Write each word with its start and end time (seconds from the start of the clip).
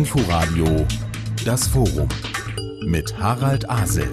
Inforadio 0.00 0.86
Das 1.44 1.68
Forum 1.68 2.08
mit 2.86 3.18
Harald 3.18 3.68
Asel. 3.68 4.08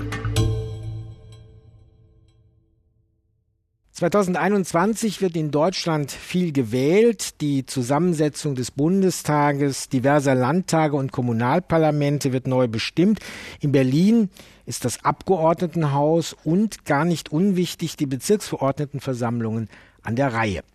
2021 3.94 5.22
wird 5.22 5.38
in 5.38 5.50
Deutschland 5.50 6.12
viel 6.12 6.52
gewählt. 6.52 7.40
Die 7.40 7.66
Zusammensetzung 7.66 8.56
des 8.56 8.72
Bundestages, 8.72 9.88
diverser 9.88 10.36
Landtage 10.36 10.98
und 10.98 11.14
Kommunalparlamente 11.14 12.34
wird 12.34 12.48
neu 12.48 12.68
bestimmt. 12.68 13.20
In 13.62 13.72
Berlin 13.72 14.30
ist 14.66 14.84
das 14.84 15.06
Abgeordnetenhaus 15.06 16.36
und 16.44 16.84
gar 16.84 17.06
nicht 17.06 17.32
unwichtig 17.32 17.96
die 17.96 18.08
Bezirksverordnetenversammlungen 18.08 19.70
an 20.04 20.18
der 20.18 20.34
Reihe. 20.34 20.66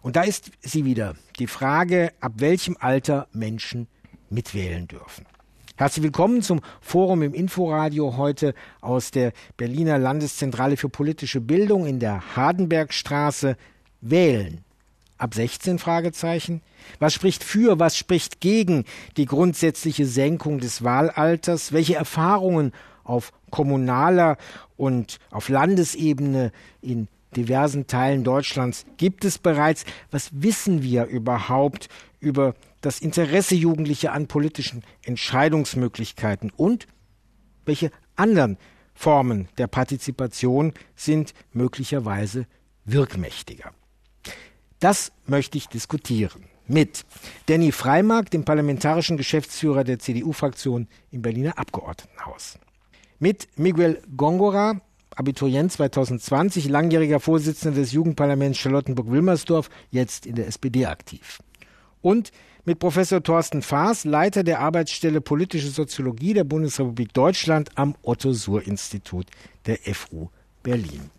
Und 0.00 0.16
da 0.16 0.22
ist 0.22 0.50
sie 0.62 0.86
wieder, 0.86 1.14
die 1.38 1.46
Frage, 1.46 2.14
ab 2.20 2.32
welchem 2.38 2.78
Alter 2.80 3.28
Menschen 3.34 3.86
mitwählen 4.30 4.88
dürfen. 4.88 5.26
Herzlich 5.76 6.02
willkommen 6.02 6.42
zum 6.42 6.60
Forum 6.80 7.22
im 7.22 7.34
Inforadio 7.34 8.16
heute 8.16 8.54
aus 8.80 9.10
der 9.10 9.32
Berliner 9.56 9.98
Landeszentrale 9.98 10.76
für 10.76 10.88
politische 10.88 11.40
Bildung 11.40 11.86
in 11.86 12.00
der 12.00 12.36
Hardenbergstraße. 12.36 13.56
Wählen. 14.02 14.64
Ab 15.18 15.34
16 15.34 15.78
Fragezeichen? 15.78 16.62
Was 16.98 17.12
spricht 17.12 17.44
für, 17.44 17.78
was 17.78 17.96
spricht 17.96 18.40
gegen 18.40 18.84
die 19.18 19.26
grundsätzliche 19.26 20.06
Senkung 20.06 20.58
des 20.58 20.82
Wahlalters? 20.82 21.72
Welche 21.72 21.96
Erfahrungen 21.96 22.72
auf 23.04 23.32
kommunaler 23.50 24.38
und 24.76 25.18
auf 25.30 25.48
Landesebene 25.48 26.52
in 26.80 27.08
diversen 27.36 27.86
Teilen 27.86 28.24
Deutschlands 28.24 28.86
gibt 28.96 29.24
es 29.24 29.38
bereits. 29.38 29.84
Was 30.10 30.30
wissen 30.32 30.82
wir 30.82 31.06
überhaupt 31.06 31.88
über 32.20 32.54
das 32.80 33.00
Interesse 33.00 33.54
Jugendlicher 33.54 34.12
an 34.12 34.26
politischen 34.26 34.82
Entscheidungsmöglichkeiten 35.02 36.50
und 36.56 36.86
welche 37.64 37.90
anderen 38.16 38.58
Formen 38.94 39.48
der 39.58 39.66
Partizipation 39.66 40.72
sind 40.96 41.34
möglicherweise 41.52 42.46
wirkmächtiger? 42.84 43.72
Das 44.78 45.12
möchte 45.26 45.58
ich 45.58 45.68
diskutieren 45.68 46.44
mit 46.66 47.04
Danny 47.46 47.72
Freimark, 47.72 48.30
dem 48.30 48.44
parlamentarischen 48.44 49.16
Geschäftsführer 49.16 49.84
der 49.84 49.98
CDU-Fraktion 49.98 50.86
im 51.10 51.20
Berliner 51.20 51.58
Abgeordnetenhaus, 51.58 52.58
mit 53.18 53.48
Miguel 53.56 54.00
Gongora, 54.16 54.80
Abiturient 55.16 55.72
2020, 55.72 56.68
langjähriger 56.68 57.18
Vorsitzender 57.18 57.80
des 57.80 57.92
Jugendparlaments 57.92 58.58
Charlottenburg-Wilmersdorf, 58.58 59.68
jetzt 59.90 60.24
in 60.24 60.36
der 60.36 60.46
SPD 60.46 60.86
aktiv. 60.86 61.40
Und 62.00 62.30
mit 62.64 62.78
Professor 62.78 63.22
Thorsten 63.22 63.62
Faas, 63.62 64.04
Leiter 64.04 64.42
der 64.42 64.60
Arbeitsstelle 64.60 65.20
Politische 65.20 65.68
Soziologie 65.68 66.34
der 66.34 66.44
Bundesrepublik 66.44 67.12
Deutschland 67.12 67.70
am 67.76 67.94
Otto-Suhr-Institut 68.02 69.26
der 69.66 69.78
FU 69.94 70.28
Berlin. 70.62 71.10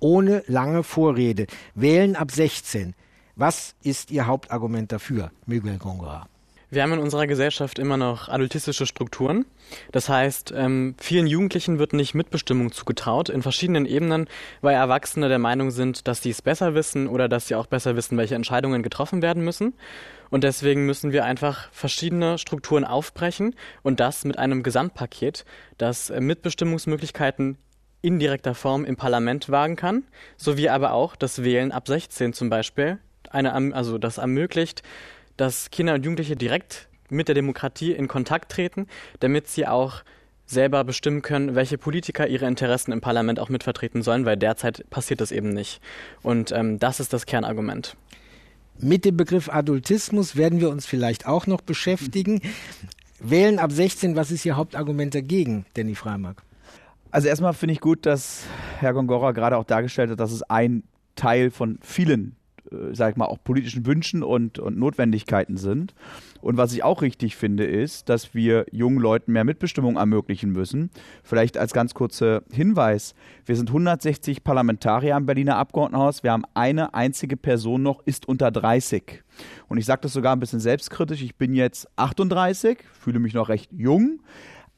Ohne 0.00 0.42
lange 0.46 0.82
Vorrede. 0.82 1.46
Wählen 1.74 2.16
ab 2.16 2.30
16. 2.30 2.94
Was 3.36 3.74
ist 3.82 4.10
Ihr 4.10 4.26
Hauptargument 4.26 4.92
dafür, 4.92 5.30
Miguel 5.46 5.78
Gongora? 5.78 6.28
Wir 6.70 6.82
haben 6.82 6.92
in 6.92 6.98
unserer 6.98 7.26
Gesellschaft 7.26 7.78
immer 7.78 7.96
noch 7.96 8.28
adultistische 8.28 8.84
Strukturen. 8.84 9.46
Das 9.90 10.10
heißt, 10.10 10.52
ähm, 10.54 10.96
vielen 10.98 11.26
Jugendlichen 11.26 11.78
wird 11.78 11.94
nicht 11.94 12.14
Mitbestimmung 12.14 12.72
zugetraut 12.72 13.30
in 13.30 13.40
verschiedenen 13.40 13.86
Ebenen, 13.86 14.28
weil 14.60 14.74
Erwachsene 14.74 15.30
der 15.30 15.38
Meinung 15.38 15.70
sind, 15.70 16.06
dass 16.06 16.22
sie 16.22 16.28
es 16.28 16.42
besser 16.42 16.74
wissen 16.74 17.08
oder 17.08 17.26
dass 17.26 17.48
sie 17.48 17.54
auch 17.54 17.66
besser 17.66 17.96
wissen, 17.96 18.18
welche 18.18 18.34
Entscheidungen 18.34 18.82
getroffen 18.82 19.22
werden 19.22 19.42
müssen. 19.42 19.72
Und 20.28 20.44
deswegen 20.44 20.84
müssen 20.84 21.10
wir 21.10 21.24
einfach 21.24 21.72
verschiedene 21.72 22.36
Strukturen 22.36 22.84
aufbrechen 22.84 23.54
und 23.82 23.98
das 23.98 24.26
mit 24.26 24.38
einem 24.38 24.62
Gesamtpaket, 24.62 25.46
das 25.78 26.10
äh, 26.10 26.20
Mitbestimmungsmöglichkeiten 26.20 27.56
in 28.02 28.18
direkter 28.18 28.54
Form 28.54 28.84
im 28.84 28.96
Parlament 28.96 29.48
wagen 29.48 29.76
kann, 29.76 30.04
sowie 30.36 30.68
aber 30.68 30.92
auch 30.92 31.16
das 31.16 31.42
Wählen 31.42 31.72
ab 31.72 31.88
16 31.88 32.34
zum 32.34 32.50
Beispiel, 32.50 32.98
eine, 33.30 33.74
also 33.74 33.96
das 33.98 34.18
ermöglicht, 34.18 34.82
dass 35.38 35.70
Kinder 35.70 35.94
und 35.94 36.04
Jugendliche 36.04 36.36
direkt 36.36 36.88
mit 37.08 37.28
der 37.28 37.34
Demokratie 37.34 37.92
in 37.92 38.06
Kontakt 38.06 38.52
treten, 38.52 38.86
damit 39.20 39.48
sie 39.48 39.66
auch 39.66 40.02
selber 40.44 40.84
bestimmen 40.84 41.22
können, 41.22 41.54
welche 41.54 41.78
Politiker 41.78 42.26
ihre 42.26 42.46
Interessen 42.46 42.92
im 42.92 43.00
Parlament 43.00 43.38
auch 43.38 43.48
mitvertreten 43.48 44.02
sollen, 44.02 44.24
weil 44.24 44.36
derzeit 44.36 44.88
passiert 44.90 45.20
das 45.20 45.32
eben 45.32 45.50
nicht. 45.50 45.80
Und 46.22 46.52
ähm, 46.52 46.78
das 46.78 47.00
ist 47.00 47.12
das 47.12 47.26
Kernargument. 47.26 47.96
Mit 48.78 49.04
dem 49.04 49.16
Begriff 49.16 49.48
Adultismus 49.48 50.36
werden 50.36 50.60
wir 50.60 50.70
uns 50.70 50.86
vielleicht 50.86 51.26
auch 51.26 51.46
noch 51.46 51.60
beschäftigen. 51.60 52.40
Wählen 53.20 53.58
ab 53.58 53.72
16, 53.72 54.16
was 54.16 54.30
ist 54.30 54.44
Ihr 54.46 54.56
Hauptargument 54.56 55.14
dagegen, 55.14 55.66
Danny 55.74 55.94
Freimark? 55.94 56.42
Also 57.10 57.28
erstmal 57.28 57.54
finde 57.54 57.72
ich 57.72 57.80
gut, 57.80 58.06
dass 58.06 58.44
Herr 58.78 58.92
Gongora 58.92 59.32
gerade 59.32 59.56
auch 59.56 59.64
dargestellt 59.64 60.10
hat, 60.10 60.20
dass 60.20 60.30
es 60.30 60.42
ein 60.42 60.84
Teil 61.16 61.50
von 61.50 61.78
vielen 61.82 62.37
äh, 62.72 62.94
sag 62.94 63.12
ich 63.12 63.16
mal, 63.16 63.26
auch 63.26 63.42
politischen 63.42 63.86
Wünschen 63.86 64.22
und, 64.22 64.58
und 64.58 64.78
Notwendigkeiten 64.78 65.56
sind. 65.56 65.94
Und 66.40 66.56
was 66.56 66.72
ich 66.72 66.84
auch 66.84 67.02
richtig 67.02 67.36
finde, 67.36 67.64
ist, 67.64 68.08
dass 68.08 68.34
wir 68.34 68.66
jungen 68.70 68.98
Leuten 68.98 69.32
mehr 69.32 69.44
Mitbestimmung 69.44 69.96
ermöglichen 69.96 70.50
müssen. 70.50 70.90
Vielleicht 71.22 71.58
als 71.58 71.72
ganz 71.72 71.94
kurzer 71.94 72.42
Hinweis. 72.52 73.14
Wir 73.44 73.56
sind 73.56 73.70
160 73.70 74.44
Parlamentarier 74.44 75.16
im 75.16 75.26
Berliner 75.26 75.56
Abgeordnetenhaus. 75.56 76.22
Wir 76.22 76.32
haben 76.32 76.44
eine 76.54 76.94
einzige 76.94 77.36
Person 77.36 77.82
noch, 77.82 78.02
ist 78.06 78.28
unter 78.28 78.50
30. 78.50 79.22
Und 79.68 79.78
ich 79.78 79.86
sage 79.86 80.02
das 80.02 80.12
sogar 80.12 80.34
ein 80.34 80.40
bisschen 80.40 80.60
selbstkritisch. 80.60 81.22
Ich 81.22 81.36
bin 81.36 81.54
jetzt 81.54 81.88
38, 81.96 82.78
fühle 82.92 83.18
mich 83.18 83.34
noch 83.34 83.48
recht 83.48 83.70
jung 83.72 84.20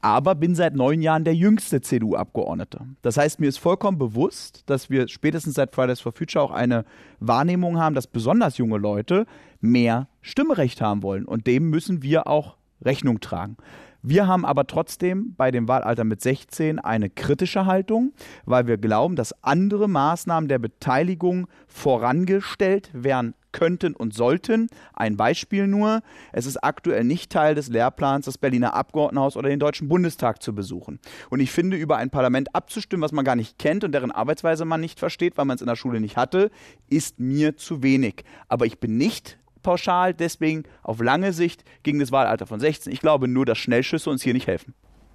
aber 0.01 0.35
bin 0.35 0.55
seit 0.55 0.75
neun 0.75 1.01
Jahren 1.01 1.23
der 1.23 1.35
jüngste 1.35 1.81
CDU-Abgeordnete. 1.81 2.81
Das 3.01 3.17
heißt, 3.17 3.39
mir 3.39 3.47
ist 3.47 3.59
vollkommen 3.59 3.97
bewusst, 3.97 4.63
dass 4.65 4.89
wir 4.89 5.07
spätestens 5.07 5.55
seit 5.55 5.73
Fridays 5.73 6.01
for 6.01 6.11
Future 6.11 6.43
auch 6.43 6.51
eine 6.51 6.85
Wahrnehmung 7.19 7.79
haben, 7.79 7.95
dass 7.95 8.07
besonders 8.07 8.57
junge 8.57 8.77
Leute 8.77 9.25
mehr 9.59 10.07
Stimmrecht 10.21 10.81
haben 10.81 11.03
wollen. 11.03 11.25
Und 11.25 11.47
dem 11.47 11.69
müssen 11.69 12.01
wir 12.01 12.27
auch 12.27 12.57
Rechnung 12.83 13.19
tragen. 13.19 13.57
Wir 14.03 14.25
haben 14.25 14.45
aber 14.45 14.65
trotzdem 14.65 15.35
bei 15.35 15.51
dem 15.51 15.67
Wahlalter 15.67 16.03
mit 16.03 16.21
16 16.21 16.79
eine 16.79 17.11
kritische 17.11 17.67
Haltung, 17.67 18.13
weil 18.45 18.65
wir 18.65 18.77
glauben, 18.77 19.15
dass 19.15 19.43
andere 19.43 19.87
Maßnahmen 19.87 20.47
der 20.47 20.57
Beteiligung 20.57 21.47
vorangestellt 21.67 22.89
werden 22.93 23.35
könnten 23.51 23.95
und 23.95 24.13
sollten. 24.13 24.67
Ein 24.93 25.17
Beispiel 25.17 25.67
nur, 25.67 26.01
es 26.31 26.45
ist 26.45 26.63
aktuell 26.63 27.03
nicht 27.03 27.31
Teil 27.31 27.55
des 27.55 27.69
Lehrplans, 27.69 28.25
das 28.25 28.37
Berliner 28.37 28.73
Abgeordnetenhaus 28.73 29.37
oder 29.37 29.49
den 29.49 29.59
Deutschen 29.59 29.87
Bundestag 29.87 30.41
zu 30.41 30.53
besuchen. 30.53 30.99
Und 31.29 31.39
ich 31.39 31.51
finde, 31.51 31.77
über 31.77 31.97
ein 31.97 32.09
Parlament 32.09 32.55
abzustimmen, 32.55 33.03
was 33.03 33.11
man 33.11 33.25
gar 33.25 33.35
nicht 33.35 33.59
kennt 33.59 33.83
und 33.83 33.91
deren 33.91 34.11
Arbeitsweise 34.11 34.65
man 34.65 34.81
nicht 34.81 34.99
versteht, 34.99 35.37
weil 35.37 35.45
man 35.45 35.55
es 35.55 35.61
in 35.61 35.67
der 35.67 35.75
Schule 35.75 35.99
nicht 35.99 36.17
hatte, 36.17 36.51
ist 36.89 37.19
mir 37.19 37.57
zu 37.57 37.83
wenig. 37.83 38.23
Aber 38.47 38.65
ich 38.65 38.79
bin 38.79 38.97
nicht 38.97 39.37
pauschal 39.61 40.13
deswegen 40.13 40.63
auf 40.83 41.01
lange 41.01 41.33
Sicht 41.33 41.63
gegen 41.83 41.99
das 41.99 42.11
Wahlalter 42.11 42.47
von 42.47 42.59
16. 42.59 42.91
Ich 42.91 42.99
glaube 42.99 43.27
nur, 43.27 43.45
dass 43.45 43.57
Schnellschüsse 43.57 44.09
uns 44.09 44.23
hier 44.23 44.33
nicht 44.33 44.47
helfen. 44.47 44.73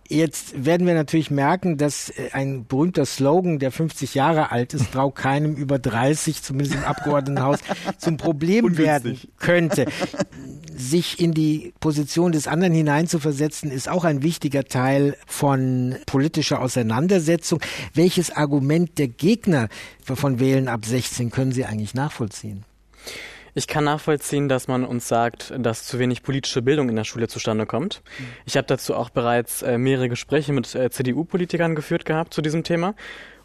Jetzt 0.08 0.64
werden 0.64 0.86
wir 0.86 0.94
natürlich 0.94 1.30
merken, 1.30 1.78
dass 1.78 2.10
äh, 2.10 2.30
ein 2.32 2.66
berühmter 2.66 3.04
Slogan, 3.04 3.58
der 3.58 3.72
50 3.72 4.14
Jahre 4.14 4.52
alt 4.52 4.74
ist, 4.74 4.92
trau 4.92 5.10
keinem 5.10 5.54
über 5.54 5.78
30, 5.78 6.42
zumindest 6.42 6.76
im 6.76 6.84
Abgeordnetenhaus, 6.84 7.58
zum 7.98 8.16
Problem 8.16 8.78
werden 8.78 9.18
könnte. 9.38 9.86
Sich 10.76 11.20
in 11.20 11.32
die 11.32 11.72
Position 11.80 12.32
des 12.32 12.46
anderen 12.46 12.74
hineinzuversetzen, 12.74 13.70
ist 13.70 13.88
auch 13.88 14.04
ein 14.04 14.22
wichtiger 14.22 14.64
Teil 14.64 15.16
von 15.26 15.96
politischer 16.06 16.60
Auseinandersetzung. 16.60 17.60
Welches 17.94 18.30
Argument 18.30 18.98
der 18.98 19.08
Gegner 19.08 19.68
von 20.04 20.38
Wählen 20.38 20.68
ab 20.68 20.84
16 20.84 21.30
können 21.30 21.52
Sie 21.52 21.64
eigentlich 21.64 21.94
nachvollziehen? 21.94 22.64
Ich 23.58 23.66
kann 23.66 23.84
nachvollziehen, 23.84 24.50
dass 24.50 24.68
man 24.68 24.84
uns 24.84 25.08
sagt, 25.08 25.50
dass 25.56 25.84
zu 25.84 25.98
wenig 25.98 26.22
politische 26.22 26.60
Bildung 26.60 26.90
in 26.90 26.96
der 26.96 27.04
Schule 27.04 27.26
zustande 27.26 27.64
kommt. 27.64 28.02
Ich 28.44 28.58
habe 28.58 28.66
dazu 28.66 28.94
auch 28.94 29.08
bereits 29.08 29.62
äh, 29.62 29.78
mehrere 29.78 30.10
Gespräche 30.10 30.52
mit 30.52 30.74
äh, 30.74 30.90
CDU-Politikern 30.90 31.74
geführt 31.74 32.04
gehabt 32.04 32.34
zu 32.34 32.42
diesem 32.42 32.64
Thema. 32.64 32.94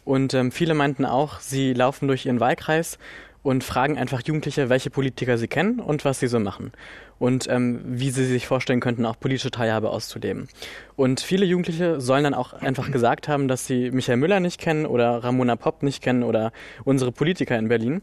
Und 0.04 0.34
ähm, 0.34 0.52
viele 0.52 0.74
meinten 0.74 1.06
auch, 1.06 1.40
sie 1.40 1.72
laufen 1.72 2.08
durch 2.08 2.26
ihren 2.26 2.40
Wahlkreis 2.40 2.98
und 3.42 3.64
fragen 3.64 3.96
einfach 3.96 4.20
Jugendliche, 4.22 4.68
welche 4.68 4.90
Politiker 4.90 5.38
sie 5.38 5.48
kennen 5.48 5.80
und 5.80 6.04
was 6.04 6.20
sie 6.20 6.28
so 6.28 6.38
machen. 6.38 6.72
Und 7.18 7.48
ähm, 7.48 7.80
wie 7.82 8.10
sie 8.10 8.26
sich 8.26 8.46
vorstellen 8.46 8.80
könnten, 8.80 9.06
auch 9.06 9.18
politische 9.18 9.50
Teilhabe 9.50 9.88
auszuleben. 9.88 10.48
Und 10.94 11.20
viele 11.22 11.46
Jugendliche 11.46 12.02
sollen 12.02 12.24
dann 12.24 12.34
auch 12.34 12.52
einfach 12.52 12.90
gesagt 12.90 13.28
haben, 13.28 13.48
dass 13.48 13.66
sie 13.66 13.90
Michael 13.90 14.18
Müller 14.18 14.40
nicht 14.40 14.60
kennen 14.60 14.84
oder 14.84 15.24
Ramona 15.24 15.56
Popp 15.56 15.82
nicht 15.82 16.02
kennen 16.02 16.22
oder 16.22 16.52
unsere 16.84 17.12
Politiker 17.12 17.58
in 17.58 17.68
Berlin. 17.68 18.02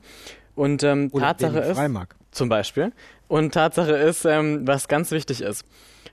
Und 0.59 0.83
ähm, 0.83 1.09
Tatsache 1.09 1.59
ist, 1.59 1.79
zum 2.31 2.49
Beispiel, 2.49 2.91
und 3.29 3.53
Tatsache 3.53 3.93
ist, 3.93 4.25
ähm, 4.25 4.67
was 4.67 4.89
ganz 4.89 5.11
wichtig 5.11 5.39
ist, 5.39 5.63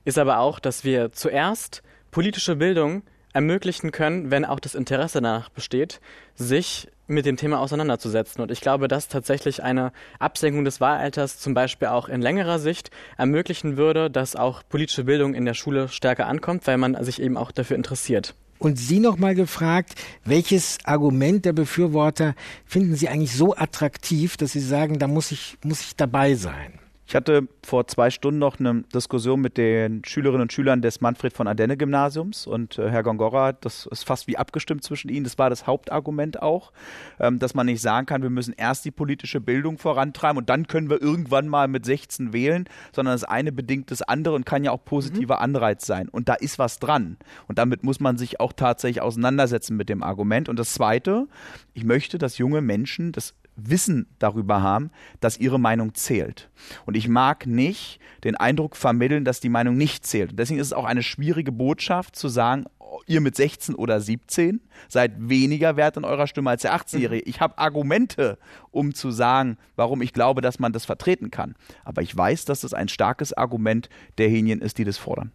ist 0.05 0.19
aber 0.19 0.39
auch, 0.39 0.61
dass 0.61 0.85
wir 0.85 1.11
zuerst 1.11 1.83
politische 2.13 2.55
Bildung 2.55 3.03
ermöglichen 3.33 3.91
können, 3.91 4.31
wenn 4.31 4.45
auch 4.45 4.61
das 4.61 4.77
Interesse 4.77 5.21
danach 5.21 5.49
besteht, 5.49 6.01
sich 6.37 6.87
mit 7.09 7.27
dem 7.27 7.37
Thema 7.37 7.59
auseinanderzusetzen. 7.59 8.41
Und 8.41 8.53
ich 8.53 8.61
glaube, 8.61 8.87
dass 8.87 9.09
tatsächlich 9.09 9.65
eine 9.65 9.91
Absenkung 10.21 10.65
des 10.65 10.81
Wahlalters 10.81 11.41
zum 11.41 11.53
Beispiel 11.53 11.89
auch 11.89 12.09
in 12.09 12.23
längerer 12.23 12.61
Sicht 12.61 12.93
ermöglichen 13.19 13.77
würde, 13.77 14.13
dass 14.13 14.37
auch 14.37 14.63
politische 14.69 15.03
Bildung 15.03 15.35
in 15.35 15.45
der 15.45 15.55
Schule 15.55 15.89
stärker 15.89 16.29
ankommt, 16.29 16.69
weil 16.69 16.79
man 16.79 17.03
sich 17.03 17.21
eben 17.21 17.37
auch 17.37 17.51
dafür 17.51 17.77
interessiert. 17.77 18.37
Und 18.58 18.79
Sie 18.79 19.00
noch 19.00 19.19
mal 19.19 19.35
gefragt, 19.35 19.94
welches 20.25 20.79
Argument 20.85 21.44
der 21.44 21.53
Befürworter 21.53 22.35
finden 22.64 22.97
Sie 22.97 23.08
eigentlich 23.08 23.35
so 23.35 23.55
attraktiv, 23.55 24.37
dass 24.37 24.53
Sie 24.53 24.61
sagen, 24.61 24.99
da 24.99 25.06
muss 25.06 25.31
ich, 25.31 25.58
muss 25.62 25.81
ich 25.82 25.97
dabei 25.97 26.35
sein? 26.35 26.79
Ich 27.08 27.14
hatte 27.14 27.47
vor 27.64 27.87
zwei 27.87 28.11
Stunden 28.11 28.41
noch 28.41 28.58
eine 28.58 28.82
Diskussion 28.93 29.41
mit 29.41 29.56
den 29.56 30.05
Schülerinnen 30.05 30.43
und 30.43 30.53
Schülern 30.53 30.82
des 30.82 31.00
Manfred 31.00 31.32
von 31.32 31.47
Adenne 31.47 31.76
Gymnasiums 31.76 32.49
und 32.49 32.79
äh, 32.79 32.91
Herr 32.91 33.05
Gongora, 33.05 33.53
das 33.53 33.87
ist 33.87 34.05
fast 34.05 34.26
wie 34.26 34.37
abgestimmt 34.37 34.82
zwischen 34.82 35.08
ihnen. 35.08 35.23
Das 35.23 35.38
war 35.38 35.49
das 35.49 35.69
Hauptargument 35.69 36.43
auch, 36.43 36.73
ähm, 37.20 37.38
dass 37.38 37.55
man 37.55 37.67
nicht 37.67 37.81
sagen 37.81 38.06
kann, 38.06 38.23
wir 38.23 38.31
müssen 38.31 38.55
erst 38.56 38.85
die 38.85 38.91
politische 38.91 39.41
Bildung 39.41 39.79
vorantreiben 39.79 40.38
und 40.38 40.50
dann 40.50 40.67
können 40.67 40.91
wir 40.91 41.00
irgendwann 41.00 41.47
mal 41.47 41.69
mit 41.69 41.87
16 41.87 42.32
wählen, 42.32 42.69
sondern 42.93 43.14
das 43.14 43.23
eine 43.23 43.52
bedingt 43.52 43.93
das 43.93 44.02
andere 44.02 44.35
und 44.35 44.44
kann 44.44 44.64
ja 44.64 44.73
auch 44.73 44.85
positiver 44.85 45.37
mhm. 45.37 45.43
Anreiz 45.43 45.87
sein. 45.87 46.09
Und 46.09 46.29
da 46.29 46.35
ist 46.35 46.59
was 46.59 46.81
dran. 46.81 47.19
Und 47.47 47.59
damit 47.59 47.85
muss 47.85 48.00
man 48.00 48.19
sich 48.19 48.41
auch 48.41 48.52
tatsächlich 48.52 49.00
auseinandersetzen 49.00 49.76
mit 49.76 49.88
dem 49.88 50.02
Argument. 50.02 50.49
Und 50.49 50.59
das 50.59 50.73
zweite, 50.73 51.29
ich 51.73 51.85
möchte, 51.85 52.19
dass 52.19 52.38
junge 52.38 52.62
Menschen 52.62 53.12
das 53.12 53.35
Wissen 53.56 54.06
darüber 54.19 54.62
haben, 54.62 54.91
dass 55.20 55.38
ihre 55.38 55.58
Meinung 55.58 55.94
zählt. 55.94 56.50
Und 56.85 56.97
ich 56.97 57.08
mag 57.08 57.47
nicht 57.47 57.99
den 58.25 58.37
Eindruck 58.37 58.76
vermitteln, 58.76 59.25
dass 59.25 59.41
die 59.41 59.49
Meinung 59.49 59.76
nicht 59.76 60.06
zählt. 60.06 60.31
Und 60.31 60.38
deswegen 60.38 60.61
ist 60.61 60.69
es 60.69 60.73
auch 60.73 60.85
eine 60.85 61.03
schwierige 61.03 61.53
Botschaft 61.53 62.17
zu 62.17 62.29
sagen, 62.29 62.67
ihr 63.06 63.21
mit 63.21 63.37
16 63.37 63.75
oder 63.75 64.00
17 64.00 64.61
seid 64.88 65.12
weniger 65.17 65.77
wert 65.77 65.97
in 65.97 66.05
eurer 66.05 66.27
Stimme 66.27 66.50
als 66.50 66.62
der 66.62 66.75
18-Jährige. 66.75 67.25
Mhm. 67.25 67.31
Ich 67.31 67.41
habe 67.41 67.59
Argumente, 67.59 68.38
um 68.71 68.94
zu 68.94 69.11
sagen, 69.11 69.59
warum 69.77 70.03
ich 70.03 70.12
glaube, 70.12 70.41
dass 70.41 70.59
man 70.59 70.73
das 70.73 70.85
vertreten 70.85 71.31
kann. 71.31 71.55
Aber 71.85 72.03
ich 72.03 72.17
weiß, 72.17 72.44
dass 72.44 72.61
das 72.61 72.75
ein 72.75 72.88
starkes 72.88 73.33
Argument 73.33 73.88
derjenigen 74.19 74.61
ist, 74.61 74.79
die 74.79 74.85
das 74.85 74.99
fordern. 74.99 75.33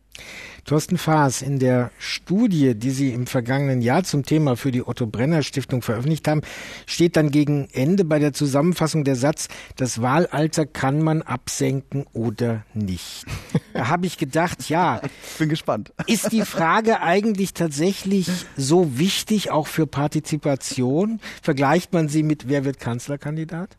Thorsten 0.66 1.00
Faas, 1.00 1.42
in 1.42 1.58
der 1.58 1.90
Studie, 1.98 2.76
die 2.76 2.92
Sie 2.92 3.14
im 3.14 3.26
vergangenen 3.26 3.82
Jahr 3.82 4.04
zum 4.04 4.24
Thema 4.24 4.56
für 4.56 4.72
die 4.72 4.86
Otto 4.86 5.08
Brenner 5.08 5.42
Stiftung 5.42 5.82
veröffentlicht 5.82 6.28
haben, 6.28 6.42
steht 6.86 7.16
dann 7.16 7.32
gegen 7.32 7.68
Ende 7.74 8.06
bei 8.06 8.20
der 8.20 8.32
Zusammenfassung 8.32 9.04
der 9.04 9.16
Satz, 9.16 9.48
das 9.78 10.04
Wahlalter 10.04 10.68
kann 10.68 11.02
man 11.02 11.24
absenken 11.24 12.06
oder 12.14 12.64
nicht. 12.74 13.26
Da 13.74 13.88
habe 13.88 14.06
ich 14.06 14.18
gedacht, 14.18 14.68
ja. 14.70 15.00
Bin 15.40 15.48
gespannt. 15.48 15.94
Ist 16.06 16.34
die 16.34 16.42
Frage 16.42 17.02
eigentlich 17.02 17.41
tatsächlich 17.48 18.30
so 18.56 18.98
wichtig, 18.98 19.52
auch 19.52 19.68
für 19.68 19.88
Partizipation? 19.88 21.20
Vergleicht 21.42 21.94
man 21.94 22.08
sie 22.08 22.24
mit, 22.24 22.48
wer 22.48 22.66
wird 22.66 22.80
Kanzlerkandidat? 22.80 23.78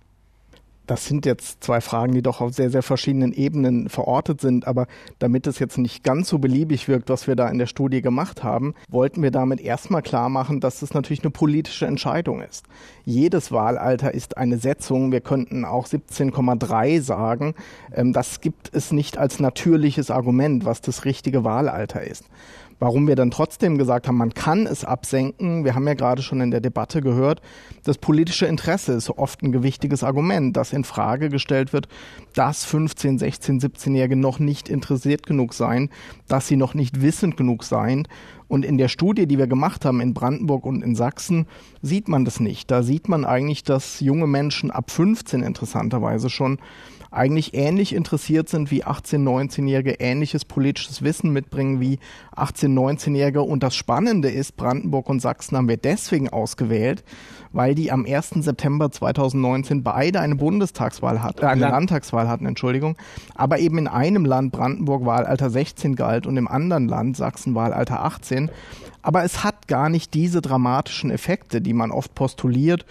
das 0.86 1.06
sind 1.06 1.26
jetzt 1.26 1.62
zwei 1.62 1.80
Fragen, 1.80 2.12
die 2.12 2.22
doch 2.22 2.40
auf 2.40 2.52
sehr, 2.54 2.68
sehr 2.70 2.82
verschiedenen 2.82 3.32
Ebenen 3.32 3.88
verortet 3.88 4.40
sind. 4.40 4.66
Aber 4.66 4.86
damit 5.18 5.46
es 5.46 5.58
jetzt 5.58 5.78
nicht 5.78 6.02
ganz 6.02 6.28
so 6.28 6.38
beliebig 6.38 6.88
wirkt, 6.88 7.08
was 7.08 7.26
wir 7.26 7.36
da 7.36 7.48
in 7.48 7.58
der 7.58 7.66
Studie 7.66 8.02
gemacht 8.02 8.42
haben, 8.42 8.74
wollten 8.88 9.22
wir 9.22 9.30
damit 9.30 9.60
erstmal 9.60 10.02
klar 10.02 10.28
machen, 10.28 10.60
dass 10.60 10.82
es 10.82 10.92
natürlich 10.92 11.22
eine 11.22 11.30
politische 11.30 11.86
Entscheidung 11.86 12.42
ist. 12.42 12.66
Jedes 13.04 13.52
Wahlalter 13.52 14.12
ist 14.12 14.36
eine 14.36 14.58
Setzung. 14.58 15.12
Wir 15.12 15.20
könnten 15.20 15.64
auch 15.64 15.86
17,3 15.86 17.00
sagen. 17.00 17.54
Ähm, 17.94 18.12
das 18.12 18.40
gibt 18.40 18.74
es 18.74 18.92
nicht 18.92 19.18
als 19.18 19.40
natürliches 19.40 20.10
Argument, 20.10 20.64
was 20.64 20.80
das 20.80 21.04
richtige 21.04 21.44
Wahlalter 21.44 22.02
ist. 22.02 22.24
Warum 22.82 23.06
wir 23.06 23.14
dann 23.14 23.30
trotzdem 23.30 23.78
gesagt 23.78 24.08
haben, 24.08 24.16
man 24.16 24.34
kann 24.34 24.66
es 24.66 24.84
absenken, 24.84 25.64
wir 25.64 25.76
haben 25.76 25.86
ja 25.86 25.94
gerade 25.94 26.20
schon 26.20 26.40
in 26.40 26.50
der 26.50 26.60
Debatte 26.60 27.00
gehört, 27.00 27.40
das 27.84 27.96
politische 27.96 28.46
Interesse 28.46 28.94
ist 28.94 29.08
oft 29.08 29.40
ein 29.44 29.52
gewichtiges 29.52 30.02
Argument, 30.02 30.56
das 30.56 30.72
in 30.72 30.82
Frage 30.82 31.28
gestellt 31.28 31.72
wird, 31.72 31.86
dass 32.34 32.64
15, 32.64 33.20
16, 33.20 33.60
17-Jährige 33.60 34.16
noch 34.16 34.40
nicht 34.40 34.68
interessiert 34.68 35.24
genug 35.26 35.54
seien, 35.54 35.90
dass 36.26 36.48
sie 36.48 36.56
noch 36.56 36.74
nicht 36.74 37.00
wissend 37.02 37.36
genug 37.36 37.62
seien. 37.62 38.08
Und 38.48 38.64
in 38.64 38.78
der 38.78 38.88
Studie, 38.88 39.28
die 39.28 39.38
wir 39.38 39.46
gemacht 39.46 39.84
haben 39.84 40.00
in 40.00 40.12
Brandenburg 40.12 40.66
und 40.66 40.82
in 40.82 40.96
Sachsen, 40.96 41.46
sieht 41.82 42.08
man 42.08 42.24
das 42.24 42.40
nicht. 42.40 42.68
Da 42.72 42.82
sieht 42.82 43.08
man 43.08 43.24
eigentlich, 43.24 43.62
dass 43.62 44.00
junge 44.00 44.26
Menschen 44.26 44.72
ab 44.72 44.90
15 44.90 45.44
interessanterweise 45.44 46.30
schon 46.30 46.58
eigentlich 47.12 47.52
ähnlich 47.54 47.94
interessiert 47.94 48.48
sind 48.48 48.70
wie 48.70 48.84
18-, 48.84 49.18
19-Jährige, 49.18 49.92
ähnliches 50.00 50.44
politisches 50.44 51.02
Wissen 51.02 51.32
mitbringen 51.32 51.80
wie 51.80 51.98
18-, 52.34 52.68
19-Jährige. 52.68 53.42
Und 53.42 53.62
das 53.62 53.74
Spannende 53.74 54.30
ist, 54.30 54.56
Brandenburg 54.56 55.08
und 55.08 55.20
Sachsen 55.20 55.56
haben 55.56 55.68
wir 55.68 55.76
deswegen 55.76 56.30
ausgewählt, 56.30 57.04
weil 57.52 57.74
die 57.74 57.92
am 57.92 58.06
1. 58.06 58.30
September 58.36 58.90
2019 58.90 59.82
beide 59.82 60.20
eine 60.20 60.36
Bundestagswahl 60.36 61.22
hatten, 61.22 61.44
äh, 61.44 61.48
eine 61.48 61.68
Landtagswahl 61.68 62.28
hatten, 62.28 62.46
Entschuldigung, 62.46 62.96
aber 63.34 63.58
eben 63.58 63.76
in 63.76 63.88
einem 63.88 64.24
Land 64.24 64.52
Brandenburg 64.52 65.04
Wahlalter 65.04 65.50
16 65.50 65.96
galt 65.96 66.26
und 66.26 66.38
im 66.38 66.48
anderen 66.48 66.88
Land 66.88 67.18
Sachsen 67.18 67.54
Wahlalter 67.54 68.02
18. 68.02 68.50
Aber 69.02 69.24
es 69.24 69.44
hat 69.44 69.68
gar 69.68 69.88
nicht 69.88 70.14
diese 70.14 70.40
dramatischen 70.40 71.10
Effekte, 71.10 71.60
die 71.60 71.74
man 71.74 71.90
oft 71.90 72.14
postuliert 72.14 72.86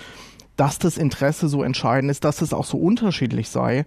dass 0.61 0.77
das 0.77 0.99
Interesse 0.99 1.47
so 1.47 1.63
entscheidend 1.63 2.11
ist, 2.11 2.23
dass 2.23 2.43
es 2.43 2.53
auch 2.53 2.65
so 2.65 2.77
unterschiedlich 2.77 3.49
sei. 3.49 3.83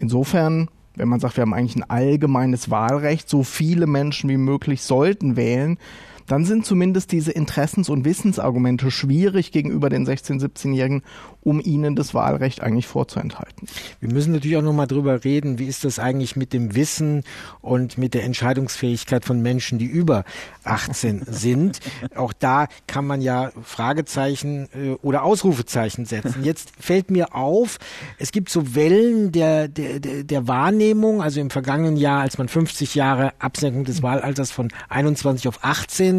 Insofern, 0.00 0.68
wenn 0.94 1.08
man 1.08 1.18
sagt, 1.18 1.38
wir 1.38 1.42
haben 1.42 1.54
eigentlich 1.54 1.76
ein 1.76 1.88
allgemeines 1.88 2.68
Wahlrecht, 2.68 3.26
so 3.26 3.42
viele 3.42 3.86
Menschen 3.86 4.28
wie 4.28 4.36
möglich 4.36 4.82
sollten 4.82 5.36
wählen, 5.36 5.78
dann 6.26 6.44
sind 6.44 6.64
zumindest 6.64 7.12
diese 7.12 7.32
Interessens- 7.32 7.88
und 7.88 8.04
Wissensargumente 8.04 8.90
schwierig 8.90 9.52
gegenüber 9.52 9.88
den 9.88 10.06
16-, 10.06 10.40
17-Jährigen 10.40 11.02
um 11.42 11.60
ihnen 11.60 11.96
das 11.96 12.12
Wahlrecht 12.14 12.62
eigentlich 12.62 12.86
vorzuenthalten. 12.86 13.66
Wir 14.00 14.12
müssen 14.12 14.32
natürlich 14.32 14.56
auch 14.56 14.62
nochmal 14.62 14.86
drüber 14.86 15.24
reden, 15.24 15.58
wie 15.58 15.66
ist 15.66 15.84
das 15.84 15.98
eigentlich 15.98 16.36
mit 16.36 16.52
dem 16.52 16.74
Wissen 16.74 17.24
und 17.60 17.96
mit 17.96 18.14
der 18.14 18.24
Entscheidungsfähigkeit 18.24 19.24
von 19.24 19.40
Menschen, 19.40 19.78
die 19.78 19.86
über 19.86 20.24
18 20.64 21.22
sind. 21.30 21.80
Auch 22.14 22.32
da 22.32 22.66
kann 22.86 23.06
man 23.06 23.22
ja 23.22 23.52
Fragezeichen 23.62 24.68
äh, 24.74 24.90
oder 25.02 25.22
Ausrufezeichen 25.22 26.04
setzen. 26.04 26.44
Jetzt 26.44 26.72
fällt 26.78 27.10
mir 27.10 27.34
auf, 27.34 27.78
es 28.18 28.32
gibt 28.32 28.50
so 28.50 28.74
Wellen 28.74 29.32
der, 29.32 29.68
der, 29.68 30.00
der 30.00 30.48
Wahrnehmung, 30.48 31.22
also 31.22 31.40
im 31.40 31.50
vergangenen 31.50 31.96
Jahr, 31.96 32.20
als 32.20 32.36
man 32.36 32.48
50 32.48 32.94
Jahre 32.94 33.32
Absenkung 33.38 33.84
des 33.84 34.02
Wahlalters 34.02 34.50
von 34.50 34.68
21 34.88 35.48
auf 35.48 35.60
18 35.62 36.09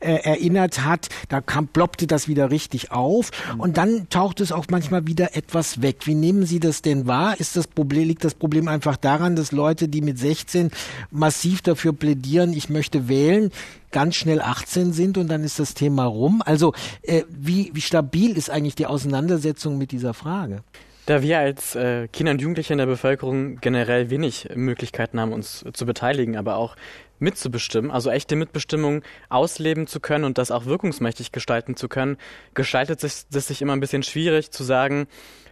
äh, 0.00 0.12
erinnert 0.16 0.84
hat, 0.84 1.08
da 1.30 1.40
kam, 1.40 1.68
ploppte 1.68 2.06
das 2.06 2.28
wieder 2.28 2.50
richtig 2.50 2.92
auf 2.92 3.30
und 3.58 3.78
dann 3.78 4.08
taucht 4.10 4.40
es 4.40 4.52
auch 4.52 4.66
auch 4.66 4.70
manchmal 4.70 5.06
wieder 5.06 5.36
etwas 5.36 5.82
weg. 5.82 6.06
Wie 6.06 6.14
nehmen 6.14 6.44
Sie 6.44 6.60
das 6.60 6.82
denn 6.82 7.06
wahr? 7.06 7.38
Ist 7.38 7.56
das 7.56 7.66
Problem, 7.66 8.08
liegt 8.08 8.24
das 8.24 8.34
Problem 8.34 8.68
einfach 8.68 8.96
daran, 8.96 9.36
dass 9.36 9.52
Leute, 9.52 9.88
die 9.88 10.00
mit 10.00 10.18
16 10.18 10.70
massiv 11.10 11.62
dafür 11.62 11.92
plädieren, 11.92 12.52
ich 12.52 12.68
möchte 12.68 13.08
wählen, 13.08 13.50
ganz 13.92 14.16
schnell 14.16 14.40
18 14.40 14.92
sind 14.92 15.18
und 15.18 15.28
dann 15.28 15.44
ist 15.44 15.58
das 15.58 15.74
Thema 15.74 16.04
rum? 16.04 16.42
Also 16.44 16.72
äh, 17.02 17.22
wie, 17.28 17.70
wie 17.74 17.80
stabil 17.80 18.36
ist 18.36 18.50
eigentlich 18.50 18.74
die 18.74 18.86
Auseinandersetzung 18.86 19.78
mit 19.78 19.92
dieser 19.92 20.14
Frage? 20.14 20.62
Da 21.06 21.22
wir 21.22 21.38
als 21.38 21.76
äh, 21.76 22.08
Kinder 22.08 22.32
und 22.32 22.40
Jugendliche 22.40 22.72
in 22.74 22.78
der 22.78 22.86
Bevölkerung 22.86 23.58
generell 23.60 24.10
wenig 24.10 24.48
Möglichkeiten 24.56 25.20
haben, 25.20 25.32
uns 25.32 25.64
zu 25.72 25.86
beteiligen, 25.86 26.36
aber 26.36 26.56
auch 26.56 26.74
mitzubestimmen, 27.18 27.90
also 27.90 28.10
echte 28.10 28.36
Mitbestimmung 28.36 29.02
ausleben 29.28 29.86
zu 29.86 30.00
können 30.00 30.24
und 30.24 30.38
das 30.38 30.50
auch 30.50 30.66
wirkungsmächtig 30.66 31.32
gestalten 31.32 31.76
zu 31.76 31.88
können, 31.88 32.16
gestaltet 32.54 33.02
es 33.02 33.26
sich 33.30 33.62
immer 33.62 33.74
ein 33.74 33.80
bisschen 33.80 34.02
schwierig 34.02 34.50
zu 34.50 34.64
sagen, 34.64 35.06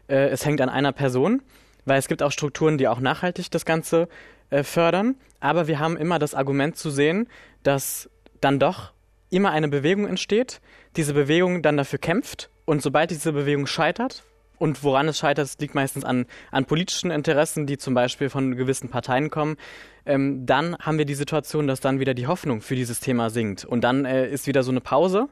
äh, 0.09 0.29
es 0.29 0.45
hängt 0.45 0.61
an 0.61 0.69
einer 0.69 0.93
Person, 0.93 1.43
weil 1.85 1.99
es 1.99 2.09
gibt 2.09 2.23
auch 2.23 2.33
Strukturen, 2.33 2.79
die 2.79 2.89
auch 2.89 3.01
nachhaltig 3.01 3.51
das 3.51 3.65
Ganze 3.65 4.09
äh, 4.51 4.63
fördern. 4.63 5.17
Aber 5.41 5.67
wir 5.67 5.79
haben 5.79 5.97
immer 5.97 6.19
das 6.19 6.35
Argument 6.35 6.77
zu 6.77 6.91
sehen, 6.91 7.29
dass 7.63 8.09
dann 8.41 8.59
doch 8.59 8.93
immer 9.31 9.51
eine 9.51 9.69
Bewegung 9.69 10.07
entsteht, 10.07 10.61
diese 10.97 11.15
Bewegung 11.15 11.63
dann 11.63 11.77
dafür 11.77 11.99
kämpft 11.99 12.51
und 12.65 12.83
sobald 12.83 13.11
diese 13.11 13.33
Bewegung 13.33 13.67
scheitert, 13.67 14.23
und 14.65 14.83
woran 14.83 15.09
es 15.09 15.19
scheitert, 15.19 15.51
liegt 15.61 15.75
meistens 15.75 16.05
an, 16.07 16.25
an 16.51 16.65
politischen 16.65 17.11
Interessen, 17.11 17.67
die 17.67 17.77
zum 17.77 17.93
Beispiel 17.93 18.31
von 18.31 18.57
gewissen 18.57 18.89
Parteien 18.89 19.29
kommen. 19.29 19.57
Ähm, 20.07 20.47
dann 20.47 20.75
haben 20.79 20.97
wir 20.97 21.05
die 21.05 21.15
Situation, 21.15 21.67
dass 21.67 21.81
dann 21.81 22.01
wieder 22.01 22.15
die 22.15 22.29
Hoffnung 22.29 22.63
für 22.63 22.75
dieses 22.75 22.99
Thema 22.99 23.29
sinkt. 23.29 23.67
Und 23.67 23.85
dann 23.85 24.07
äh, 24.07 24.27
ist 24.27 24.47
wieder 24.47 24.63
so 24.63 24.71
eine 24.71 24.81
Pause. 24.81 25.29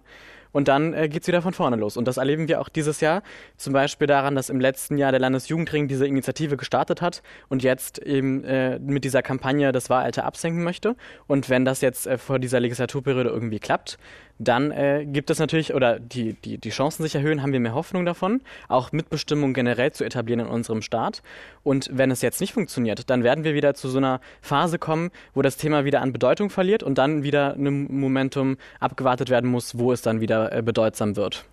und 0.52 0.68
dann 0.68 0.92
äh, 0.92 1.08
geht 1.08 1.22
es 1.22 1.28
wieder 1.28 1.40
von 1.40 1.54
vorne 1.54 1.76
los. 1.76 1.96
Und 1.96 2.06
das 2.06 2.18
erleben 2.18 2.46
wir 2.46 2.60
auch 2.60 2.68
dieses 2.68 3.00
Jahr. 3.00 3.22
Zum 3.56 3.72
Beispiel 3.72 4.06
daran, 4.06 4.34
dass 4.34 4.50
im 4.50 4.60
letzten 4.60 4.98
Jahr 4.98 5.10
der 5.10 5.20
Landesjugendring 5.20 5.88
diese 5.88 6.06
Initiative 6.06 6.58
gestartet 6.58 7.00
hat 7.00 7.22
und 7.48 7.62
jetzt 7.62 7.98
eben 7.98 8.44
äh, 8.44 8.78
mit 8.78 9.04
dieser 9.04 9.22
Kampagne 9.22 9.72
das 9.72 9.88
Wahlalter 9.88 10.24
absenken 10.24 10.62
möchte. 10.62 10.94
Und 11.26 11.48
wenn 11.48 11.64
das 11.64 11.80
jetzt 11.80 12.06
äh, 12.06 12.18
vor 12.18 12.38
dieser 12.38 12.60
Legislaturperiode 12.60 13.30
irgendwie 13.30 13.60
klappt, 13.60 13.96
dann 14.38 14.70
äh, 14.70 15.06
gibt 15.06 15.30
es 15.30 15.38
natürlich, 15.38 15.74
oder 15.74 15.98
die, 15.98 16.34
die, 16.34 16.58
die 16.58 16.70
Chancen 16.70 17.02
sich 17.02 17.14
erhöhen, 17.14 17.42
haben 17.42 17.52
wir 17.52 17.60
mehr 17.60 17.74
Hoffnung 17.74 18.04
davon, 18.04 18.40
auch 18.68 18.92
Mitbestimmung 18.92 19.54
generell 19.54 19.92
zu 19.92 20.04
etablieren 20.04 20.40
in 20.40 20.46
unserem 20.46 20.82
Staat. 20.82 21.22
Und 21.62 21.90
wenn 21.92 22.10
es 22.10 22.22
jetzt 22.22 22.40
nicht 22.40 22.52
funktioniert, 22.52 23.08
dann 23.10 23.22
werden 23.22 23.44
wir 23.44 23.54
wieder 23.54 23.74
zu 23.74 23.88
so 23.88 23.98
einer 23.98 24.20
Phase 24.40 24.78
kommen, 24.78 25.10
wo 25.34 25.42
das 25.42 25.56
Thema 25.56 25.84
wieder 25.84 26.00
an 26.00 26.12
Bedeutung 26.12 26.50
verliert 26.50 26.82
und 26.82 26.98
dann 26.98 27.22
wieder 27.22 27.54
ein 27.54 27.86
Momentum 27.94 28.56
abgewartet 28.80 29.30
werden 29.30 29.50
muss, 29.50 29.78
wo 29.78 29.92
es 29.92 30.02
dann 30.02 30.20
wieder 30.20 30.52
äh, 30.52 30.62
bedeutsam 30.62 31.16
wird. 31.16 31.44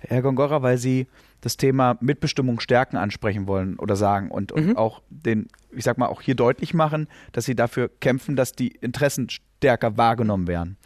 Herr 0.00 0.22
Gongora, 0.22 0.62
weil 0.62 0.78
Sie 0.78 1.06
das 1.40 1.56
Thema 1.56 1.96
Mitbestimmung 2.00 2.60
stärken 2.60 2.96
ansprechen 2.96 3.46
wollen 3.46 3.78
oder 3.78 3.96
sagen 3.96 4.30
und, 4.30 4.52
und 4.52 4.68
mhm. 4.68 4.76
auch 4.76 5.00
den, 5.08 5.48
ich 5.70 5.84
sag 5.84 5.96
mal, 5.96 6.06
auch 6.06 6.20
hier 6.20 6.34
deutlich 6.34 6.74
machen, 6.74 7.08
dass 7.32 7.44
Sie 7.44 7.54
dafür 7.54 7.90
kämpfen, 8.00 8.36
dass 8.36 8.52
die 8.52 8.68
Interessen 8.68 9.28
stärker 9.30 9.96
wahrgenommen 9.96 10.48
werden 10.48 10.76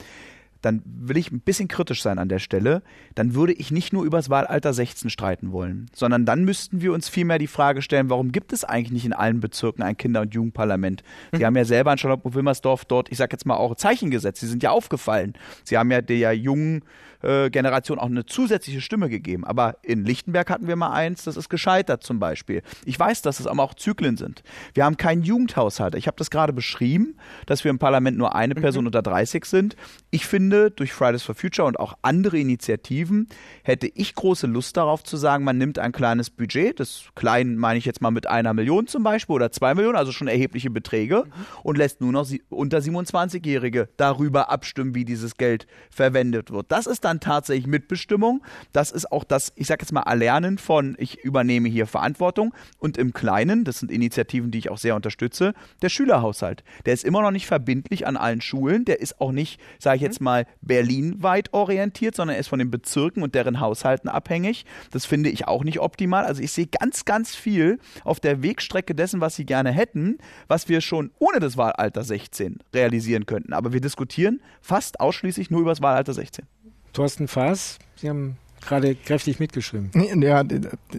dann 0.63 0.83
will 0.85 1.17
ich 1.17 1.31
ein 1.31 1.41
bisschen 1.41 1.69
kritisch 1.69 2.03
sein 2.03 2.19
an 2.19 2.29
der 2.29 2.39
Stelle. 2.39 2.83
Dann 3.15 3.35
würde 3.35 3.53
ich 3.53 3.71
nicht 3.71 3.93
nur 3.93 4.05
über 4.05 4.19
das 4.19 4.31
Wahlalter 4.31 4.73
16 4.73 5.11
streiten 5.11 5.53
wollen, 5.53 5.91
sondern 5.95 6.27
dann 6.27 6.45
müssten 6.45 6.81
wir 6.81 6.93
uns 6.93 7.09
vielmehr 7.09 7.39
die 7.39 7.47
Frage 7.47 7.83
stellen, 7.83 8.11
warum 8.11 8.33
gibt 8.33 8.53
es 8.53 8.65
eigentlich 8.65 8.93
nicht 8.93 9.05
in 9.05 9.13
allen 9.13 9.41
Bezirken 9.41 9.83
ein 9.83 9.97
Kinder- 9.97 10.23
und 10.23 10.35
Jugendparlament? 10.35 11.03
Sie 11.33 11.39
mhm. 11.39 11.45
haben 11.45 11.57
ja 11.57 11.65
selber 11.65 11.93
in 11.93 11.99
Charlottenburg-Wilmersdorf 11.99 12.85
dort, 12.85 13.11
ich 13.11 13.19
sag 13.19 13.33
jetzt 13.33 13.47
mal 13.47 13.57
auch 13.57 13.75
Zeichen 13.77 14.11
gesetzt. 14.11 14.41
Sie 14.41 14.49
sind 14.49 14.63
ja 14.63 14.71
aufgefallen. 14.71 15.35
Sie 15.65 15.79
haben 15.79 15.91
ja 15.91 16.01
der 16.03 16.37
jungen 16.37 16.83
äh, 17.23 17.51
Generation 17.51 17.99
auch 17.99 18.07
eine 18.07 18.25
zusätzliche 18.25 18.81
Stimme 18.81 19.09
gegeben. 19.09 19.45
Aber 19.45 19.77
in 19.83 20.05
Lichtenberg 20.05 20.51
hatten 20.51 20.67
wir 20.67 20.77
mal 20.77 20.93
eins, 20.93 21.25
das 21.25 21.37
ist 21.37 21.49
gescheitert 21.49 22.03
zum 22.03 22.19
Beispiel. 22.19 22.63
Ich 22.85 22.99
weiß, 22.99 23.23
dass 23.23 23.41
es 23.41 23.47
aber 23.47 23.63
auch 23.63 23.75
Zyklen 23.75 24.17
sind. 24.17 24.43
Wir 24.75 24.85
haben 24.85 24.97
keinen 24.97 25.23
Jugendhaushalt. 25.23 25.95
Ich 25.95 26.07
habe 26.07 26.17
das 26.17 26.31
gerade 26.31 26.53
beschrieben, 26.53 27.17
dass 27.47 27.65
wir 27.65 27.71
im 27.71 27.79
Parlament 27.79 28.17
nur 28.17 28.35
eine 28.35 28.55
mhm. 28.55 28.61
Person 28.61 28.85
mhm. 28.85 28.89
unter 28.89 29.03
30 29.03 29.45
sind. 29.45 29.77
Ich 30.11 30.27
finde, 30.27 30.50
durch 30.51 30.93
Fridays 30.93 31.23
for 31.23 31.35
Future 31.35 31.67
und 31.67 31.79
auch 31.79 31.95
andere 32.03 32.39
Initiativen 32.39 33.29
hätte 33.63 33.87
ich 33.87 34.15
große 34.15 34.47
Lust 34.47 34.77
darauf 34.77 35.03
zu 35.05 35.17
sagen, 35.17 35.45
man 35.45 35.59
nimmt 35.59 35.79
ein 35.79 35.93
kleines 35.93 36.31
Budget, 36.31 36.81
das 36.81 37.05
klein 37.15 37.57
meine 37.57 37.79
ich 37.79 37.85
jetzt 37.85 38.01
mal 38.01 38.11
mit 38.11 38.27
einer 38.27 38.53
Million 38.55 38.87
zum 38.87 39.03
Beispiel 39.03 39.35
oder 39.35 39.53
zwei 39.53 39.75
Millionen, 39.75 39.97
also 39.97 40.13
schon 40.13 40.29
erhebliche 40.29 40.71
Beträge, 40.71 41.25
mhm. 41.27 41.33
und 41.63 41.79
lässt 41.79 42.01
nur 42.01 42.13
noch 42.13 42.29
unter 42.49 42.79
27-Jährige 42.79 43.89
darüber 43.97 44.51
abstimmen, 44.51 44.95
wie 44.95 45.05
dieses 45.05 45.37
Geld 45.37 45.67
verwendet 45.91 46.51
wird. 46.51 46.67
Das 46.73 46.87
ist 46.87 47.05
dann 47.05 47.21
tatsächlich 47.21 47.67
Mitbestimmung. 47.67 48.43
Das 48.73 48.91
ist 48.91 49.11
auch 49.11 49.25
das, 49.25 49.53
ich 49.57 49.67
sage 49.67 49.83
jetzt 49.83 49.93
mal, 49.93 50.03
Erlernen 50.03 50.59
von, 50.59 50.97
ich 50.99 51.25
übernehme 51.25 51.69
hier 51.69 51.87
Verantwortung. 51.87 52.55
Und 52.79 52.99
im 52.99 53.13
Kleinen, 53.13 53.65
das 53.65 53.79
sind 53.79 53.91
Initiativen, 53.91 54.51
die 54.51 54.59
ich 54.59 54.71
auch 54.71 54.79
sehr 54.79 54.97
unterstütze, 54.97 55.55
der 55.83 55.89
Schülerhaushalt. 55.89 56.65
Der 56.87 56.95
ist 56.95 57.05
immer 57.05 57.23
noch 57.23 57.31
nicht 57.31 57.47
verbindlich 57.47 58.07
an 58.07 58.17
allen 58.17 58.41
Schulen. 58.41 58.85
Der 58.85 59.01
ist 59.01 59.21
auch 59.21 59.33
nicht, 59.33 59.61
sage 59.79 59.97
ich 59.97 60.03
jetzt 60.03 60.21
mhm. 60.21 60.25
Mal, 60.41 60.47
berlinweit 60.61 61.53
orientiert, 61.53 62.15
sondern 62.15 62.37
er 62.37 62.41
ist 62.41 62.49
von 62.49 62.59
den 62.59 62.71
Bezirken 62.71 63.23
und 63.23 63.35
deren 63.35 63.61
Haushalten 63.61 64.09
abhängig. 64.09 64.65
Das 64.91 65.07
finde 65.07 65.31
ich 65.31 65.49
auch 65.49 65.65
nicht 65.65 65.81
optimal. 65.81 66.25
Also 66.25 66.43
ich 66.43 66.53
sehe 66.53 66.67
ganz, 66.67 67.05
ganz 67.05 67.35
viel 67.35 67.79
auf 68.05 68.21
der 68.21 68.43
Wegstrecke 68.43 68.95
dessen, 68.95 69.21
was 69.21 69.37
sie 69.37 69.47
gerne 69.47 69.73
hätten, 69.73 70.19
was 70.49 70.69
wir 70.69 70.81
schon 70.81 71.11
ohne 71.19 71.41
das 71.41 71.57
Wahlalter 71.57 72.03
16 72.03 72.59
realisieren 72.75 73.27
könnten. 73.27 73.53
Aber 73.53 73.73
wir 73.73 73.81
diskutieren 73.81 74.41
fast 74.61 75.01
ausschließlich 75.01 75.51
nur 75.51 75.61
über 75.61 75.71
das 75.71 75.83
Wahlalter 75.83 76.15
16. 76.15 76.47
Thorsten 76.93 77.29
Faas, 77.29 77.79
Sie 77.97 78.09
haben 78.09 78.37
gerade 78.61 78.95
kräftig 78.95 79.39
mitgeschrieben. 79.41 79.91
Ja, 80.23 80.43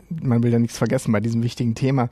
man 0.09 0.43
will 0.43 0.51
ja 0.51 0.59
nichts 0.59 0.77
vergessen 0.77 1.11
bei 1.11 1.19
diesem 1.19 1.43
wichtigen 1.43 1.75
Thema. 1.75 2.09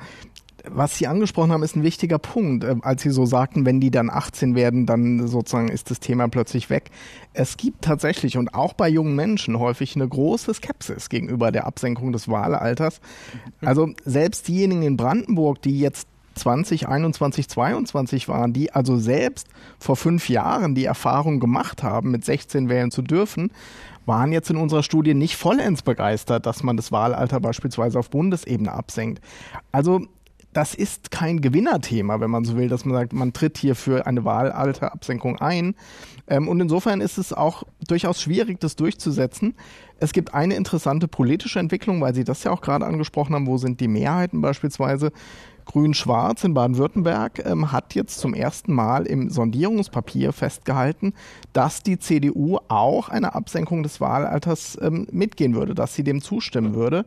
Was 0.68 0.98
Sie 0.98 1.08
angesprochen 1.08 1.52
haben, 1.52 1.64
ist 1.64 1.76
ein 1.76 1.84
wichtiger 1.84 2.20
Punkt. 2.20 2.64
Äh, 2.64 2.76
als 2.82 3.02
Sie 3.04 3.10
so 3.10 3.26
sagten, 3.26 3.66
wenn 3.66 3.80
die 3.80 3.92
dann 3.92 4.10
18 4.10 4.56
werden, 4.56 4.86
dann 4.86 5.28
sozusagen 5.28 5.70
ist 5.70 5.92
das 5.92 6.00
Thema 6.00 6.28
plötzlich 6.28 6.70
weg. 6.70 6.92
Es 7.34 7.58
gibt 7.58 7.84
tatsächlich 7.84 8.38
und 8.38 8.54
auch 8.54 8.74
bei 8.74 8.90
jungen 8.90 9.16
Menschen 9.16 9.60
häufig 9.60 9.96
eine 9.96 10.08
große 10.08 10.54
Skepsis 10.54 11.10
gegenüber 11.10 11.52
der 11.52 11.66
Absenkung 11.66 12.12
des 12.12 12.28
Wahlalters. 12.28 13.02
Also 13.62 13.90
selbst 14.06 14.48
diejenigen 14.48 14.84
in 14.84 14.98
Brandenburg, 14.98 15.62
die 15.62 15.80
jetzt 15.80 16.08
2021, 16.36 17.50
22 17.50 18.28
waren, 18.28 18.54
die 18.54 18.72
also 18.72 18.98
selbst 18.98 19.48
vor 19.78 19.96
fünf 19.96 20.30
Jahren 20.30 20.74
die 20.74 20.86
Erfahrung 20.86 21.40
gemacht 21.40 21.84
haben, 21.84 22.12
mit 22.12 22.26
16 22.26 22.70
wählen 22.70 22.92
zu 22.92 23.02
dürfen, 23.02 23.52
waren 24.06 24.32
jetzt 24.32 24.50
in 24.50 24.58
unserer 24.58 24.82
Studie 24.82 25.14
nicht 25.14 25.36
vollends 25.36 25.84
begeistert, 25.84 26.46
dass 26.46 26.64
man 26.64 26.78
das 26.78 26.92
Wahlalter 26.92 27.40
beispielsweise 27.40 28.00
auf 28.00 28.10
Bundesebene 28.10 28.72
absenkt. 28.72 29.22
Also 29.72 30.08
das 30.60 30.76
ist 30.76 31.10
kein 31.10 31.40
Gewinnerthema, 31.40 32.20
wenn 32.20 32.30
man 32.30 32.44
so 32.44 32.58
will, 32.58 32.68
dass 32.68 32.84
man 32.84 32.94
sagt, 32.94 33.14
man 33.14 33.32
tritt 33.32 33.58
hier 33.58 33.76
für 33.76 34.06
eine 34.06 34.26
Wahlalterabsenkung 34.26 35.38
ein. 35.38 35.74
Ähm, 36.28 36.50
und 36.50 36.60
insofern 36.60 37.00
ist 37.00 37.18
es 37.18 37.32
auch 37.32 37.64
durchaus 37.88 38.22
schwierig, 38.22 38.60
das 38.60 38.76
durchzusetzen. 38.76 39.56
Es 40.02 40.12
gibt 40.12 40.34
eine 40.34 40.56
interessante 40.56 41.08
politische 41.08 41.60
Entwicklung, 41.60 42.02
weil 42.02 42.14
Sie 42.14 42.26
das 42.26 42.44
ja 42.44 42.52
auch 42.52 42.60
gerade 42.60 42.86
angesprochen 42.86 43.36
haben, 43.36 43.48
wo 43.48 43.58
sind 43.58 43.80
die 43.80 43.88
Mehrheiten 43.88 44.42
beispielsweise. 44.42 45.14
Grün-Schwarz 45.64 46.44
in 46.44 46.54
Baden-Württemberg 46.54 47.46
ähm, 47.46 47.72
hat 47.72 47.96
jetzt 47.96 48.20
zum 48.20 48.34
ersten 48.34 48.74
Mal 48.74 49.06
im 49.06 49.30
Sondierungspapier 49.30 50.34
festgehalten, 50.34 51.14
dass 51.54 51.84
die 51.84 52.00
CDU 52.00 52.58
auch 52.68 53.08
eine 53.08 53.34
Absenkung 53.34 53.84
des 53.84 54.02
Wahlalters 54.02 54.78
ähm, 54.82 55.08
mitgehen 55.12 55.54
würde, 55.54 55.74
dass 55.74 55.94
sie 55.94 56.04
dem 56.04 56.22
zustimmen 56.22 56.74
würde. 56.74 57.06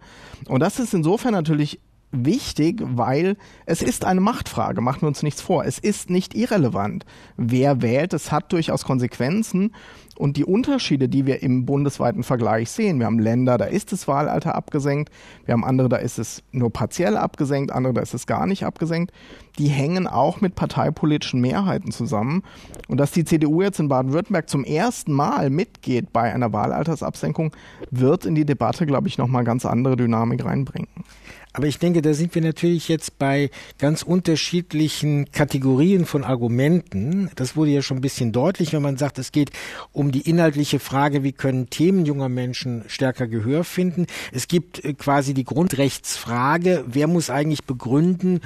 Und 0.49 0.61
das 0.61 0.79
ist 0.79 0.95
insofern 0.95 1.33
natürlich 1.33 1.81
wichtig, 2.13 2.83
weil 2.85 3.37
es 3.67 3.83
ist 3.83 4.05
eine 4.05 4.21
Machtfrage, 4.21 4.81
machen 4.81 5.03
wir 5.03 5.09
uns 5.09 5.23
nichts 5.23 5.41
vor. 5.41 5.65
Es 5.65 5.79
ist 5.79 6.11
nicht 6.11 6.35
irrelevant, 6.35 7.05
wer 7.37 7.83
wählt. 7.83 8.13
Es 8.13 8.31
hat 8.31 8.53
durchaus 8.53 8.85
Konsequenzen. 8.85 9.73
Und 10.19 10.37
die 10.37 10.45
Unterschiede, 10.45 11.09
die 11.09 11.27
wir 11.27 11.43
im 11.43 11.65
bundesweiten 11.65 12.23
Vergleich 12.23 12.71
sehen, 12.71 12.99
wir 12.99 13.07
haben 13.07 13.19
Länder, 13.19 13.57
da 13.57 13.65
ist 13.65 13.93
das 13.93 14.07
Wahlalter 14.07 14.55
abgesenkt, 14.55 15.11
wir 15.47 15.55
haben 15.55 15.65
andere, 15.65 15.89
da 15.89 15.97
ist 15.97 16.19
es 16.19 16.43
nur 16.53 16.71
partiell 16.71 17.17
abgesenkt, 17.17 17.73
andere, 17.73 17.95
da 17.95 18.03
ist 18.03 18.13
es 18.13 18.27
gar 18.27 18.47
nicht 18.47 18.65
abgesenkt, 18.65 19.11
die 19.59 19.69
hängen 19.69 20.07
auch 20.07 20.41
mit 20.43 20.55
parteipolitischen 20.55 21.41
Mehrheiten 21.41 21.93
zusammen. 21.93 22.43
Und 22.89 22.99
dass 22.99 23.13
die 23.13 23.25
CDU 23.25 23.63
jetzt 23.63 23.81
in 23.81 23.89
Baden-Württemberg 23.89 24.51
zum 24.51 24.65
ersten 24.65 25.13
Mal 25.13 25.49
mitgeht 25.49 26.13
bei 26.13 26.33
einer 26.33 26.53
Wahlaltersabsenkung, 26.53 27.53
wird 27.91 28.27
in 28.27 28.35
die 28.35 28.45
Debatte, 28.45 28.85
glaube 28.85 29.09
ich, 29.09 29.17
nochmal 29.17 29.45
ganz 29.45 29.65
andere 29.65 29.97
Dynamik 29.97 30.45
reinbringen. 30.45 30.89
Aber 31.55 31.67
ich 31.67 31.79
denke, 31.79 32.01
da 32.01 32.15
sind 32.15 32.35
wir 32.35 32.41
natürlich 32.41 32.89
jetzt 32.89 33.19
bei 33.19 33.51
ganz 33.79 34.03
unterschiedlichen 34.03 35.31
Kategorien 35.33 36.07
von 36.07 36.25
Argumenten. 36.25 37.31
Das 37.35 37.57
wurde 37.57 37.73
ja 37.73 37.83
schon 37.83 37.99
ein 37.99 38.03
bisschen 38.03 38.33
deutlich, 38.33 38.73
wenn 38.73 38.81
man 38.81 38.97
sagt, 38.97 39.19
es 39.19 39.33
geht 39.33 39.51
um 39.93 40.13
die 40.13 40.23
inhaltliche 40.23 40.79
Frage, 40.79 41.23
wie 41.23 41.33
können 41.33 41.69
Themen 41.69 42.07
junger 42.07 42.31
Menschen 42.31 42.85
stärker 42.87 43.27
Gehör 43.27 43.65
finden. 43.65 44.07
Es 44.33 44.49
gibt 44.49 44.83
äh, 44.83 44.95
quasi 44.95 45.35
die 45.35 45.45
Grundrechtsfrage, 45.45 46.85
wer 46.87 47.07
muss 47.07 47.29
eigentlich 47.29 47.65
begründen, 47.65 48.41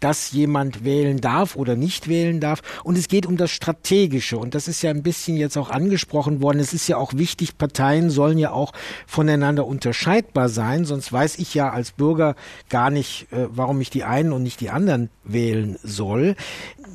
dass 0.00 0.32
jemand 0.32 0.84
wählen 0.84 1.18
darf 1.18 1.56
oder 1.56 1.76
nicht 1.76 2.08
wählen 2.08 2.40
darf. 2.40 2.60
Und 2.84 2.98
es 2.98 3.08
geht 3.08 3.24
um 3.24 3.38
das 3.38 3.50
Strategische. 3.50 4.36
Und 4.36 4.54
das 4.54 4.68
ist 4.68 4.82
ja 4.82 4.90
ein 4.90 5.02
bisschen 5.02 5.38
jetzt 5.38 5.56
auch 5.56 5.70
angesprochen 5.70 6.42
worden. 6.42 6.60
Es 6.60 6.74
ist 6.74 6.88
ja 6.88 6.98
auch 6.98 7.14
wichtig, 7.14 7.56
Parteien 7.56 8.10
sollen 8.10 8.36
ja 8.36 8.52
auch 8.52 8.72
voneinander 9.06 9.66
unterscheidbar 9.66 10.50
sein. 10.50 10.84
Sonst 10.84 11.10
weiß 11.10 11.38
ich 11.38 11.54
ja 11.54 11.70
als 11.70 11.92
Bürger, 11.92 12.34
gar 12.68 12.90
nicht, 12.90 13.32
äh, 13.32 13.48
warum 13.50 13.80
ich 13.80 13.90
die 13.90 14.04
einen 14.04 14.32
und 14.32 14.42
nicht 14.42 14.60
die 14.60 14.70
anderen 14.70 15.10
wählen 15.24 15.78
soll. 15.82 16.36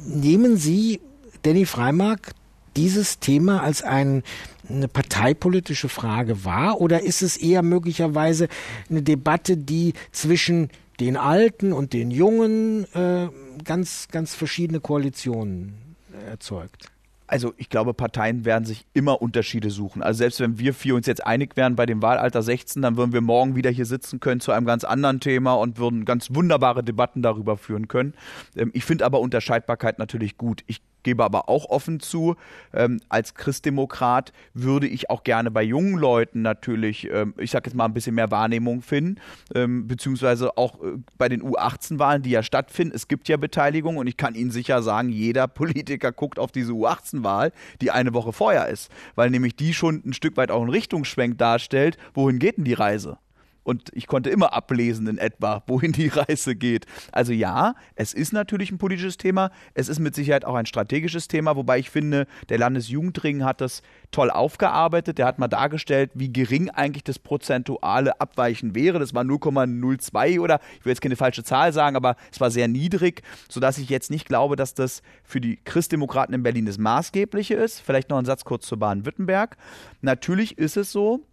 Nehmen 0.08 0.58
Sie, 0.58 1.02
Danny 1.44 1.66
Freimark, 1.66 2.34
dieses 2.76 3.20
Thema 3.20 3.62
als 3.64 3.82
ein, 3.82 4.24
eine 4.68 4.88
parteipolitische 4.88 5.90
Frage 5.90 6.44
wahr 6.44 6.82
oder 6.82 7.04
ist 7.04 7.22
es 7.22 7.38
eher 7.38 7.62
möglicherweise 7.62 8.48
eine 8.90 9.02
Debatte, 9.02 9.58
die 9.58 9.94
zwischen 10.12 10.70
den 11.00 11.18
Alten 11.18 11.74
und 11.74 11.94
den 11.94 12.12
Jungen 12.12 12.86
äh, 12.94 13.30
ganz, 13.64 14.08
ganz 14.12 14.36
verschiedene 14.36 14.80
Koalitionen 14.80 15.96
erzeugt? 16.30 16.95
Also 17.36 17.54
ich 17.58 17.68
glaube, 17.68 17.94
Parteien 17.94 18.46
werden 18.46 18.64
sich 18.64 18.86
immer 18.94 19.22
Unterschiede 19.22 19.70
suchen. 19.70 20.02
Also 20.02 20.20
selbst 20.20 20.40
wenn 20.40 20.58
wir 20.58 20.74
vier 20.74 20.96
uns 20.96 21.06
jetzt 21.06 21.26
einig 21.26 21.58
wären 21.58 21.76
bei 21.76 21.86
dem 21.86 22.02
Wahlalter 22.02 22.42
16, 22.42 22.82
dann 22.82 22.96
würden 22.96 23.12
wir 23.12 23.20
morgen 23.20 23.58
wieder 23.58 23.70
hier 23.70 23.86
sitzen 23.86 24.22
können 24.22 24.40
zu 24.40 24.54
einem 24.54 24.66
ganz 24.66 24.86
anderen 24.86 25.20
Thema 25.20 25.56
und 25.56 25.78
würden 25.78 26.06
ganz 26.06 26.34
wunderbare 26.34 26.82
Debatten 26.82 27.22
darüber 27.22 27.58
führen 27.58 27.90
können. 27.90 28.14
Ähm, 28.56 28.72
ich 28.74 28.86
finde 28.86 29.06
aber 29.06 29.20
Unterscheidbarkeit 29.20 30.00
natürlich 30.00 30.38
gut. 30.38 30.64
Ich 30.68 30.82
gebe 31.06 31.24
aber 31.24 31.48
auch 31.48 31.70
offen 31.70 32.02
zu, 32.02 32.36
ähm, 32.74 33.00
als 33.08 33.36
Christdemokrat 33.36 34.34
würde 34.54 34.88
ich 34.88 35.10
auch 35.10 35.24
gerne 35.24 35.52
bei 35.52 35.64
jungen 35.64 35.98
Leuten 35.98 36.42
natürlich, 36.42 37.10
ähm, 37.10 37.34
ich 37.38 37.52
sage 37.52 37.70
jetzt 37.70 37.76
mal, 37.76 37.86
ein 37.86 37.94
bisschen 37.94 38.16
mehr 38.16 38.32
Wahrnehmung 38.32 38.82
finden, 38.82 39.22
ähm, 39.54 39.88
beziehungsweise 39.88 40.58
auch 40.58 40.84
äh, 40.84 40.98
bei 41.18 41.30
den 41.30 41.42
U18-Wahlen, 41.42 42.24
die 42.24 42.32
ja 42.32 42.44
stattfinden. 42.44 42.96
Es 42.96 43.08
gibt 43.08 43.30
ja 43.30 43.38
Beteiligung 43.38 43.98
und 43.98 44.08
ich 44.08 44.18
kann 44.18 44.36
Ihnen 44.36 44.52
sicher 44.52 44.82
sagen, 44.82 45.10
jeder 45.10 45.48
Politiker 45.56 46.12
guckt 46.12 46.40
auf 46.40 46.52
diese 46.52 46.74
U18-Wahl, 46.74 47.54
die 47.82 47.92
eine 47.92 48.14
Woche 48.14 48.34
vorher 48.34 48.68
ist, 48.68 48.92
weil 49.14 49.30
nämlich 49.30 49.56
die 49.56 49.74
schon 49.74 50.02
ein 50.06 50.14
Stück 50.14 50.36
weit 50.36 50.52
auch 50.52 50.62
einen 50.62 50.72
Richtungsschwenk 50.72 51.38
darstellt, 51.38 51.98
wohin 52.16 52.40
geht 52.40 52.58
denn 52.58 52.66
die 52.66 52.74
Reise? 52.74 53.20
Und 53.66 53.90
ich 53.94 54.06
konnte 54.08 54.30
immer 54.30 54.54
ablesen 54.54 55.08
in 55.08 55.18
etwa, 55.18 55.64
wohin 55.68 55.92
die 55.92 56.08
Reise 56.08 56.56
geht. 56.56 56.86
Also 57.12 57.34
ja, 57.34 57.74
es 57.96 58.14
ist 58.14 58.32
natürlich 58.32 58.72
ein 58.72 58.78
politisches 58.78 59.18
Thema, 59.18 59.52
es 59.74 59.90
ist 59.90 60.00
mit 60.00 60.16
Sicherheit 60.16 60.46
auch 60.46 60.56
ein 60.56 60.68
strategisches 60.68 61.28
Thema, 61.28 61.56
wobei 61.56 61.80
ich 61.80 61.90
finde, 61.90 62.28
der 62.50 62.60
Landesjugendring 62.60 63.44
hat 63.44 63.62
das 63.62 63.82
toll 64.12 64.30
aufgearbeitet. 64.30 65.18
Der 65.18 65.26
hat 65.26 65.40
mal 65.40 65.48
dargestellt, 65.48 66.12
wie 66.14 66.32
gering 66.32 66.70
eigentlich 66.70 67.04
das 67.04 67.18
prozentuale 67.18 68.22
Abweichen 68.22 68.76
wäre. 68.76 69.00
Das 69.00 69.14
war 69.14 69.24
0,02 69.24 70.40
oder 70.40 70.60
ich 70.80 70.86
will 70.86 70.92
jetzt 70.92 71.02
keine 71.02 71.16
falsche 71.16 71.44
Zahl 71.44 71.74
sagen, 71.74 71.96
aber 71.96 72.16
es 72.32 72.40
war 72.40 72.52
sehr 72.52 72.68
niedrig, 72.68 73.24
sodass 73.50 73.80
ich 73.80 73.90
jetzt 73.90 74.12
nicht 74.12 74.28
glaube, 74.28 74.56
dass 74.56 74.76
das 74.76 75.02
für 75.24 75.42
die 75.42 75.58
Christdemokraten 75.58 76.36
in 76.36 76.44
Berlin 76.44 76.68
das 76.68 76.78
Maßgebliche 76.78 77.56
ist. 77.56 77.80
Vielleicht 77.80 78.12
noch 78.12 78.20
ein 78.20 78.26
Satz 78.26 78.46
kurz 78.46 78.68
zu 78.68 78.78
Baden-Württemberg. 78.78 79.58
Natürlich 80.02 80.60
ist 80.60 80.78
es 80.78 80.92
so, 80.92 81.26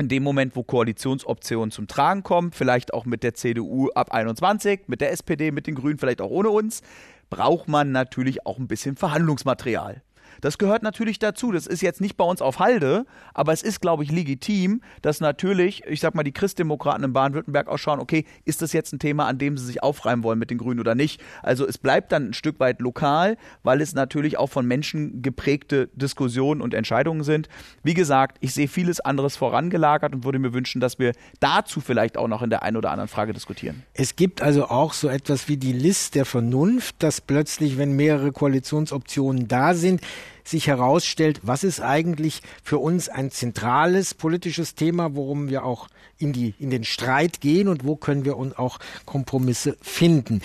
in 0.00 0.08
dem 0.08 0.22
Moment, 0.22 0.56
wo 0.56 0.62
Koalitionsoptionen 0.62 1.70
zum 1.70 1.86
Tragen 1.86 2.22
kommen, 2.22 2.52
vielleicht 2.52 2.94
auch 2.94 3.04
mit 3.04 3.22
der 3.22 3.34
CDU 3.34 3.90
ab 3.94 4.12
21, 4.12 4.88
mit 4.88 5.02
der 5.02 5.12
SPD, 5.12 5.50
mit 5.50 5.66
den 5.66 5.74
Grünen, 5.74 5.98
vielleicht 5.98 6.22
auch 6.22 6.30
ohne 6.30 6.48
uns, 6.48 6.80
braucht 7.28 7.68
man 7.68 7.92
natürlich 7.92 8.46
auch 8.46 8.58
ein 8.58 8.66
bisschen 8.66 8.96
Verhandlungsmaterial. 8.96 10.02
Das 10.40 10.58
gehört 10.58 10.82
natürlich 10.82 11.18
dazu. 11.18 11.52
Das 11.52 11.66
ist 11.66 11.82
jetzt 11.82 12.00
nicht 12.00 12.16
bei 12.16 12.24
uns 12.24 12.42
auf 12.42 12.58
Halde, 12.58 13.06
aber 13.34 13.52
es 13.52 13.62
ist, 13.62 13.80
glaube 13.80 14.02
ich, 14.02 14.10
legitim, 14.10 14.82
dass 15.02 15.20
natürlich, 15.20 15.84
ich 15.86 16.00
sag 16.00 16.14
mal, 16.14 16.22
die 16.22 16.32
Christdemokraten 16.32 17.04
in 17.04 17.12
Baden-Württemberg 17.12 17.68
auch 17.68 17.78
schauen, 17.78 18.00
okay, 18.00 18.24
ist 18.44 18.62
das 18.62 18.72
jetzt 18.72 18.92
ein 18.92 18.98
Thema, 18.98 19.26
an 19.26 19.38
dem 19.38 19.56
sie 19.56 19.66
sich 19.66 19.82
aufreiben 19.82 20.24
wollen 20.24 20.38
mit 20.38 20.50
den 20.50 20.58
Grünen 20.58 20.80
oder 20.80 20.94
nicht? 20.94 21.20
Also 21.42 21.66
es 21.66 21.78
bleibt 21.78 22.12
dann 22.12 22.30
ein 22.30 22.34
Stück 22.34 22.60
weit 22.60 22.80
lokal, 22.80 23.36
weil 23.62 23.80
es 23.80 23.94
natürlich 23.94 24.38
auch 24.38 24.48
von 24.48 24.66
Menschen 24.66 25.22
geprägte 25.22 25.88
Diskussionen 25.94 26.60
und 26.60 26.74
Entscheidungen 26.74 27.24
sind. 27.24 27.48
Wie 27.82 27.94
gesagt, 27.94 28.38
ich 28.40 28.54
sehe 28.54 28.68
vieles 28.68 29.00
anderes 29.00 29.36
vorangelagert 29.36 30.14
und 30.14 30.24
würde 30.24 30.38
mir 30.38 30.52
wünschen, 30.52 30.80
dass 30.80 30.98
wir 30.98 31.12
dazu 31.40 31.80
vielleicht 31.80 32.16
auch 32.16 32.28
noch 32.28 32.42
in 32.42 32.50
der 32.50 32.62
einen 32.62 32.76
oder 32.76 32.90
anderen 32.90 33.08
Frage 33.08 33.32
diskutieren. 33.32 33.82
Es 33.94 34.16
gibt 34.16 34.42
also 34.42 34.68
auch 34.68 34.92
so 34.92 35.08
etwas 35.08 35.48
wie 35.48 35.56
die 35.56 35.72
List 35.72 36.14
der 36.14 36.24
Vernunft, 36.24 36.96
dass 36.98 37.20
plötzlich, 37.20 37.78
wenn 37.78 37.96
mehrere 37.96 38.32
Koalitionsoptionen 38.32 39.48
da 39.48 39.74
sind, 39.74 40.00
sich 40.44 40.66
herausstellt, 40.66 41.40
was 41.42 41.64
ist 41.64 41.80
eigentlich 41.80 42.42
für 42.62 42.78
uns 42.78 43.08
ein 43.08 43.30
zentrales 43.30 44.14
politisches 44.14 44.74
Thema, 44.74 45.14
worum 45.14 45.48
wir 45.48 45.64
auch 45.64 45.88
in, 46.18 46.32
die, 46.32 46.54
in 46.58 46.70
den 46.70 46.84
Streit 46.84 47.40
gehen 47.40 47.68
und 47.68 47.84
wo 47.84 47.96
können 47.96 48.24
wir 48.24 48.36
uns 48.36 48.56
auch 48.56 48.78
Kompromisse 49.04 49.76
finden. 49.80 50.42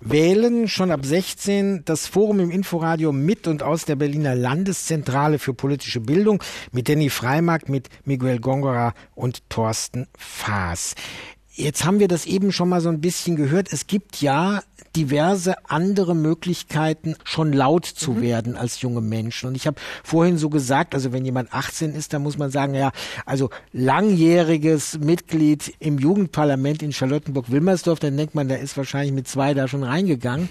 Wählen 0.00 0.68
schon 0.68 0.92
ab 0.92 1.04
16 1.04 1.84
das 1.84 2.06
Forum 2.06 2.38
im 2.38 2.52
Inforadio 2.52 3.10
mit 3.10 3.48
und 3.48 3.64
aus 3.64 3.84
der 3.84 3.96
Berliner 3.96 4.36
Landeszentrale 4.36 5.40
für 5.40 5.54
politische 5.54 6.00
Bildung 6.00 6.42
mit 6.70 6.88
Danny 6.88 7.10
Freimark, 7.10 7.68
mit 7.68 7.88
Miguel 8.04 8.38
Gongora 8.38 8.94
und 9.16 9.42
Thorsten 9.50 10.06
Faas. 10.16 10.94
Jetzt 11.58 11.84
haben 11.84 11.98
wir 11.98 12.06
das 12.06 12.24
eben 12.24 12.52
schon 12.52 12.68
mal 12.68 12.80
so 12.80 12.88
ein 12.88 13.00
bisschen 13.00 13.34
gehört. 13.34 13.72
Es 13.72 13.88
gibt 13.88 14.22
ja 14.22 14.62
diverse 14.94 15.56
andere 15.68 16.14
Möglichkeiten, 16.14 17.16
schon 17.24 17.52
laut 17.52 17.84
zu 17.84 18.12
mhm. 18.12 18.22
werden 18.22 18.56
als 18.56 18.80
junge 18.80 19.00
Menschen. 19.00 19.48
Und 19.48 19.56
ich 19.56 19.66
habe 19.66 19.76
vorhin 20.04 20.38
so 20.38 20.50
gesagt, 20.50 20.94
also 20.94 21.12
wenn 21.12 21.24
jemand 21.24 21.52
18 21.52 21.94
ist, 21.96 22.12
dann 22.12 22.22
muss 22.22 22.38
man 22.38 22.52
sagen, 22.52 22.74
ja, 22.74 22.92
also 23.26 23.50
langjähriges 23.72 25.00
Mitglied 25.00 25.74
im 25.80 25.98
Jugendparlament 25.98 26.84
in 26.84 26.92
Charlottenburg-Wilmersdorf, 26.92 27.98
dann 27.98 28.16
denkt 28.16 28.36
man, 28.36 28.46
der 28.46 28.60
ist 28.60 28.76
wahrscheinlich 28.76 29.12
mit 29.12 29.26
zwei 29.26 29.52
da 29.52 29.66
schon 29.66 29.82
reingegangen. 29.82 30.48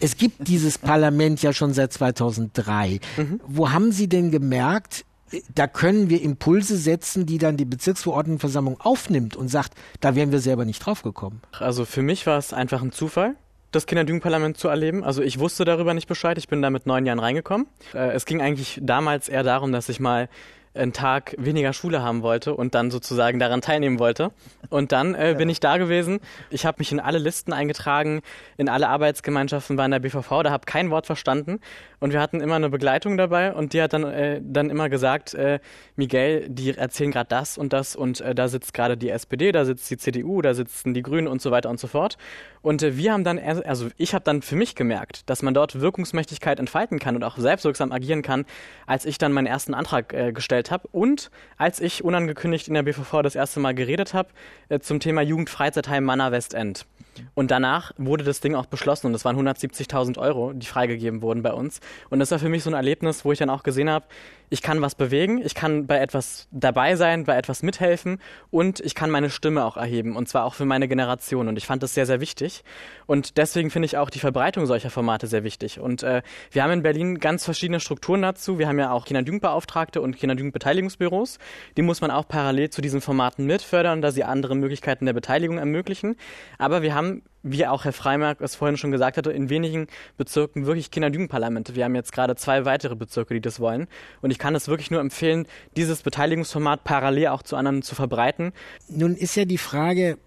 Es 0.00 0.16
gibt 0.16 0.48
dieses 0.48 0.76
Parlament 0.76 1.40
ja 1.42 1.52
schon 1.52 1.72
seit 1.72 1.92
2003. 1.92 2.98
Mhm. 3.16 3.40
Wo 3.46 3.70
haben 3.70 3.92
Sie 3.92 4.08
denn 4.08 4.32
gemerkt, 4.32 5.04
da 5.54 5.66
können 5.66 6.10
wir 6.10 6.22
Impulse 6.22 6.76
setzen, 6.76 7.26
die 7.26 7.38
dann 7.38 7.56
die 7.56 7.64
Bezirksverordnetenversammlung 7.64 8.80
aufnimmt 8.80 9.36
und 9.36 9.48
sagt, 9.48 9.74
da 10.00 10.14
wären 10.14 10.32
wir 10.32 10.40
selber 10.40 10.64
nicht 10.64 10.84
drauf 10.84 11.02
gekommen. 11.02 11.42
Also 11.58 11.84
für 11.84 12.02
mich 12.02 12.26
war 12.26 12.38
es 12.38 12.52
einfach 12.52 12.82
ein 12.82 12.92
Zufall 12.92 13.36
das 13.70 13.86
Kinderjugendparlament 13.86 14.56
zu 14.56 14.68
erleben. 14.68 15.04
Also 15.04 15.22
ich 15.22 15.38
wusste 15.38 15.64
darüber 15.64 15.92
nicht 15.94 16.08
Bescheid. 16.08 16.38
Ich 16.38 16.48
bin 16.48 16.62
da 16.62 16.70
mit 16.70 16.86
neun 16.86 17.04
Jahren 17.04 17.18
reingekommen. 17.18 17.66
Äh, 17.92 18.12
es 18.12 18.24
ging 18.24 18.40
eigentlich 18.40 18.80
damals 18.82 19.28
eher 19.28 19.42
darum, 19.42 19.72
dass 19.72 19.88
ich 19.88 20.00
mal 20.00 20.28
einen 20.74 20.92
Tag 20.92 21.34
weniger 21.38 21.72
Schule 21.72 22.02
haben 22.02 22.22
wollte 22.22 22.54
und 22.54 22.74
dann 22.74 22.90
sozusagen 22.90 23.38
daran 23.38 23.60
teilnehmen 23.60 23.98
wollte. 23.98 24.30
Und 24.70 24.92
dann 24.92 25.14
äh, 25.14 25.34
bin 25.36 25.48
ich 25.48 25.60
da 25.60 25.76
gewesen. 25.76 26.20
Ich 26.50 26.66
habe 26.66 26.76
mich 26.78 26.92
in 26.92 27.00
alle 27.00 27.18
Listen 27.18 27.52
eingetragen, 27.52 28.20
in 28.56 28.68
alle 28.68 28.88
Arbeitsgemeinschaften 28.88 29.76
bei 29.76 29.88
der 29.88 29.98
BVV, 29.98 30.42
da 30.42 30.50
habe 30.50 30.66
kein 30.66 30.90
Wort 30.90 31.06
verstanden. 31.06 31.60
Und 32.00 32.12
wir 32.12 32.20
hatten 32.20 32.40
immer 32.40 32.56
eine 32.56 32.70
Begleitung 32.70 33.16
dabei 33.16 33.52
und 33.52 33.72
die 33.72 33.82
hat 33.82 33.92
dann, 33.92 34.04
äh, 34.04 34.40
dann 34.42 34.70
immer 34.70 34.88
gesagt, 34.88 35.34
äh, 35.34 35.58
Miguel, 35.96 36.48
die 36.48 36.76
erzählen 36.76 37.10
gerade 37.10 37.28
das 37.28 37.58
und 37.58 37.72
das 37.72 37.96
und 37.96 38.20
äh, 38.20 38.34
da 38.34 38.48
sitzt 38.48 38.72
gerade 38.72 38.96
die 38.96 39.10
SPD, 39.10 39.50
da 39.50 39.64
sitzt 39.64 39.90
die 39.90 39.96
CDU, 39.96 40.42
da 40.42 40.54
sitzen 40.54 40.94
die 40.94 41.02
Grünen 41.02 41.26
und 41.26 41.42
so 41.42 41.50
weiter 41.50 41.70
und 41.70 41.80
so 41.80 41.88
fort. 41.88 42.16
Und 42.62 42.82
äh, 42.82 42.96
wir 42.96 43.12
haben 43.12 43.24
dann, 43.24 43.38
also 43.38 43.88
ich 43.96 44.14
habe 44.14 44.24
dann 44.24 44.42
für 44.42 44.56
mich 44.56 44.74
gemerkt, 44.74 45.28
dass 45.28 45.42
man 45.42 45.54
dort 45.54 45.80
Wirkungsmächtigkeit 45.80 46.60
entfalten 46.60 46.98
kann 46.98 47.16
und 47.16 47.24
auch 47.24 47.36
selbstwirksam 47.36 47.92
agieren 47.92 48.22
kann, 48.22 48.44
als 48.86 49.04
ich 49.04 49.18
dann 49.18 49.32
meinen 49.32 49.46
ersten 49.46 49.74
Antrag 49.74 50.12
äh, 50.12 50.32
gestellt 50.58 50.70
habe 50.70 50.88
und 50.92 51.30
als 51.56 51.80
ich 51.80 52.04
unangekündigt 52.04 52.68
in 52.68 52.74
der 52.74 52.82
BVV 52.82 53.22
das 53.22 53.34
erste 53.34 53.60
Mal 53.60 53.74
geredet 53.74 54.14
habe 54.14 54.28
äh, 54.68 54.80
zum 54.80 55.00
Thema 55.00 55.22
Jugendfreizeitheim 55.22 56.04
Manna 56.04 56.32
Westend. 56.32 56.86
Und 57.34 57.50
danach 57.50 57.92
wurde 57.96 58.22
das 58.22 58.40
Ding 58.40 58.54
auch 58.54 58.66
beschlossen 58.66 59.08
und 59.08 59.14
es 59.14 59.24
waren 59.24 59.36
170.000 59.36 60.18
Euro, 60.18 60.52
die 60.52 60.66
freigegeben 60.66 61.20
wurden 61.20 61.42
bei 61.42 61.52
uns. 61.52 61.80
Und 62.10 62.20
das 62.20 62.30
war 62.30 62.38
für 62.38 62.48
mich 62.48 62.62
so 62.62 62.70
ein 62.70 62.74
Erlebnis, 62.74 63.24
wo 63.24 63.32
ich 63.32 63.38
dann 63.38 63.50
auch 63.50 63.64
gesehen 63.64 63.90
habe, 63.90 64.06
ich 64.50 64.62
kann 64.62 64.80
was 64.80 64.94
bewegen, 64.94 65.40
ich 65.44 65.54
kann 65.54 65.86
bei 65.86 65.98
etwas 65.98 66.48
dabei 66.50 66.96
sein, 66.96 67.24
bei 67.24 67.36
etwas 67.36 67.62
mithelfen 67.62 68.18
und 68.50 68.80
ich 68.80 68.94
kann 68.94 69.10
meine 69.10 69.30
Stimme 69.30 69.64
auch 69.64 69.76
erheben 69.76 70.16
und 70.16 70.28
zwar 70.28 70.44
auch 70.44 70.54
für 70.54 70.64
meine 70.64 70.88
Generation. 70.88 71.48
Und 71.48 71.56
ich 71.56 71.66
fand 71.66 71.82
das 71.82 71.94
sehr, 71.94 72.06
sehr 72.06 72.20
wichtig. 72.20 72.64
Und 73.06 73.36
deswegen 73.36 73.70
finde 73.70 73.86
ich 73.86 73.96
auch 73.96 74.10
die 74.10 74.18
Verbreitung 74.18 74.66
solcher 74.66 74.90
Formate 74.90 75.26
sehr 75.26 75.44
wichtig. 75.44 75.80
Und 75.80 76.02
äh, 76.02 76.22
wir 76.50 76.62
haben 76.62 76.72
in 76.72 76.82
Berlin 76.82 77.18
ganz 77.18 77.44
verschiedene 77.44 77.80
Strukturen 77.80 78.22
dazu. 78.22 78.58
Wir 78.58 78.68
haben 78.68 78.78
ja 78.78 78.90
auch 78.90 79.04
Kinderjugendbeauftragte 79.04 80.00
und 80.00 80.16
Kinderjugendbeteiligungsbüros. 80.16 81.38
Die 81.76 81.82
muss 81.82 82.00
man 82.00 82.10
auch 82.10 82.26
parallel 82.28 82.70
zu 82.70 82.80
diesen 82.80 83.00
Formaten 83.00 83.46
mitfördern, 83.46 84.02
da 84.02 84.10
sie 84.10 84.24
andere 84.24 84.54
Möglichkeiten 84.54 85.06
der 85.06 85.12
Beteiligung 85.12 85.58
ermöglichen. 85.58 86.16
Aber 86.58 86.82
wir 86.82 86.94
haben 86.94 87.22
wie 87.42 87.66
auch 87.66 87.84
Herr 87.84 87.92
Freimark 87.92 88.40
es 88.40 88.56
vorhin 88.56 88.76
schon 88.76 88.90
gesagt 88.90 89.16
hatte, 89.16 89.30
in 89.30 89.48
wenigen 89.48 89.86
Bezirken 90.16 90.66
wirklich 90.66 90.90
Kinderjugendparlamente. 90.90 91.74
Wir 91.74 91.84
haben 91.84 91.94
jetzt 91.94 92.12
gerade 92.12 92.36
zwei 92.36 92.64
weitere 92.64 92.96
Bezirke, 92.96 93.34
die 93.34 93.40
das 93.40 93.60
wollen. 93.60 93.86
Und 94.20 94.30
ich 94.30 94.38
kann 94.38 94.54
es 94.54 94.68
wirklich 94.68 94.90
nur 94.90 95.00
empfehlen, 95.00 95.46
dieses 95.76 96.02
Beteiligungsformat 96.02 96.84
parallel 96.84 97.28
auch 97.28 97.42
zu 97.42 97.56
anderen 97.56 97.82
zu 97.82 97.94
verbreiten. 97.94 98.52
Nun 98.88 99.14
ist 99.14 99.36
ja 99.36 99.44
die 99.44 99.58
Frage, 99.58 100.18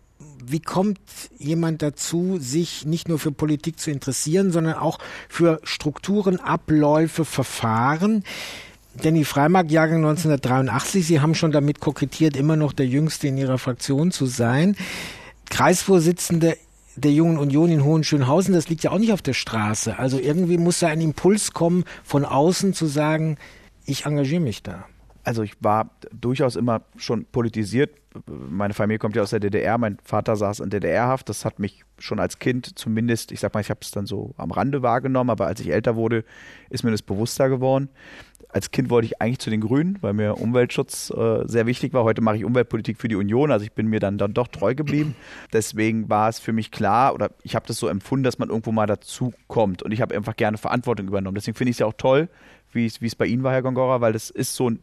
wie 0.43 0.59
kommt 0.59 0.99
jemand 1.37 1.81
dazu, 1.81 2.37
sich 2.39 2.85
nicht 2.85 3.09
nur 3.09 3.19
für 3.19 3.31
Politik 3.31 3.79
zu 3.79 3.91
interessieren, 3.91 4.51
sondern 4.51 4.75
auch 4.75 4.99
für 5.29 5.59
Strukturen, 5.63 6.39
Abläufe, 6.39 7.25
Verfahren? 7.25 8.23
Danny 8.93 9.23
Freimark, 9.23 9.71
Jahrgang 9.71 9.99
1983, 9.99 11.05
Sie 11.05 11.21
haben 11.21 11.33
schon 11.33 11.51
damit 11.51 11.79
kokettiert, 11.79 12.35
immer 12.35 12.57
noch 12.57 12.73
der 12.73 12.87
Jüngste 12.87 13.27
in 13.27 13.37
Ihrer 13.37 13.57
Fraktion 13.57 14.11
zu 14.11 14.25
sein. 14.25 14.75
Kreisvorsitzende 15.49 16.57
der 17.03 17.11
Jungen 17.11 17.37
Union 17.37 17.69
in 17.69 17.83
Hohenschönhausen, 17.83 18.53
das 18.53 18.69
liegt 18.69 18.83
ja 18.83 18.91
auch 18.91 18.99
nicht 18.99 19.13
auf 19.13 19.21
der 19.21 19.33
Straße. 19.33 19.97
Also 19.97 20.19
irgendwie 20.19 20.57
muss 20.57 20.79
da 20.79 20.87
ein 20.87 21.01
Impuls 21.01 21.53
kommen, 21.53 21.83
von 22.03 22.25
außen 22.25 22.73
zu 22.73 22.85
sagen, 22.85 23.37
ich 23.85 24.05
engagiere 24.05 24.41
mich 24.41 24.63
da. 24.63 24.85
Also 25.23 25.43
ich 25.43 25.53
war 25.59 25.91
durchaus 26.11 26.55
immer 26.55 26.81
schon 26.97 27.25
politisiert. 27.25 27.91
Meine 28.27 28.73
Familie 28.73 28.99
kommt 28.99 29.15
ja 29.15 29.21
aus 29.21 29.29
der 29.29 29.39
DDR, 29.39 29.77
mein 29.77 29.97
Vater 30.03 30.35
saß 30.35 30.59
in 30.59 30.69
DDR-Haft. 30.69 31.29
Das 31.29 31.45
hat 31.45 31.59
mich 31.59 31.83
schon 31.99 32.19
als 32.19 32.39
Kind 32.39 32.77
zumindest, 32.77 33.31
ich 33.31 33.39
sag 33.39 33.53
mal, 33.53 33.61
ich 33.61 33.69
habe 33.69 33.79
es 33.83 33.91
dann 33.91 34.05
so 34.05 34.33
am 34.37 34.51
Rande 34.51 34.81
wahrgenommen, 34.81 35.29
aber 35.29 35.47
als 35.47 35.59
ich 35.59 35.71
älter 35.71 35.95
wurde, 35.95 36.23
ist 36.69 36.83
mir 36.83 36.91
das 36.91 37.03
bewusster 37.03 37.49
geworden 37.49 37.89
als 38.53 38.71
Kind 38.71 38.89
wollte 38.89 39.05
ich 39.05 39.21
eigentlich 39.21 39.39
zu 39.39 39.49
den 39.49 39.61
Grünen, 39.61 39.97
weil 40.01 40.13
mir 40.13 40.37
Umweltschutz 40.37 41.11
äh, 41.11 41.47
sehr 41.47 41.65
wichtig 41.65 41.93
war. 41.93 42.03
Heute 42.03 42.21
mache 42.21 42.37
ich 42.37 42.45
Umweltpolitik 42.45 42.97
für 42.97 43.07
die 43.07 43.15
Union, 43.15 43.51
also 43.51 43.63
ich 43.63 43.71
bin 43.71 43.87
mir 43.87 43.99
dann, 43.99 44.17
dann 44.17 44.33
doch 44.33 44.47
treu 44.47 44.75
geblieben. 44.75 45.15
Deswegen 45.53 46.09
war 46.09 46.29
es 46.29 46.39
für 46.39 46.53
mich 46.53 46.71
klar 46.71 47.13
oder 47.13 47.31
ich 47.43 47.55
habe 47.55 47.65
das 47.67 47.77
so 47.77 47.87
empfunden, 47.87 48.23
dass 48.23 48.39
man 48.39 48.49
irgendwo 48.49 48.71
mal 48.71 48.87
dazu 48.87 49.33
kommt 49.47 49.83
und 49.83 49.91
ich 49.91 50.01
habe 50.01 50.15
einfach 50.15 50.35
gerne 50.35 50.57
Verantwortung 50.57 51.07
übernommen. 51.07 51.35
Deswegen 51.35 51.55
finde 51.55 51.71
ich 51.71 51.75
es 51.75 51.79
ja 51.79 51.85
auch 51.85 51.93
toll, 51.97 52.29
wie 52.73 52.85
es 52.85 53.15
bei 53.15 53.25
Ihnen 53.25 53.43
war, 53.43 53.51
Herr 53.51 53.61
Gongora, 53.61 54.01
weil 54.01 54.13
das 54.13 54.29
ist 54.29 54.55
so 54.55 54.69
ein 54.69 54.79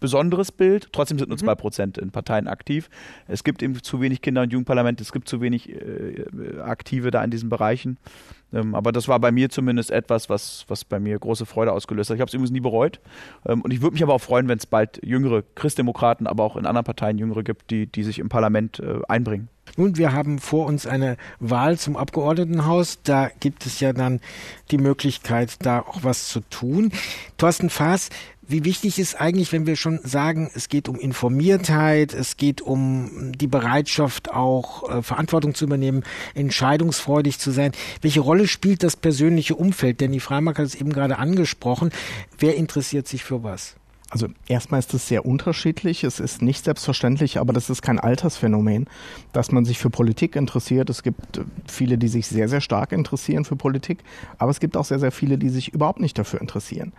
besonderes 0.00 0.52
Bild. 0.52 0.88
Trotzdem 0.92 1.18
sind 1.18 1.28
nur 1.28 1.36
mhm. 1.36 1.44
zwei 1.44 1.54
Prozent 1.54 1.98
in 1.98 2.10
Parteien 2.10 2.48
aktiv. 2.48 2.90
Es 3.28 3.44
gibt 3.44 3.62
eben 3.62 3.82
zu 3.82 4.00
wenig 4.00 4.22
Kinder- 4.22 4.42
und 4.42 4.52
Jugendparlamente, 4.52 5.02
es 5.02 5.12
gibt 5.12 5.28
zu 5.28 5.40
wenig 5.40 5.70
äh, 5.70 6.24
Aktive 6.60 7.10
da 7.10 7.22
in 7.24 7.30
diesen 7.30 7.48
Bereichen. 7.48 7.98
Ähm, 8.52 8.74
aber 8.74 8.92
das 8.92 9.08
war 9.08 9.18
bei 9.18 9.32
mir 9.32 9.48
zumindest 9.48 9.90
etwas, 9.90 10.28
was, 10.28 10.64
was 10.68 10.84
bei 10.84 11.00
mir 11.00 11.18
große 11.18 11.46
Freude 11.46 11.72
ausgelöst 11.72 12.10
hat. 12.10 12.16
Ich 12.16 12.20
habe 12.20 12.28
es 12.28 12.34
übrigens 12.34 12.50
nie 12.50 12.60
bereut. 12.60 13.00
Ähm, 13.46 13.62
und 13.62 13.72
ich 13.72 13.80
würde 13.80 13.94
mich 13.94 14.02
aber 14.02 14.14
auch 14.14 14.20
freuen, 14.20 14.48
wenn 14.48 14.58
es 14.58 14.66
bald 14.66 15.00
jüngere 15.04 15.42
Christdemokraten, 15.54 16.26
aber 16.26 16.44
auch 16.44 16.56
in 16.56 16.66
anderen 16.66 16.84
Parteien 16.84 17.18
jüngere 17.18 17.42
gibt, 17.42 17.70
die, 17.70 17.86
die 17.86 18.04
sich 18.04 18.18
im 18.18 18.28
Parlament 18.28 18.80
äh, 18.80 19.00
einbringen. 19.08 19.48
Nun, 19.76 19.96
wir 19.96 20.12
haben 20.12 20.38
vor 20.38 20.66
uns 20.66 20.86
eine 20.86 21.16
Wahl 21.40 21.78
zum 21.78 21.96
Abgeordnetenhaus. 21.96 22.98
Da 23.02 23.30
gibt 23.40 23.64
es 23.64 23.80
ja 23.80 23.92
dann 23.92 24.20
die 24.70 24.76
Möglichkeit, 24.76 25.64
da 25.64 25.80
auch 25.80 26.00
was 26.02 26.28
zu 26.28 26.40
tun. 26.40 26.92
Thorsten 27.38 27.70
Faas, 27.70 28.10
wie 28.52 28.64
wichtig 28.64 28.98
ist 28.98 29.20
eigentlich, 29.20 29.50
wenn 29.52 29.66
wir 29.66 29.76
schon 29.76 29.98
sagen, 30.04 30.50
es 30.54 30.68
geht 30.68 30.88
um 30.88 30.96
Informiertheit, 30.96 32.14
es 32.14 32.36
geht 32.36 32.60
um 32.60 33.32
die 33.34 33.46
Bereitschaft, 33.46 34.32
auch 34.32 34.88
äh, 34.88 35.02
Verantwortung 35.02 35.54
zu 35.54 35.64
übernehmen, 35.64 36.04
entscheidungsfreudig 36.34 37.38
zu 37.38 37.50
sein. 37.50 37.72
Welche 38.02 38.20
Rolle 38.20 38.46
spielt 38.46 38.82
das 38.82 38.94
persönliche 38.94 39.56
Umfeld? 39.56 40.00
Denn 40.00 40.12
die 40.12 40.20
Freimark 40.20 40.58
hat 40.58 40.66
es 40.66 40.74
eben 40.74 40.92
gerade 40.92 41.18
angesprochen. 41.18 41.90
Wer 42.38 42.56
interessiert 42.56 43.08
sich 43.08 43.24
für 43.24 43.42
was? 43.42 43.76
Also 44.12 44.26
erstmal 44.46 44.78
ist 44.78 44.92
es 44.92 45.08
sehr 45.08 45.24
unterschiedlich. 45.24 46.04
Es 46.04 46.20
ist 46.20 46.42
nicht 46.42 46.66
selbstverständlich, 46.66 47.38
aber 47.38 47.54
das 47.54 47.70
ist 47.70 47.80
kein 47.80 47.98
Altersphänomen, 47.98 48.86
dass 49.32 49.52
man 49.52 49.64
sich 49.64 49.78
für 49.78 49.88
Politik 49.88 50.36
interessiert. 50.36 50.90
Es 50.90 51.02
gibt 51.02 51.38
äh, 51.38 51.44
viele, 51.66 51.96
die 51.96 52.08
sich 52.08 52.26
sehr, 52.26 52.50
sehr 52.50 52.60
stark 52.60 52.92
interessieren 52.92 53.46
für 53.46 53.56
Politik, 53.56 54.00
aber 54.36 54.50
es 54.50 54.60
gibt 54.60 54.76
auch 54.76 54.84
sehr, 54.84 54.98
sehr 54.98 55.12
viele, 55.12 55.38
die 55.38 55.48
sich 55.48 55.72
überhaupt 55.72 56.00
nicht 56.00 56.18
dafür 56.18 56.42
interessieren. 56.42 56.92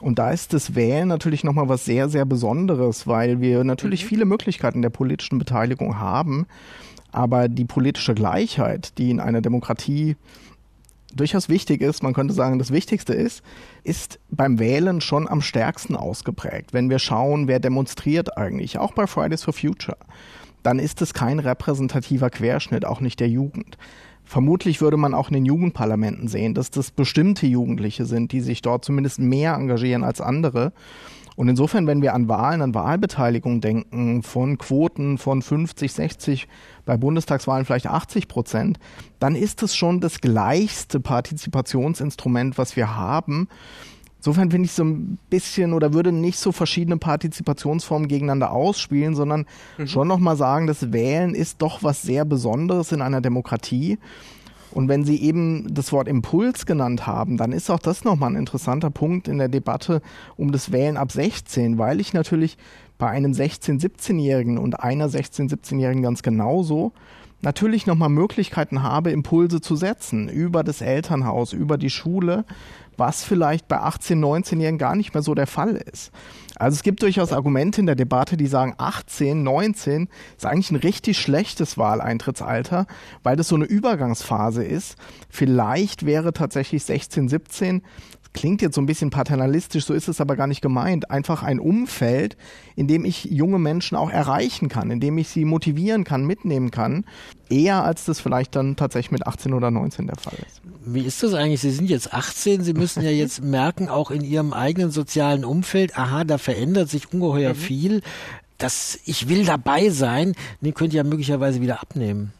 Und 0.00 0.18
da 0.18 0.30
ist 0.30 0.52
das 0.52 0.74
Wählen 0.74 1.08
natürlich 1.08 1.44
nochmal 1.44 1.68
was 1.68 1.84
sehr, 1.84 2.08
sehr 2.08 2.24
Besonderes, 2.24 3.06
weil 3.06 3.40
wir 3.40 3.64
natürlich 3.64 4.04
mhm. 4.04 4.08
viele 4.08 4.24
Möglichkeiten 4.24 4.82
der 4.82 4.90
politischen 4.90 5.38
Beteiligung 5.38 5.98
haben, 5.98 6.46
aber 7.12 7.48
die 7.48 7.64
politische 7.64 8.14
Gleichheit, 8.14 8.96
die 8.98 9.10
in 9.10 9.20
einer 9.20 9.40
Demokratie 9.40 10.16
durchaus 11.14 11.48
wichtig 11.48 11.82
ist, 11.82 12.02
man 12.02 12.14
könnte 12.14 12.34
sagen, 12.34 12.58
das 12.58 12.70
Wichtigste 12.70 13.12
ist, 13.14 13.42
ist 13.82 14.20
beim 14.30 14.58
Wählen 14.58 15.00
schon 15.00 15.28
am 15.28 15.40
stärksten 15.40 15.96
ausgeprägt. 15.96 16.72
Wenn 16.72 16.88
wir 16.88 17.00
schauen, 17.00 17.48
wer 17.48 17.58
demonstriert 17.58 18.38
eigentlich, 18.38 18.78
auch 18.78 18.92
bei 18.92 19.06
Fridays 19.06 19.42
for 19.42 19.52
Future, 19.52 19.96
dann 20.62 20.78
ist 20.78 21.02
es 21.02 21.14
kein 21.14 21.38
repräsentativer 21.38 22.30
Querschnitt, 22.30 22.84
auch 22.84 23.00
nicht 23.00 23.18
der 23.18 23.28
Jugend. 23.28 23.76
Vermutlich 24.30 24.80
würde 24.80 24.96
man 24.96 25.12
auch 25.12 25.26
in 25.26 25.34
den 25.34 25.44
Jugendparlamenten 25.44 26.28
sehen, 26.28 26.54
dass 26.54 26.70
das 26.70 26.92
bestimmte 26.92 27.48
Jugendliche 27.48 28.04
sind, 28.04 28.30
die 28.30 28.40
sich 28.40 28.62
dort 28.62 28.84
zumindest 28.84 29.18
mehr 29.18 29.54
engagieren 29.54 30.04
als 30.04 30.20
andere. 30.20 30.72
Und 31.34 31.48
insofern, 31.48 31.88
wenn 31.88 32.00
wir 32.00 32.14
an 32.14 32.28
Wahlen, 32.28 32.62
an 32.62 32.72
Wahlbeteiligung 32.72 33.60
denken, 33.60 34.22
von 34.22 34.56
Quoten 34.56 35.18
von 35.18 35.42
50, 35.42 35.92
60, 35.92 36.46
bei 36.84 36.96
Bundestagswahlen 36.96 37.64
vielleicht 37.64 37.88
80 37.88 38.28
Prozent, 38.28 38.78
dann 39.18 39.34
ist 39.34 39.64
es 39.64 39.74
schon 39.74 39.98
das 39.98 40.20
gleichste 40.20 41.00
Partizipationsinstrument, 41.00 42.56
was 42.56 42.76
wir 42.76 42.94
haben. 42.94 43.48
Insofern 44.20 44.50
finde 44.50 44.66
ich 44.66 44.72
so 44.72 44.84
ein 44.84 45.18
bisschen 45.30 45.72
oder 45.72 45.94
würde 45.94 46.12
nicht 46.12 46.38
so 46.38 46.52
verschiedene 46.52 46.98
Partizipationsformen 46.98 48.06
gegeneinander 48.06 48.52
ausspielen, 48.52 49.14
sondern 49.14 49.46
mhm. 49.78 49.86
schon 49.86 50.08
nochmal 50.08 50.36
sagen, 50.36 50.66
das 50.66 50.92
Wählen 50.92 51.34
ist 51.34 51.62
doch 51.62 51.82
was 51.82 52.02
sehr 52.02 52.26
Besonderes 52.26 52.92
in 52.92 53.00
einer 53.00 53.22
Demokratie. 53.22 53.98
Und 54.72 54.88
wenn 54.88 55.04
Sie 55.04 55.16
eben 55.22 55.72
das 55.72 55.90
Wort 55.90 56.06
Impuls 56.06 56.66
genannt 56.66 57.06
haben, 57.06 57.38
dann 57.38 57.52
ist 57.52 57.70
auch 57.70 57.78
das 57.78 58.04
nochmal 58.04 58.32
ein 58.32 58.36
interessanter 58.36 58.90
Punkt 58.90 59.26
in 59.26 59.38
der 59.38 59.48
Debatte 59.48 60.02
um 60.36 60.52
das 60.52 60.70
Wählen 60.70 60.98
ab 60.98 61.10
16, 61.10 61.78
weil 61.78 61.98
ich 61.98 62.12
natürlich 62.12 62.58
bei 62.98 63.08
einem 63.08 63.32
16-, 63.32 63.80
17-Jährigen 63.80 64.58
und 64.58 64.80
einer 64.80 65.08
16-, 65.08 65.50
17-Jährigen 65.50 66.02
ganz 66.02 66.22
genauso 66.22 66.92
natürlich 67.42 67.86
nochmal 67.86 68.08
Möglichkeiten 68.08 68.82
habe, 68.82 69.10
Impulse 69.10 69.60
zu 69.60 69.76
setzen 69.76 70.28
über 70.28 70.62
das 70.64 70.80
Elternhaus, 70.80 71.52
über 71.52 71.78
die 71.78 71.90
Schule, 71.90 72.44
was 72.96 73.24
vielleicht 73.24 73.66
bei 73.66 73.80
18-, 73.80 74.20
19-Jährigen 74.20 74.78
gar 74.78 74.94
nicht 74.94 75.14
mehr 75.14 75.22
so 75.22 75.34
der 75.34 75.46
Fall 75.46 75.76
ist. 75.76 76.12
Also 76.56 76.74
es 76.74 76.82
gibt 76.82 77.02
durchaus 77.02 77.32
Argumente 77.32 77.80
in 77.80 77.86
der 77.86 77.94
Debatte, 77.94 78.36
die 78.36 78.46
sagen, 78.46 78.74
18, 78.76 79.42
19 79.42 80.08
ist 80.36 80.44
eigentlich 80.44 80.70
ein 80.70 80.76
richtig 80.76 81.18
schlechtes 81.18 81.78
Wahleintrittsalter, 81.78 82.86
weil 83.22 83.36
das 83.36 83.48
so 83.48 83.54
eine 83.54 83.64
Übergangsphase 83.64 84.62
ist. 84.62 84.96
Vielleicht 85.30 86.04
wäre 86.04 86.34
tatsächlich 86.34 86.84
16, 86.84 87.30
17 87.30 87.82
klingt 88.32 88.62
jetzt 88.62 88.74
so 88.74 88.80
ein 88.80 88.86
bisschen 88.86 89.10
paternalistisch, 89.10 89.84
so 89.84 89.94
ist 89.94 90.08
es 90.08 90.20
aber 90.20 90.36
gar 90.36 90.46
nicht 90.46 90.62
gemeint. 90.62 91.10
Einfach 91.10 91.42
ein 91.42 91.58
Umfeld, 91.58 92.36
in 92.76 92.86
dem 92.86 93.04
ich 93.04 93.24
junge 93.24 93.58
Menschen 93.58 93.96
auch 93.96 94.10
erreichen 94.10 94.68
kann, 94.68 94.90
in 94.90 95.00
dem 95.00 95.18
ich 95.18 95.28
sie 95.28 95.44
motivieren 95.44 96.04
kann, 96.04 96.24
mitnehmen 96.24 96.70
kann, 96.70 97.04
eher 97.48 97.84
als 97.84 98.04
das 98.04 98.20
vielleicht 98.20 98.54
dann 98.54 98.76
tatsächlich 98.76 99.10
mit 99.10 99.26
18 99.26 99.52
oder 99.52 99.70
19 99.70 100.06
der 100.06 100.16
Fall 100.16 100.38
ist. 100.46 100.62
Wie 100.84 101.04
ist 101.04 101.22
das 101.22 101.34
eigentlich? 101.34 101.60
Sie 101.60 101.72
sind 101.72 101.90
jetzt 101.90 102.12
18, 102.12 102.62
Sie 102.62 102.74
müssen 102.74 103.02
ja 103.02 103.10
jetzt 103.10 103.42
merken, 103.42 103.88
auch 103.88 104.10
in 104.10 104.22
Ihrem 104.22 104.52
eigenen 104.52 104.90
sozialen 104.90 105.44
Umfeld, 105.44 105.98
aha, 105.98 106.24
da 106.24 106.38
verändert 106.38 106.88
sich 106.88 107.12
ungeheuer 107.12 107.54
mhm. 107.54 107.58
viel. 107.58 108.02
Das 108.58 108.98
Ich 109.06 109.28
will 109.28 109.44
dabei 109.44 109.88
sein, 109.88 110.34
den 110.60 110.74
könnt 110.74 110.92
ihr 110.92 110.98
ja 110.98 111.04
möglicherweise 111.04 111.60
wieder 111.60 111.80
abnehmen. 111.80 112.32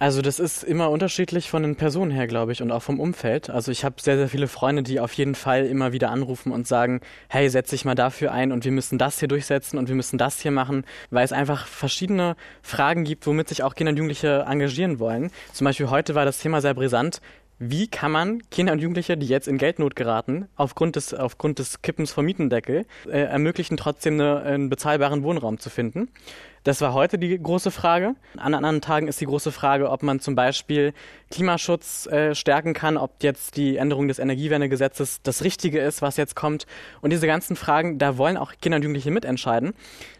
Also 0.00 0.22
das 0.22 0.38
ist 0.38 0.62
immer 0.62 0.90
unterschiedlich 0.90 1.50
von 1.50 1.64
den 1.64 1.74
Personen 1.74 2.12
her, 2.12 2.28
glaube 2.28 2.52
ich, 2.52 2.62
und 2.62 2.70
auch 2.70 2.82
vom 2.82 3.00
Umfeld. 3.00 3.50
Also 3.50 3.72
ich 3.72 3.84
habe 3.84 4.00
sehr, 4.00 4.16
sehr 4.16 4.28
viele 4.28 4.46
Freunde, 4.46 4.84
die 4.84 5.00
auf 5.00 5.12
jeden 5.14 5.34
Fall 5.34 5.66
immer 5.66 5.92
wieder 5.92 6.10
anrufen 6.10 6.52
und 6.52 6.68
sagen, 6.68 7.00
hey, 7.28 7.50
setz 7.50 7.70
dich 7.70 7.84
mal 7.84 7.96
dafür 7.96 8.30
ein 8.30 8.52
und 8.52 8.64
wir 8.64 8.70
müssen 8.70 8.96
das 8.96 9.18
hier 9.18 9.26
durchsetzen 9.26 9.76
und 9.76 9.88
wir 9.88 9.96
müssen 9.96 10.16
das 10.16 10.40
hier 10.40 10.52
machen, 10.52 10.84
weil 11.10 11.24
es 11.24 11.32
einfach 11.32 11.66
verschiedene 11.66 12.36
Fragen 12.62 13.02
gibt, 13.02 13.26
womit 13.26 13.48
sich 13.48 13.64
auch 13.64 13.74
Kinder 13.74 13.90
und 13.90 13.96
Jugendliche 13.96 14.44
engagieren 14.48 15.00
wollen. 15.00 15.32
Zum 15.52 15.64
Beispiel 15.64 15.90
heute 15.90 16.14
war 16.14 16.24
das 16.24 16.38
Thema 16.38 16.60
sehr 16.60 16.74
brisant. 16.74 17.20
Wie 17.60 17.88
kann 17.88 18.12
man 18.12 18.48
Kinder 18.50 18.72
und 18.72 18.78
Jugendliche, 18.78 19.16
die 19.16 19.26
jetzt 19.26 19.48
in 19.48 19.58
Geldnot 19.58 19.96
geraten, 19.96 20.46
aufgrund 20.54 20.94
des, 20.94 21.12
aufgrund 21.12 21.58
des 21.58 21.82
Kippens 21.82 22.12
vom 22.12 22.24
Mietendeckel, 22.24 22.86
äh, 23.06 23.22
ermöglichen, 23.22 23.76
trotzdem 23.76 24.14
eine, 24.14 24.42
einen 24.42 24.68
bezahlbaren 24.70 25.24
Wohnraum 25.24 25.58
zu 25.58 25.68
finden? 25.68 26.08
Das 26.62 26.80
war 26.80 26.92
heute 26.92 27.18
die 27.18 27.36
große 27.36 27.72
Frage. 27.72 28.14
An 28.36 28.54
anderen 28.54 28.80
Tagen 28.80 29.08
ist 29.08 29.20
die 29.20 29.26
große 29.26 29.50
Frage, 29.50 29.90
ob 29.90 30.04
man 30.04 30.20
zum 30.20 30.36
Beispiel 30.36 30.92
Klimaschutz 31.32 32.06
äh, 32.06 32.36
stärken 32.36 32.74
kann, 32.74 32.96
ob 32.96 33.24
jetzt 33.24 33.56
die 33.56 33.76
Änderung 33.76 34.06
des 34.06 34.20
Energiewendegesetzes 34.20 35.22
das 35.22 35.42
Richtige 35.42 35.80
ist, 35.80 36.00
was 36.00 36.16
jetzt 36.16 36.36
kommt. 36.36 36.66
Und 37.00 37.12
diese 37.12 37.26
ganzen 37.26 37.56
Fragen, 37.56 37.98
da 37.98 38.18
wollen 38.18 38.36
auch 38.36 38.52
Kinder 38.60 38.76
und 38.76 38.82
Jugendliche 38.82 39.10
mitentscheiden. 39.10 39.74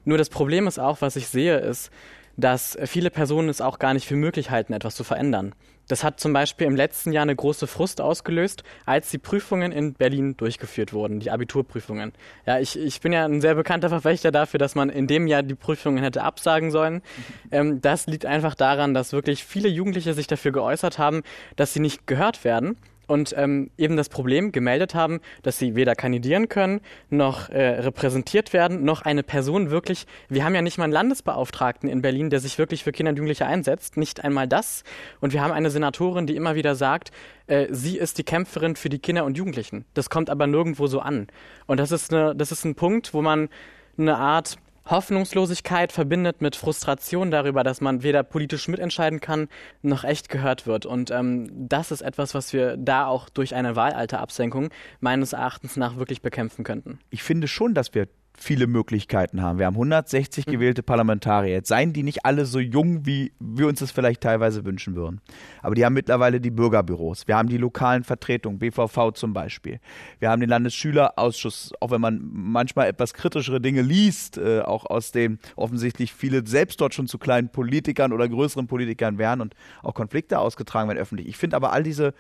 Nur 0.05 0.19
das 0.19 0.29
Problem 0.29 0.67
ist 0.67 0.81
auch, 0.81 1.03
was 1.03 1.15
ich 1.15 1.29
sehe, 1.29 1.59
ist, 1.59 1.91
dass 2.37 2.77
viele 2.87 3.11
Personen 3.11 3.49
es 3.49 3.61
auch 3.61 3.79
gar 3.79 3.95
nicht 3.95 4.07
für 4.07 4.17
möglich 4.17 4.51
halten, 4.51 4.73
etwas 4.73 4.97
zu 4.97 5.05
verändern. 5.05 5.55
Das 5.89 6.05
hat 6.05 6.21
zum 6.21 6.33
Beispiel 6.33 6.67
im 6.67 6.77
letzten 6.77 7.13
Jahr 7.13 7.23
eine 7.23 7.35
große 7.35 7.67
Frust 7.67 8.01
ausgelöst, 8.01 8.63
als 8.87 9.11
die 9.11 9.19
Prüfungen 9.19 9.73
in 9.73 9.95
Berlin 9.95 10.37
durchgeführt 10.37 10.93
wurden, 10.93 11.21
die 11.21 11.31
Abiturprüfungen. 11.31 12.13
Ja, 12.47 12.59
ich, 12.61 12.79
ich 12.79 13.01
bin 13.01 13.13
ja 13.13 13.25
ein 13.25 13.41
sehr 13.41 13.55
bekannter 13.55 13.89
Verfechter 13.89 14.31
dafür, 14.31 14.59
dass 14.59 14.75
man 14.75 14.91
in 14.91 15.07
dem 15.07 15.27
Jahr 15.27 15.43
die 15.43 15.55
Prüfungen 15.55 16.03
hätte 16.03 16.23
absagen 16.23 16.71
sollen. 16.71 17.03
Ähm, 17.51 17.81
das 17.81 18.07
liegt 18.07 18.27
einfach 18.27 18.55
daran, 18.55 18.95
dass 18.95 19.13
wirklich 19.13 19.45
viele 19.45 19.69
Jugendliche 19.69 20.15
sich 20.15 20.27
dafür 20.27 20.53
geäußert 20.53 20.99
haben, 20.99 21.23
dass 21.57 21.73
sie 21.73 21.81
nicht 21.81 22.07
gehört 22.07 22.45
werden 22.45 22.77
und 23.09 23.35
ähm, 23.37 23.71
eben 23.77 23.97
das 23.97 24.09
Problem 24.09 24.53
gemeldet 24.53 24.95
haben, 24.95 25.21
dass 25.43 25.59
sie 25.59 25.75
weder 25.75 25.97
kandidieren 25.97 26.49
können, 26.49 26.81
noch 27.11 27.49
äh, 27.49 27.81
repräsentiert 27.81 28.53
werden, 28.53 28.85
noch 28.85 29.03
eine 29.03 29.25
Person 29.25 29.71
wirklich, 29.71 30.07
wir 30.29 30.45
haben 30.45 30.55
ja 30.55 30.63
nicht 30.63 30.79
mal 30.79 30.85
einen 30.85 30.93
Landesbeauftragten 30.93 31.89
in 31.89 32.03
Berlin, 32.03 32.31
der 32.31 32.39
sich 32.39 32.59
wirklich 32.59 32.85
für 32.85 32.93
Kinder 32.93 33.11
und 33.11 33.17
Jugendliche 33.17 33.47
einsetzt, 33.47 33.97
nicht 33.97 34.23
einmal 34.23 34.47
das. 34.47 34.85
Und 35.21 35.33
wir 35.33 35.43
haben 35.43 35.53
eine 35.53 35.71
Senatorin, 35.71 36.27
die 36.27 36.37
immer 36.37 36.55
wieder 36.55 36.77
sagt, 36.77 37.11
äh, 37.49 37.67
sie 37.71 37.99
ist 37.99 38.19
die 38.19 38.25
Kämpferin 38.25 38.77
für 38.77 38.91
die 38.91 39.01
Kinder 39.01 39.25
und 39.25 39.37
Jugendlichen. 39.37 39.85
Das 39.95 40.11
kommt 40.11 40.31
aber 40.31 40.47
nirgendwo 40.47 40.87
so 40.87 41.01
an. 41.01 41.27
Und 41.67 41.81
das 41.81 41.91
ist, 41.91 42.13
eine, 42.13 42.37
das 42.37 42.53
ist 42.53 42.65
ein 42.65 42.75
Punkt, 42.75 43.15
wo 43.15 43.23
man 43.23 43.49
eine 43.97 44.17
Art 44.17 44.59
Hoffnungslosigkeit 44.91 45.93
verbindet 45.93 46.41
mit 46.41 46.57
Frustration 46.57 47.31
darüber, 47.31 47.63
dass 47.63 47.81
man 47.81 48.03
weder 48.03 48.23
politisch 48.23 48.69
mitentscheiden 48.69 49.21
kann, 49.21 49.49
noch 49.83 50.05
echt 50.05 50.29
gehört 50.29 50.67
wird. 50.67 50.87
Und 50.87 51.11
ähm, 51.11 51.51
das 51.53 51.91
ist 51.91 52.01
etwas, 52.01 52.35
was 52.35 52.53
wir 52.53 52.77
da 52.77 53.07
auch 53.07 53.29
durch 53.29 53.55
eine 53.55 53.77
Wahlalterabsenkung 53.77 54.71
meines 55.01 55.35
Erachtens 55.35 55.77
nach 55.77 55.97
wirklich 55.97 56.23
bekämpfen 56.23 56.65
könnten. 56.65 57.01
Ich 57.11 57.23
finde 57.23 57.49
schon, 57.49 57.75
dass 57.75 57.95
wir 57.95 58.09
viele 58.41 58.67
Möglichkeiten 58.69 59.43
haben. 59.43 59.59
Wir 59.59 59.67
haben 59.67 59.75
160 59.75 60.47
mhm. 60.47 60.51
gewählte 60.51 60.83
Parlamentarier. 60.83 61.55
Jetzt 61.55 61.69
seien 61.69 61.93
die 61.93 62.05
nicht 62.05 62.25
alle 62.25 62.47
so 62.47 62.61
jung, 62.61 63.05
wie 63.05 63.33
wir 63.41 63.67
uns 63.67 63.81
das 63.81 63.91
vielleicht 63.91 64.21
teilweise 64.21 64.65
wünschen 64.65 64.95
würden. 64.95 65.21
Aber 65.61 65.75
die 65.75 65.85
haben 65.85 65.95
mittlerweile 65.95 66.41
die 66.41 66.51
Bürgerbüros. 66.51 67.27
Wir 67.27 67.37
haben 67.37 67.49
die 67.49 67.57
lokalen 67.57 68.05
Vertretungen, 68.05 68.61
BVV 68.61 69.13
zum 69.15 69.33
Beispiel. 69.33 69.81
Wir 70.21 70.31
haben 70.31 70.41
den 70.41 70.51
Landesschülerausschuss, 70.51 71.73
auch 71.81 71.91
wenn 71.91 72.01
man 72.01 72.21
manchmal 72.33 72.87
etwas 72.87 73.13
kritischere 73.13 73.61
Dinge 73.61 73.83
liest, 73.83 74.39
äh, 74.39 74.61
auch 74.61 74.87
aus 74.87 75.11
dem 75.11 75.39
offensichtlich 75.57 76.15
viele 76.15 76.47
selbst 76.47 76.81
dort 76.81 76.95
schon 76.95 77.09
zu 77.09 77.19
kleinen 77.19 77.49
Politikern 77.49 78.13
oder 78.13 78.29
größeren 78.29 78.69
Politikern 78.69 79.19
wären 79.19 79.41
und 79.41 79.55
auch 79.83 79.95
Konflikte 79.95 80.39
ausgetragen 80.39 80.89
werden 80.89 81.01
öffentlich. 81.01 81.27
Ich 81.27 81.37
finde 81.37 81.57
aber 81.57 81.73
all 81.73 81.83
diese 81.83 82.15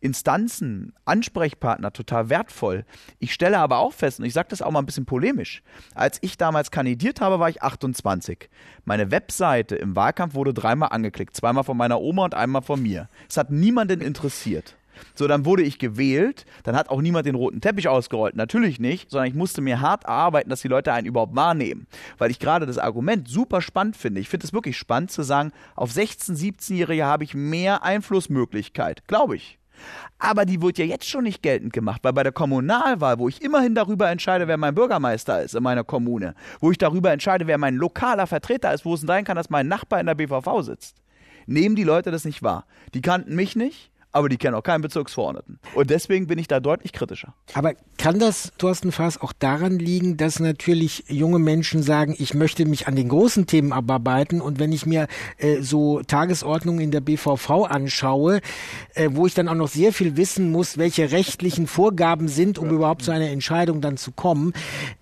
Instanzen, 0.00 0.92
Ansprechpartner 1.04 1.92
total 1.92 2.28
wertvoll. 2.28 2.84
Ich 3.18 3.34
stelle 3.34 3.58
aber 3.58 3.78
auch 3.78 3.92
fest, 3.92 4.20
und 4.20 4.26
ich 4.26 4.32
sage 4.32 4.48
das 4.50 4.62
auch 4.62 4.70
mal 4.70 4.80
ein 4.80 4.86
bisschen 4.86 5.06
polemisch, 5.06 5.62
als 5.94 6.18
ich 6.20 6.36
damals 6.36 6.70
kandidiert 6.70 7.20
habe, 7.20 7.40
war 7.40 7.48
ich 7.48 7.62
28. 7.62 8.48
Meine 8.84 9.10
Webseite 9.10 9.76
im 9.76 9.96
Wahlkampf 9.96 10.34
wurde 10.34 10.54
dreimal 10.54 10.90
angeklickt, 10.92 11.36
zweimal 11.36 11.64
von 11.64 11.76
meiner 11.76 12.00
Oma 12.00 12.24
und 12.24 12.34
einmal 12.34 12.62
von 12.62 12.82
mir. 12.82 13.08
Es 13.28 13.36
hat 13.36 13.50
niemanden 13.50 14.00
interessiert. 14.00 14.76
So, 15.14 15.26
dann 15.26 15.44
wurde 15.44 15.62
ich 15.62 15.78
gewählt, 15.78 16.44
dann 16.64 16.76
hat 16.76 16.88
auch 16.88 17.00
niemand 17.00 17.26
den 17.26 17.34
roten 17.34 17.60
Teppich 17.60 17.88
ausgerollt, 17.88 18.36
natürlich 18.36 18.80
nicht, 18.80 19.10
sondern 19.10 19.28
ich 19.28 19.34
musste 19.34 19.60
mir 19.60 19.80
hart 19.80 20.06
arbeiten, 20.06 20.50
dass 20.50 20.62
die 20.62 20.68
Leute 20.68 20.92
einen 20.92 21.06
überhaupt 21.06 21.36
wahrnehmen. 21.36 21.86
Weil 22.18 22.30
ich 22.30 22.38
gerade 22.38 22.66
das 22.66 22.78
Argument 22.78 23.28
super 23.28 23.60
spannend 23.60 23.96
finde. 23.96 24.20
Ich 24.20 24.28
finde 24.28 24.46
es 24.46 24.52
wirklich 24.52 24.76
spannend 24.76 25.10
zu 25.10 25.22
sagen, 25.22 25.52
auf 25.76 25.90
16-, 25.90 26.36
17-Jährige 26.36 27.04
habe 27.04 27.24
ich 27.24 27.34
mehr 27.34 27.82
Einflussmöglichkeit, 27.82 29.06
glaube 29.06 29.36
ich. 29.36 29.58
Aber 30.18 30.44
die 30.44 30.60
wird 30.60 30.78
ja 30.78 30.84
jetzt 30.84 31.08
schon 31.08 31.24
nicht 31.24 31.42
geltend 31.42 31.72
gemacht, 31.72 32.00
weil 32.02 32.12
bei 32.12 32.22
der 32.22 32.32
Kommunalwahl, 32.32 33.18
wo 33.18 33.28
ich 33.28 33.42
immerhin 33.42 33.74
darüber 33.74 34.10
entscheide, 34.10 34.48
wer 34.48 34.56
mein 34.56 34.74
Bürgermeister 34.74 35.42
ist 35.42 35.54
in 35.54 35.62
meiner 35.62 35.84
Kommune, 35.84 36.34
wo 36.60 36.70
ich 36.70 36.78
darüber 36.78 37.12
entscheide, 37.12 37.46
wer 37.46 37.58
mein 37.58 37.76
lokaler 37.76 38.26
Vertreter 38.26 38.72
ist, 38.74 38.84
wo 38.84 38.94
es 38.94 39.02
sein 39.02 39.24
kann, 39.24 39.36
dass 39.36 39.50
mein 39.50 39.68
Nachbar 39.68 40.00
in 40.00 40.06
der 40.06 40.14
BVV 40.14 40.62
sitzt, 40.62 40.96
nehmen 41.46 41.76
die 41.76 41.84
Leute 41.84 42.10
das 42.10 42.24
nicht 42.24 42.42
wahr. 42.42 42.66
Die 42.94 43.00
kannten 43.00 43.34
mich 43.34 43.56
nicht, 43.56 43.90
aber 44.18 44.28
die 44.28 44.36
kennen 44.36 44.56
auch 44.56 44.62
keinen 44.62 44.82
Bezirksverordneten. 44.82 45.60
Und 45.74 45.90
deswegen 45.90 46.26
bin 46.26 46.38
ich 46.38 46.48
da 46.48 46.58
deutlich 46.58 46.92
kritischer. 46.92 47.34
Aber 47.54 47.74
kann 47.98 48.18
das, 48.18 48.52
Thorsten 48.58 48.90
Faas, 48.90 49.20
auch 49.20 49.32
daran 49.32 49.78
liegen, 49.78 50.16
dass 50.16 50.40
natürlich 50.40 51.04
junge 51.08 51.38
Menschen 51.38 51.84
sagen, 51.84 52.16
ich 52.18 52.34
möchte 52.34 52.66
mich 52.66 52.88
an 52.88 52.96
den 52.96 53.08
großen 53.08 53.46
Themen 53.46 53.72
abarbeiten 53.72 54.40
und 54.40 54.58
wenn 54.58 54.72
ich 54.72 54.86
mir 54.86 55.06
äh, 55.36 55.62
so 55.62 56.02
Tagesordnungen 56.02 56.80
in 56.80 56.90
der 56.90 57.00
BVV 57.00 57.66
anschaue, 57.68 58.40
äh, 58.94 59.10
wo 59.12 59.26
ich 59.26 59.34
dann 59.34 59.48
auch 59.48 59.54
noch 59.54 59.68
sehr 59.68 59.92
viel 59.92 60.16
wissen 60.16 60.50
muss, 60.50 60.78
welche 60.78 61.12
rechtlichen 61.12 61.68
Vorgaben 61.68 62.26
sind, 62.26 62.58
um 62.58 62.70
überhaupt 62.70 63.02
zu 63.02 63.12
einer 63.12 63.28
Entscheidung 63.28 63.80
dann 63.80 63.96
zu 63.96 64.10
kommen, 64.10 64.52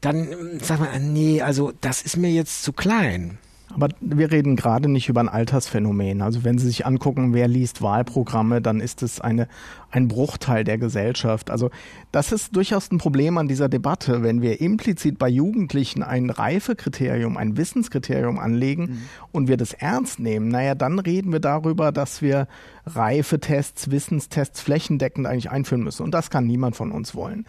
dann 0.02 0.28
äh, 0.28 0.34
sag 0.60 0.78
mal, 0.78 1.00
nee, 1.00 1.40
also 1.40 1.72
das 1.80 2.02
ist 2.02 2.18
mir 2.18 2.30
jetzt 2.30 2.62
zu 2.62 2.74
klein. 2.74 3.38
Aber 3.74 3.88
wir 4.00 4.30
reden 4.30 4.56
gerade 4.56 4.88
nicht 4.88 5.08
über 5.08 5.20
ein 5.20 5.28
Altersphänomen. 5.28 6.22
Also 6.22 6.44
wenn 6.44 6.58
Sie 6.58 6.66
sich 6.66 6.86
angucken, 6.86 7.34
wer 7.34 7.48
liest 7.48 7.82
Wahlprogramme, 7.82 8.62
dann 8.62 8.80
ist 8.80 9.02
es 9.02 9.20
eine, 9.20 9.48
ein 9.90 10.08
Bruchteil 10.08 10.64
der 10.64 10.78
Gesellschaft. 10.78 11.50
Also 11.50 11.70
das 12.12 12.32
ist 12.32 12.54
durchaus 12.54 12.90
ein 12.90 12.98
Problem 12.98 13.38
an 13.38 13.48
dieser 13.48 13.68
Debatte, 13.68 14.22
wenn 14.22 14.42
wir 14.42 14.60
implizit 14.60 15.18
bei 15.18 15.28
Jugendlichen 15.28 16.02
ein 16.02 16.30
Reifekriterium, 16.30 17.36
ein 17.36 17.56
Wissenskriterium 17.56 18.38
anlegen 18.38 18.82
mhm. 18.82 19.02
und 19.32 19.48
wir 19.48 19.56
das 19.56 19.72
ernst 19.72 20.18
nehmen, 20.18 20.48
naja, 20.48 20.74
dann 20.74 20.98
reden 20.98 21.32
wir 21.32 21.40
darüber, 21.40 21.92
dass 21.92 22.22
wir 22.22 22.48
Reifetests, 22.86 23.90
Wissenstests 23.90 24.60
flächendeckend 24.60 25.26
eigentlich 25.26 25.50
einführen 25.50 25.82
müssen. 25.82 26.02
Und 26.04 26.12
das 26.12 26.30
kann 26.30 26.46
niemand 26.46 26.76
von 26.76 26.92
uns 26.92 27.14
wollen. 27.14 27.46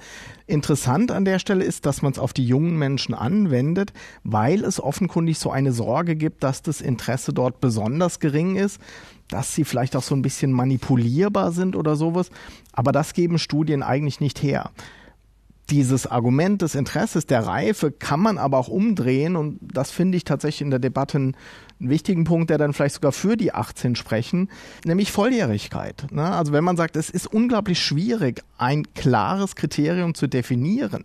Interessant 0.47 1.11
an 1.11 1.25
der 1.25 1.39
Stelle 1.39 1.63
ist, 1.63 1.85
dass 1.85 2.01
man 2.01 2.11
es 2.11 2.19
auf 2.19 2.33
die 2.33 2.45
jungen 2.45 2.77
Menschen 2.77 3.13
anwendet, 3.13 3.93
weil 4.23 4.63
es 4.63 4.81
offenkundig 4.81 5.37
so 5.37 5.51
eine 5.51 5.71
Sorge 5.73 6.15
gibt, 6.15 6.43
dass 6.43 6.61
das 6.61 6.81
Interesse 6.81 7.33
dort 7.33 7.61
besonders 7.61 8.19
gering 8.19 8.55
ist, 8.55 8.81
dass 9.29 9.53
sie 9.53 9.63
vielleicht 9.63 9.95
auch 9.95 10.03
so 10.03 10.15
ein 10.15 10.21
bisschen 10.21 10.51
manipulierbar 10.51 11.51
sind 11.51 11.75
oder 11.75 11.95
sowas. 11.95 12.29
Aber 12.71 12.91
das 12.91 13.13
geben 13.13 13.39
Studien 13.39 13.83
eigentlich 13.83 14.19
nicht 14.19 14.41
her 14.41 14.71
dieses 15.69 16.07
Argument 16.07 16.61
des 16.61 16.75
Interesses 16.75 17.25
der 17.25 17.45
Reife 17.45 17.91
kann 17.91 18.19
man 18.19 18.37
aber 18.37 18.57
auch 18.57 18.69
umdrehen 18.69 19.35
und 19.35 19.59
das 19.61 19.91
finde 19.91 20.17
ich 20.17 20.23
tatsächlich 20.23 20.61
in 20.61 20.69
der 20.69 20.79
Debatte 20.79 21.17
einen, 21.17 21.37
wichtigen 21.79 22.23
Punkt, 22.23 22.49
der 22.49 22.57
dann 22.57 22.73
vielleicht 22.73 22.95
sogar 22.95 23.11
für 23.11 23.37
die 23.37 23.53
18 23.53 23.95
sprechen, 23.95 24.49
nämlich 24.83 25.11
Volljährigkeit. 25.11 26.07
Ne? 26.11 26.23
Also 26.23 26.51
wenn 26.51 26.63
man 26.63 26.75
sagt, 26.75 26.95
es 26.95 27.11
ist 27.11 27.27
unglaublich 27.27 27.79
schwierig, 27.79 28.41
ein 28.57 28.91
klares 28.95 29.55
Kriterium 29.55 30.15
zu 30.15 30.25
definieren. 30.25 31.03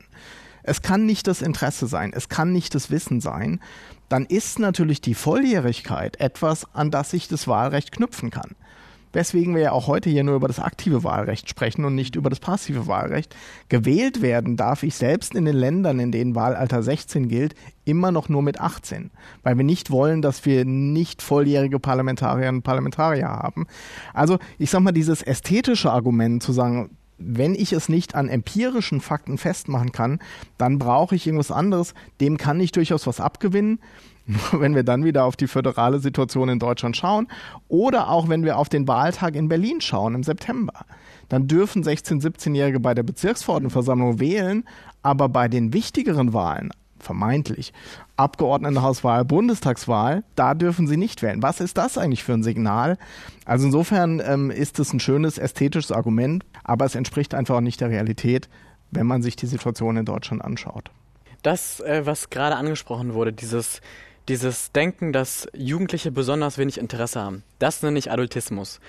Es 0.62 0.82
kann 0.82 1.06
nicht 1.06 1.26
das 1.26 1.42
Interesse 1.42 1.86
sein, 1.86 2.12
es 2.14 2.28
kann 2.28 2.52
nicht 2.52 2.74
das 2.74 2.90
Wissen 2.90 3.20
sein, 3.20 3.60
dann 4.08 4.26
ist 4.26 4.58
natürlich 4.58 5.00
die 5.00 5.14
Volljährigkeit 5.14 6.20
etwas, 6.20 6.66
an 6.74 6.90
das 6.90 7.10
sich 7.10 7.28
das 7.28 7.48
Wahlrecht 7.48 7.92
knüpfen 7.92 8.30
kann 8.30 8.54
weswegen 9.12 9.54
wir 9.54 9.62
ja 9.62 9.72
auch 9.72 9.86
heute 9.86 10.10
hier 10.10 10.24
nur 10.24 10.36
über 10.36 10.48
das 10.48 10.58
aktive 10.58 11.04
Wahlrecht 11.04 11.48
sprechen 11.48 11.84
und 11.84 11.94
nicht 11.94 12.16
über 12.16 12.30
das 12.30 12.40
passive 12.40 12.86
Wahlrecht. 12.86 13.34
Gewählt 13.68 14.22
werden 14.22 14.56
darf 14.56 14.82
ich 14.82 14.94
selbst 14.94 15.34
in 15.34 15.44
den 15.44 15.56
Ländern, 15.56 16.00
in 16.00 16.12
denen 16.12 16.34
Wahlalter 16.34 16.82
16 16.82 17.28
gilt, 17.28 17.54
immer 17.84 18.12
noch 18.12 18.28
nur 18.28 18.42
mit 18.42 18.60
18, 18.60 19.10
weil 19.42 19.56
wir 19.56 19.64
nicht 19.64 19.90
wollen, 19.90 20.22
dass 20.22 20.44
wir 20.44 20.64
nicht 20.64 21.22
volljährige 21.22 21.78
Parlamentarierinnen 21.78 22.56
und 22.56 22.62
Parlamentarier 22.62 23.28
haben. 23.28 23.66
Also 24.14 24.38
ich 24.58 24.70
sag 24.70 24.80
mal, 24.80 24.92
dieses 24.92 25.22
ästhetische 25.22 25.92
Argument 25.92 26.42
zu 26.42 26.52
sagen, 26.52 26.96
wenn 27.18 27.54
ich 27.54 27.72
es 27.72 27.88
nicht 27.88 28.14
an 28.14 28.28
empirischen 28.28 29.00
Fakten 29.00 29.38
festmachen 29.38 29.92
kann, 29.92 30.18
dann 30.58 30.78
brauche 30.78 31.14
ich 31.14 31.26
irgendwas 31.26 31.50
anderes. 31.50 31.94
Dem 32.20 32.36
kann 32.36 32.60
ich 32.60 32.72
durchaus 32.72 33.06
was 33.06 33.20
abgewinnen. 33.20 33.78
wenn 34.52 34.74
wir 34.74 34.84
dann 34.84 35.04
wieder 35.04 35.24
auf 35.24 35.36
die 35.36 35.48
föderale 35.48 35.98
Situation 35.98 36.48
in 36.48 36.58
Deutschland 36.58 36.96
schauen 36.96 37.28
oder 37.68 38.08
auch 38.08 38.28
wenn 38.28 38.44
wir 38.44 38.56
auf 38.56 38.68
den 38.68 38.86
Wahltag 38.86 39.34
in 39.34 39.48
Berlin 39.48 39.80
schauen 39.80 40.14
im 40.14 40.22
September, 40.22 40.86
dann 41.28 41.48
dürfen 41.48 41.82
16-, 41.82 42.22
17-Jährige 42.22 42.80
bei 42.80 42.94
der 42.94 43.02
Bezirksverordnetenversammlung 43.02 44.20
wählen, 44.20 44.64
aber 45.02 45.28
bei 45.28 45.48
den 45.48 45.72
wichtigeren 45.72 46.32
Wahlen, 46.32 46.70
vermeintlich, 47.02 47.72
Abgeordnetenhauswahl, 48.16 49.24
Bundestagswahl, 49.24 50.24
da 50.36 50.54
dürfen 50.54 50.86
sie 50.86 50.96
nicht 50.96 51.22
wählen. 51.22 51.42
Was 51.42 51.60
ist 51.60 51.76
das 51.76 51.98
eigentlich 51.98 52.24
für 52.24 52.34
ein 52.34 52.42
Signal? 52.42 52.98
Also 53.44 53.66
insofern 53.66 54.22
ähm, 54.24 54.50
ist 54.50 54.78
es 54.78 54.92
ein 54.92 55.00
schönes 55.00 55.38
ästhetisches 55.38 55.92
Argument, 55.92 56.44
aber 56.64 56.84
es 56.84 56.94
entspricht 56.94 57.34
einfach 57.34 57.56
auch 57.56 57.60
nicht 57.60 57.80
der 57.80 57.90
Realität, 57.90 58.48
wenn 58.90 59.06
man 59.06 59.22
sich 59.22 59.36
die 59.36 59.46
Situation 59.46 59.96
in 59.96 60.04
Deutschland 60.04 60.42
anschaut. 60.42 60.90
Das, 61.42 61.80
äh, 61.80 62.02
was 62.04 62.30
gerade 62.30 62.56
angesprochen 62.56 63.14
wurde, 63.14 63.32
dieses 63.32 63.80
dieses 64.28 64.70
Denken, 64.72 65.12
dass 65.12 65.48
Jugendliche 65.52 66.12
besonders 66.12 66.58
wenig 66.58 66.78
Interesse 66.78 67.20
haben, 67.20 67.42
das 67.58 67.82
nenne 67.82 67.98
ich 67.98 68.10
Adultismus. 68.10 68.80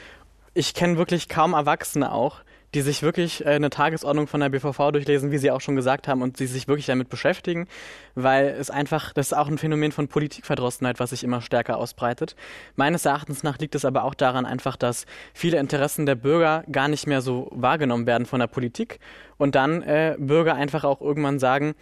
Ich 0.53 0.73
kenne 0.73 0.97
wirklich 0.97 1.27
kaum 1.27 1.53
Erwachsene 1.53 2.11
auch, 2.11 2.41
die 2.73 2.81
sich 2.81 3.03
wirklich 3.03 3.45
äh, 3.45 3.49
eine 3.49 3.69
Tagesordnung 3.69 4.27
von 4.27 4.39
der 4.39 4.49
BVV 4.49 4.91
durchlesen, 4.91 5.31
wie 5.31 5.37
Sie 5.37 5.51
auch 5.51 5.61
schon 5.61 5.75
gesagt 5.75 6.07
haben, 6.07 6.21
und 6.21 6.39
die 6.39 6.47
sich 6.47 6.67
wirklich 6.67 6.85
damit 6.85 7.09
beschäftigen, 7.09 7.67
weil 8.15 8.47
es 8.47 8.69
einfach, 8.69 9.13
das 9.13 9.27
ist 9.27 9.33
auch 9.33 9.47
ein 9.47 9.57
Phänomen 9.57 9.91
von 9.91 10.07
Politikverdrossenheit, 10.07 10.99
was 10.99 11.11
sich 11.11 11.23
immer 11.23 11.41
stärker 11.41 11.77
ausbreitet. 11.77 12.35
Meines 12.75 13.05
Erachtens 13.05 13.43
nach 13.43 13.59
liegt 13.59 13.75
es 13.75 13.85
aber 13.85 14.03
auch 14.03 14.15
daran 14.15 14.45
einfach, 14.45 14.75
dass 14.75 15.05
viele 15.33 15.57
Interessen 15.57 16.05
der 16.05 16.15
Bürger 16.15 16.63
gar 16.71 16.87
nicht 16.87 17.07
mehr 17.07 17.21
so 17.21 17.49
wahrgenommen 17.51 18.07
werden 18.07 18.25
von 18.25 18.39
der 18.39 18.47
Politik 18.47 18.99
und 19.37 19.55
dann 19.55 19.81
äh, 19.83 20.15
Bürger 20.17 20.55
einfach 20.55 20.83
auch 20.83 21.01
irgendwann 21.01 21.39
sagen, 21.39 21.75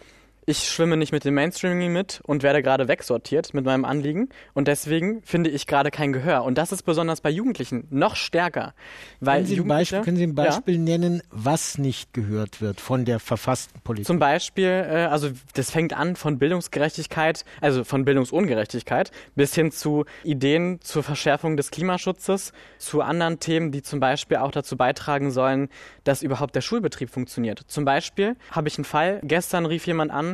ich 0.44 0.68
schwimme 0.68 0.96
nicht 0.96 1.12
mit 1.12 1.24
dem 1.24 1.34
Mainstreaming 1.34 1.92
mit 1.92 2.20
und 2.24 2.42
werde 2.42 2.62
gerade 2.62 2.88
wegsortiert 2.88 3.54
mit 3.54 3.64
meinem 3.64 3.84
Anliegen 3.84 4.28
und 4.54 4.66
deswegen 4.66 5.22
finde 5.22 5.50
ich 5.50 5.66
gerade 5.66 5.90
kein 5.90 6.12
Gehör. 6.12 6.42
Und 6.44 6.58
das 6.58 6.72
ist 6.72 6.82
besonders 6.82 7.20
bei 7.20 7.30
Jugendlichen 7.30 7.86
noch 7.90 8.16
stärker. 8.16 8.74
Weil 9.20 9.44
können, 9.44 9.46
Sie 9.46 9.60
ein 9.60 9.68
Beispiel, 9.68 10.00
können 10.00 10.16
Sie 10.16 10.24
ein 10.24 10.34
Beispiel 10.34 10.74
ja? 10.74 10.80
nennen, 10.80 11.22
was 11.30 11.78
nicht 11.78 12.12
gehört 12.12 12.60
wird 12.60 12.80
von 12.80 13.04
der 13.04 13.20
verfassten 13.20 13.80
Politik? 13.82 14.06
Zum 14.06 14.18
Beispiel, 14.18 14.64
äh, 14.64 15.06
also 15.10 15.30
das 15.54 15.70
fängt 15.70 15.92
an 15.92 16.16
von 16.16 16.38
Bildungsgerechtigkeit, 16.38 17.44
also 17.60 17.84
von 17.84 18.04
Bildungsungerechtigkeit 18.04 19.12
bis 19.36 19.54
hin 19.54 19.70
zu 19.70 20.04
Ideen 20.24 20.80
zur 20.80 21.04
Verschärfung 21.04 21.56
des 21.56 21.70
Klimaschutzes, 21.70 22.52
zu 22.78 23.00
anderen 23.00 23.38
Themen, 23.38 23.70
die 23.70 23.82
zum 23.82 24.00
Beispiel 24.00 24.38
auch 24.38 24.50
dazu 24.50 24.76
beitragen 24.76 25.30
sollen, 25.30 25.68
dass 26.02 26.22
überhaupt 26.22 26.56
der 26.56 26.62
Schulbetrieb 26.62 27.10
funktioniert. 27.10 27.60
Zum 27.68 27.84
Beispiel 27.84 28.36
habe 28.50 28.66
ich 28.66 28.76
einen 28.76 28.84
Fall, 28.84 29.20
gestern 29.22 29.66
rief 29.66 29.86
jemand 29.86 30.10
an, 30.10 30.31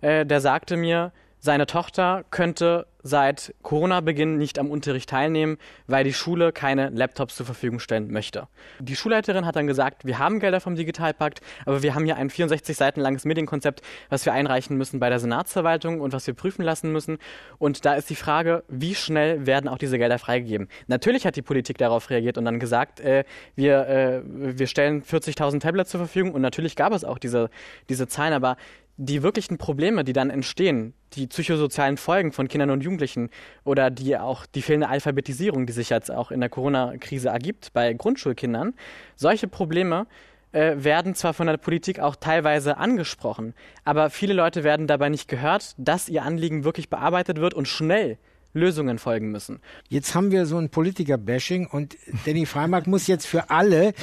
äh, 0.00 0.24
der 0.26 0.40
sagte 0.40 0.76
mir, 0.76 1.12
seine 1.42 1.66
Tochter 1.66 2.24
könnte 2.30 2.86
seit 3.02 3.54
Corona-Beginn 3.62 4.36
nicht 4.36 4.58
am 4.58 4.70
Unterricht 4.70 5.08
teilnehmen, 5.08 5.56
weil 5.86 6.04
die 6.04 6.12
Schule 6.12 6.52
keine 6.52 6.90
Laptops 6.90 7.34
zur 7.34 7.46
Verfügung 7.46 7.78
stellen 7.78 8.12
möchte. 8.12 8.46
Die 8.78 8.94
Schulleiterin 8.94 9.46
hat 9.46 9.56
dann 9.56 9.66
gesagt, 9.66 10.04
wir 10.04 10.18
haben 10.18 10.38
Gelder 10.38 10.60
vom 10.60 10.76
Digitalpakt, 10.76 11.40
aber 11.64 11.82
wir 11.82 11.94
haben 11.94 12.04
hier 12.04 12.16
ein 12.16 12.28
64 12.28 12.76
Seiten 12.76 13.00
langes 13.00 13.24
Medienkonzept, 13.24 13.80
was 14.10 14.26
wir 14.26 14.34
einreichen 14.34 14.76
müssen 14.76 15.00
bei 15.00 15.08
der 15.08 15.18
Senatsverwaltung 15.18 16.02
und 16.02 16.12
was 16.12 16.26
wir 16.26 16.34
prüfen 16.34 16.62
lassen 16.62 16.92
müssen. 16.92 17.16
Und 17.58 17.86
da 17.86 17.94
ist 17.94 18.10
die 18.10 18.16
Frage, 18.16 18.64
wie 18.68 18.94
schnell 18.94 19.46
werden 19.46 19.68
auch 19.68 19.78
diese 19.78 19.96
Gelder 19.96 20.18
freigegeben? 20.18 20.68
Natürlich 20.86 21.24
hat 21.26 21.36
die 21.36 21.42
Politik 21.42 21.78
darauf 21.78 22.10
reagiert 22.10 22.36
und 22.36 22.44
dann 22.44 22.60
gesagt, 22.60 23.00
äh, 23.00 23.24
wir, 23.56 23.88
äh, 23.88 24.20
wir 24.24 24.66
stellen 24.66 25.02
40.000 25.02 25.60
Tablets 25.60 25.90
zur 25.90 26.00
Verfügung 26.00 26.34
und 26.34 26.42
natürlich 26.42 26.76
gab 26.76 26.92
es 26.92 27.04
auch 27.04 27.18
diese, 27.18 27.48
diese 27.88 28.08
Zahlen, 28.08 28.34
aber 28.34 28.58
die 29.02 29.22
wirklichen 29.22 29.56
Probleme, 29.56 30.04
die 30.04 30.12
dann 30.12 30.28
entstehen, 30.28 30.92
die 31.14 31.26
psychosozialen 31.26 31.96
Folgen 31.96 32.32
von 32.32 32.48
Kindern 32.48 32.68
und 32.68 32.82
Jugendlichen 32.82 33.30
oder 33.64 33.90
die 33.90 34.18
auch 34.18 34.44
die 34.44 34.60
fehlende 34.60 34.88
Alphabetisierung, 34.88 35.64
die 35.64 35.72
sich 35.72 35.88
jetzt 35.88 36.10
auch 36.10 36.30
in 36.30 36.40
der 36.40 36.50
Corona-Krise 36.50 37.30
ergibt 37.30 37.72
bei 37.72 37.94
Grundschulkindern, 37.94 38.74
solche 39.16 39.48
Probleme 39.48 40.06
äh, 40.52 40.74
werden 40.76 41.14
zwar 41.14 41.32
von 41.32 41.46
der 41.46 41.56
Politik 41.56 41.98
auch 41.98 42.14
teilweise 42.14 42.76
angesprochen, 42.76 43.54
aber 43.84 44.10
viele 44.10 44.34
Leute 44.34 44.64
werden 44.64 44.86
dabei 44.86 45.08
nicht 45.08 45.28
gehört, 45.28 45.74
dass 45.78 46.10
ihr 46.10 46.22
Anliegen 46.22 46.64
wirklich 46.64 46.90
bearbeitet 46.90 47.40
wird 47.40 47.54
und 47.54 47.68
schnell 47.68 48.18
Lösungen 48.52 48.98
folgen 48.98 49.30
müssen. 49.30 49.60
Jetzt 49.88 50.14
haben 50.14 50.30
wir 50.30 50.46
so 50.46 50.58
ein 50.58 50.70
Politiker-Bashing 50.70 51.66
und 51.66 51.96
Danny 52.24 52.46
Freimark 52.46 52.86
muss 52.86 53.06
jetzt 53.06 53.26
für 53.26 53.50
alle 53.50 53.94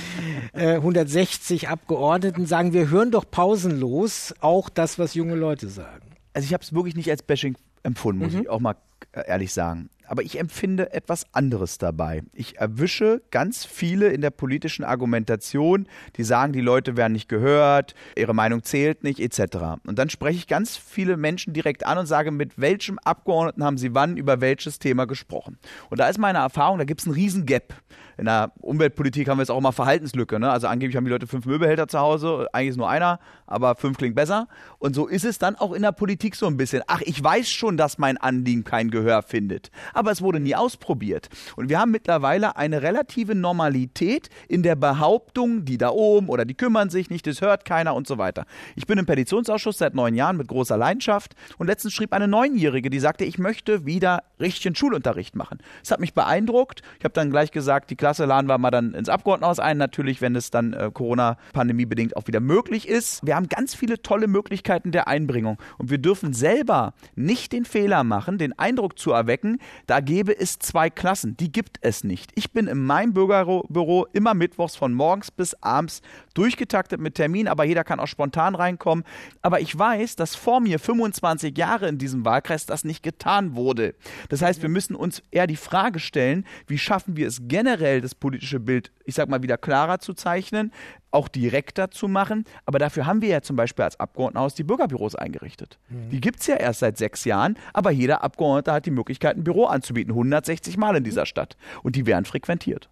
äh, 0.53 0.75
160 0.75 1.69
Abgeordneten 1.69 2.45
sagen, 2.45 2.73
wir 2.73 2.89
hören 2.89 3.11
doch 3.11 3.25
pausenlos 3.29 4.33
auch 4.39 4.69
das, 4.69 4.99
was 4.99 5.13
junge 5.13 5.35
Leute 5.35 5.67
sagen. 5.67 6.11
Also 6.33 6.45
ich 6.45 6.53
habe 6.53 6.63
es 6.63 6.73
wirklich 6.73 6.95
nicht 6.95 7.09
als 7.09 7.23
Bashing 7.23 7.57
empfunden, 7.83 8.23
muss 8.23 8.33
mhm. 8.33 8.41
ich 8.41 8.49
auch 8.49 8.59
mal 8.59 8.75
äh, 9.11 9.23
ehrlich 9.27 9.53
sagen 9.53 9.89
aber 10.07 10.23
ich 10.23 10.39
empfinde 10.39 10.93
etwas 10.93 11.25
anderes 11.33 11.77
dabei. 11.77 12.23
Ich 12.33 12.57
erwische 12.57 13.21
ganz 13.31 13.65
viele 13.65 14.07
in 14.09 14.21
der 14.21 14.29
politischen 14.29 14.83
Argumentation, 14.83 15.87
die 16.15 16.23
sagen, 16.23 16.53
die 16.53 16.61
Leute 16.61 16.97
werden 16.97 17.13
nicht 17.13 17.29
gehört, 17.29 17.93
ihre 18.15 18.33
Meinung 18.33 18.63
zählt 18.63 19.03
nicht, 19.03 19.19
etc. 19.19 19.79
Und 19.85 19.99
dann 19.99 20.09
spreche 20.09 20.37
ich 20.37 20.47
ganz 20.47 20.77
viele 20.77 21.17
Menschen 21.17 21.53
direkt 21.53 21.85
an 21.85 21.97
und 21.97 22.05
sage, 22.05 22.31
mit 22.31 22.59
welchem 22.59 22.99
Abgeordneten 22.99 23.63
haben 23.63 23.77
sie 23.77 23.93
wann 23.93 24.17
über 24.17 24.41
welches 24.41 24.79
Thema 24.79 25.05
gesprochen. 25.05 25.57
Und 25.89 25.99
da 25.99 26.07
ist 26.07 26.17
meine 26.17 26.39
Erfahrung, 26.39 26.77
da 26.77 26.85
gibt 26.85 27.01
es 27.01 27.07
einen 27.07 27.15
riesen 27.15 27.45
Gap. 27.45 27.73
In 28.17 28.25
der 28.25 28.51
Umweltpolitik 28.61 29.29
haben 29.29 29.37
wir 29.37 29.43
jetzt 29.43 29.51
auch 29.51 29.57
immer 29.57 29.73
Verhaltenslücke. 29.73 30.39
Ne? 30.39 30.49
Also 30.49 30.67
angeblich 30.67 30.95
haben 30.95 31.05
die 31.05 31.11
Leute 31.11 31.27
fünf 31.27 31.45
Möbelhälter 31.45 31.87
zu 31.87 31.99
Hause, 31.99 32.47
eigentlich 32.53 32.69
ist 32.69 32.77
nur 32.77 32.89
einer, 32.89 33.19
aber 33.45 33.75
fünf 33.75 33.97
klingt 33.97 34.15
besser. 34.15 34.47
Und 34.79 34.95
so 34.95 35.07
ist 35.07 35.25
es 35.25 35.39
dann 35.39 35.55
auch 35.55 35.73
in 35.73 35.81
der 35.81 35.91
Politik 35.91 36.35
so 36.35 36.47
ein 36.47 36.57
bisschen. 36.57 36.83
Ach, 36.87 37.01
ich 37.01 37.23
weiß 37.23 37.49
schon, 37.49 37.77
dass 37.77 37.97
mein 37.97 38.17
Anliegen 38.17 38.63
kein 38.63 38.89
Gehör 38.91 39.21
findet 39.21 39.71
aber 39.93 40.11
es 40.11 40.21
wurde 40.21 40.39
nie 40.39 40.55
ausprobiert. 40.55 41.29
Und 41.55 41.69
wir 41.69 41.79
haben 41.79 41.91
mittlerweile 41.91 42.55
eine 42.55 42.81
relative 42.81 43.35
Normalität 43.35 44.29
in 44.47 44.63
der 44.63 44.75
Behauptung, 44.75 45.65
die 45.65 45.77
da 45.77 45.89
oben 45.89 46.29
oder 46.29 46.45
die 46.45 46.53
kümmern 46.53 46.89
sich 46.89 47.09
nicht, 47.09 47.27
das 47.27 47.41
hört 47.41 47.65
keiner 47.65 47.95
und 47.95 48.07
so 48.07 48.17
weiter. 48.17 48.45
Ich 48.75 48.85
bin 48.85 48.97
im 48.97 49.05
Petitionsausschuss 49.05 49.77
seit 49.77 49.95
neun 49.95 50.15
Jahren 50.15 50.37
mit 50.37 50.47
großer 50.47 50.77
Leidenschaft 50.77 51.35
und 51.57 51.67
letztens 51.67 51.93
schrieb 51.93 52.13
eine 52.13 52.27
Neunjährige, 52.27 52.89
die 52.89 52.99
sagte, 52.99 53.25
ich 53.25 53.37
möchte 53.37 53.85
wieder 53.85 54.23
richtigen 54.39 54.75
Schulunterricht 54.75 55.35
machen. 55.35 55.59
Das 55.81 55.91
hat 55.91 55.99
mich 55.99 56.13
beeindruckt. 56.13 56.81
Ich 56.99 57.03
habe 57.03 57.13
dann 57.13 57.31
gleich 57.31 57.51
gesagt, 57.51 57.89
die 57.89 57.95
Klasse 57.95 58.06
laden 58.25 58.47
wir 58.47 58.57
mal 58.57 58.71
dann 58.71 58.93
ins 58.93 59.09
Abgeordnetenhaus 59.09 59.59
ein, 59.59 59.77
natürlich, 59.77 60.21
wenn 60.21 60.35
es 60.35 60.51
dann 60.51 60.73
äh, 60.73 60.89
Corona-Pandemie 60.93 61.85
bedingt 61.85 62.15
auch 62.15 62.27
wieder 62.27 62.39
möglich 62.39 62.87
ist. 62.87 63.25
Wir 63.25 63.35
haben 63.35 63.49
ganz 63.49 63.75
viele 63.75 64.01
tolle 64.01 64.27
Möglichkeiten 64.27 64.91
der 64.91 65.07
Einbringung 65.07 65.57
und 65.77 65.89
wir 65.89 65.97
dürfen 65.97 66.33
selber 66.33 66.93
nicht 67.15 67.51
den 67.51 67.65
Fehler 67.65 68.03
machen, 68.03 68.37
den 68.37 68.57
Eindruck 68.57 68.97
zu 68.97 69.11
erwecken, 69.11 69.59
da 69.85 69.99
gäbe 69.99 70.37
es 70.37 70.59
zwei 70.59 70.89
Klassen. 70.89 71.37
Die 71.37 71.51
gibt 71.51 71.77
es 71.81 72.03
nicht. 72.03 72.31
Ich 72.35 72.51
bin 72.51 72.67
in 72.67 72.85
meinem 72.85 73.13
Bürgerbüro 73.13 74.07
immer 74.13 74.33
mittwochs 74.33 74.75
von 74.75 74.93
morgens 74.93 75.31
bis 75.31 75.53
abends 75.61 76.01
durchgetaktet 76.33 77.01
mit 77.01 77.15
Termin, 77.15 77.47
aber 77.47 77.63
jeder 77.63 77.83
kann 77.83 77.99
auch 77.99 78.07
spontan 78.07 78.55
reinkommen. 78.55 79.03
Aber 79.41 79.59
ich 79.59 79.77
weiß, 79.77 80.15
dass 80.15 80.35
vor 80.35 80.59
mir 80.59 80.79
25 80.79 81.57
Jahre 81.57 81.87
in 81.87 81.97
diesem 81.97 82.25
Wahlkreis 82.25 82.65
das 82.65 82.83
nicht 82.83 83.03
getan 83.03 83.55
wurde. 83.55 83.95
Das 84.29 84.41
heißt, 84.41 84.61
wir 84.61 84.69
müssen 84.69 84.95
uns 84.95 85.23
eher 85.31 85.47
die 85.47 85.55
Frage 85.55 85.99
stellen, 85.99 86.45
wie 86.67 86.77
schaffen 86.77 87.17
wir 87.17 87.27
es 87.27 87.41
generell, 87.47 87.96
das 88.01 88.15
politische 88.15 88.59
Bild, 88.59 88.91
ich 89.05 89.15
sag 89.15 89.29
mal, 89.29 89.43
wieder 89.43 89.57
klarer 89.57 89.99
zu 89.99 90.13
zeichnen, 90.13 90.71
auch 91.11 91.27
direkter 91.27 91.91
zu 91.91 92.07
machen. 92.07 92.45
Aber 92.65 92.79
dafür 92.79 93.05
haben 93.05 93.21
wir 93.21 93.29
ja 93.29 93.41
zum 93.41 93.55
Beispiel 93.55 93.83
als 93.83 93.99
Abgeordnetenhaus 93.99 94.55
die 94.55 94.63
Bürgerbüros 94.63 95.15
eingerichtet. 95.15 95.79
Mhm. 95.89 96.09
Die 96.09 96.21
gibt 96.21 96.39
es 96.41 96.47
ja 96.47 96.55
erst 96.55 96.79
seit 96.79 96.97
sechs 96.97 97.25
Jahren, 97.25 97.57
aber 97.73 97.91
jeder 97.91 98.23
Abgeordnete 98.23 98.71
hat 98.71 98.85
die 98.85 98.91
Möglichkeit, 98.91 99.37
ein 99.37 99.43
Büro 99.43 99.65
anzubieten. 99.65 100.11
160 100.11 100.77
Mal 100.77 100.95
in 100.95 101.03
dieser 101.03 101.25
Stadt. 101.25 101.57
Und 101.83 101.95
die 101.95 102.05
werden 102.05 102.25
frequentiert. 102.25 102.89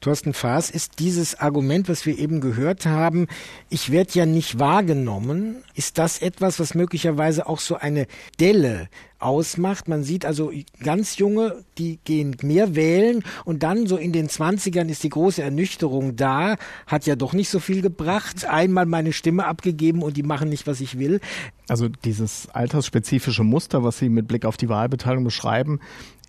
Thorsten 0.00 0.32
Faas, 0.32 0.70
ist 0.70 0.98
dieses 0.98 1.38
Argument, 1.38 1.88
was 1.88 2.06
wir 2.06 2.18
eben 2.18 2.40
gehört 2.40 2.86
haben, 2.86 3.26
ich 3.68 3.90
werde 3.90 4.12
ja 4.14 4.26
nicht 4.26 4.58
wahrgenommen, 4.58 5.62
ist 5.74 5.98
das 5.98 6.20
etwas, 6.20 6.60
was 6.60 6.74
möglicherweise 6.74 7.46
auch 7.46 7.60
so 7.60 7.76
eine 7.76 8.06
Delle 8.38 8.88
ausmacht? 9.18 9.88
Man 9.88 10.02
sieht 10.02 10.24
also 10.24 10.50
ganz 10.82 11.18
junge, 11.18 11.64
die 11.78 11.98
gehen 12.04 12.36
mehr 12.42 12.74
wählen 12.74 13.22
und 13.44 13.62
dann 13.62 13.86
so 13.86 13.96
in 13.96 14.12
den 14.12 14.28
Zwanzigern 14.28 14.88
ist 14.88 15.02
die 15.04 15.10
große 15.10 15.42
Ernüchterung 15.42 16.16
da, 16.16 16.56
hat 16.86 17.06
ja 17.06 17.16
doch 17.16 17.32
nicht 17.32 17.50
so 17.50 17.58
viel 17.58 17.82
gebracht, 17.82 18.46
einmal 18.46 18.86
meine 18.86 19.12
Stimme 19.12 19.46
abgegeben 19.46 20.02
und 20.02 20.16
die 20.16 20.22
machen 20.22 20.48
nicht, 20.48 20.66
was 20.66 20.80
ich 20.80 20.98
will. 20.98 21.20
Also 21.68 21.88
dieses 21.88 22.48
altersspezifische 22.50 23.44
Muster, 23.44 23.84
was 23.84 23.98
Sie 23.98 24.08
mit 24.08 24.26
Blick 24.26 24.44
auf 24.44 24.56
die 24.56 24.68
Wahlbeteiligung 24.68 25.24
beschreiben, 25.24 25.80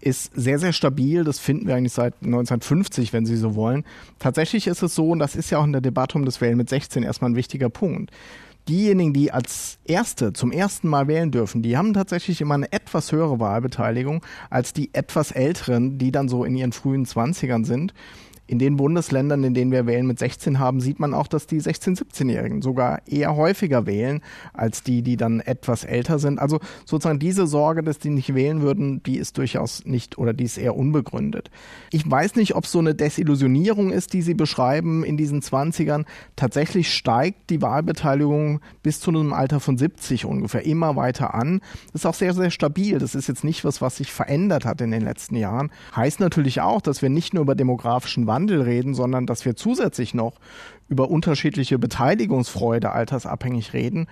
ist 0.01 0.31
sehr, 0.35 0.59
sehr 0.59 0.73
stabil. 0.73 1.23
Das 1.23 1.39
finden 1.39 1.67
wir 1.67 1.75
eigentlich 1.75 1.93
seit 1.93 2.15
1950, 2.23 3.13
wenn 3.13 3.25
Sie 3.25 3.37
so 3.37 3.55
wollen. 3.55 3.83
Tatsächlich 4.19 4.67
ist 4.67 4.81
es 4.81 4.95
so, 4.95 5.09
und 5.09 5.19
das 5.19 5.35
ist 5.35 5.49
ja 5.49 5.59
auch 5.59 5.65
in 5.65 5.71
der 5.71 5.81
Debatte 5.81 6.17
um 6.17 6.25
das 6.25 6.41
Wählen 6.41 6.57
mit 6.57 6.69
16 6.69 7.03
erstmal 7.03 7.31
ein 7.31 7.35
wichtiger 7.35 7.69
Punkt. 7.69 8.11
Diejenigen, 8.67 9.13
die 9.13 9.31
als 9.31 9.79
Erste 9.85 10.33
zum 10.33 10.51
ersten 10.51 10.87
Mal 10.87 11.07
wählen 11.07 11.31
dürfen, 11.31 11.63
die 11.63 11.77
haben 11.77 11.93
tatsächlich 11.93 12.41
immer 12.41 12.53
eine 12.53 12.71
etwas 12.71 13.11
höhere 13.11 13.39
Wahlbeteiligung 13.39 14.23
als 14.51 14.71
die 14.73 14.93
etwas 14.93 15.31
Älteren, 15.31 15.97
die 15.97 16.11
dann 16.11 16.29
so 16.29 16.45
in 16.45 16.55
ihren 16.55 16.71
frühen 16.71 17.05
Zwanzigern 17.05 17.63
sind. 17.63 17.93
In 18.51 18.59
den 18.59 18.75
Bundesländern, 18.75 19.45
in 19.45 19.53
denen 19.53 19.71
wir 19.71 19.87
Wählen 19.87 20.05
mit 20.05 20.19
16 20.19 20.59
haben, 20.59 20.81
sieht 20.81 20.99
man 20.99 21.13
auch, 21.13 21.27
dass 21.27 21.47
die 21.47 21.61
16-, 21.61 21.97
17-Jährigen 21.97 22.61
sogar 22.61 22.99
eher 23.07 23.37
häufiger 23.37 23.85
wählen 23.85 24.19
als 24.51 24.83
die, 24.83 25.03
die 25.03 25.15
dann 25.15 25.39
etwas 25.39 25.85
älter 25.85 26.19
sind. 26.19 26.37
Also 26.37 26.59
sozusagen 26.85 27.17
diese 27.17 27.47
Sorge, 27.47 27.81
dass 27.81 27.97
die 27.97 28.09
nicht 28.09 28.35
wählen 28.35 28.61
würden, 28.61 29.01
die 29.03 29.15
ist 29.15 29.37
durchaus 29.37 29.85
nicht 29.85 30.17
oder 30.17 30.33
die 30.33 30.43
ist 30.43 30.57
eher 30.57 30.75
unbegründet. 30.75 31.49
Ich 31.91 32.11
weiß 32.11 32.35
nicht, 32.35 32.53
ob 32.53 32.65
es 32.65 32.73
so 32.73 32.79
eine 32.79 32.93
Desillusionierung 32.93 33.89
ist, 33.89 34.11
die 34.11 34.21
Sie 34.21 34.33
beschreiben 34.33 35.05
in 35.05 35.15
diesen 35.15 35.41
20ern. 35.41 36.03
Tatsächlich 36.35 36.93
steigt 36.93 37.51
die 37.51 37.61
Wahlbeteiligung 37.61 38.59
bis 38.83 38.99
zu 38.99 39.11
einem 39.11 39.31
Alter 39.31 39.61
von 39.61 39.77
70 39.77 40.25
ungefähr 40.25 40.65
immer 40.65 40.97
weiter 40.97 41.33
an. 41.33 41.61
Das 41.93 42.01
ist 42.01 42.05
auch 42.05 42.15
sehr, 42.15 42.33
sehr 42.33 42.51
stabil. 42.51 42.99
Das 42.99 43.15
ist 43.15 43.29
jetzt 43.29 43.45
nicht 43.45 43.63
was, 43.63 43.81
was 43.81 43.95
sich 43.95 44.11
verändert 44.11 44.65
hat 44.65 44.81
in 44.81 44.91
den 44.91 45.03
letzten 45.03 45.37
Jahren. 45.37 45.71
Heißt 45.95 46.19
natürlich 46.19 46.59
auch, 46.59 46.81
dass 46.81 47.01
wir 47.01 47.09
nicht 47.09 47.33
nur 47.33 47.43
über 47.43 47.55
demografischen 47.55 48.27
Wandel 48.27 48.40
Wandel 48.41 48.61
reden, 48.61 48.93
sondern 48.93 49.25
dass 49.25 49.45
wir 49.45 49.55
zusätzlich 49.55 50.13
noch 50.13 50.33
über 50.89 51.09
unterschiedliche 51.09 51.77
Beteiligungsfreude 51.77 52.91
altersabhängig 52.91 53.73
reden. 53.73 54.07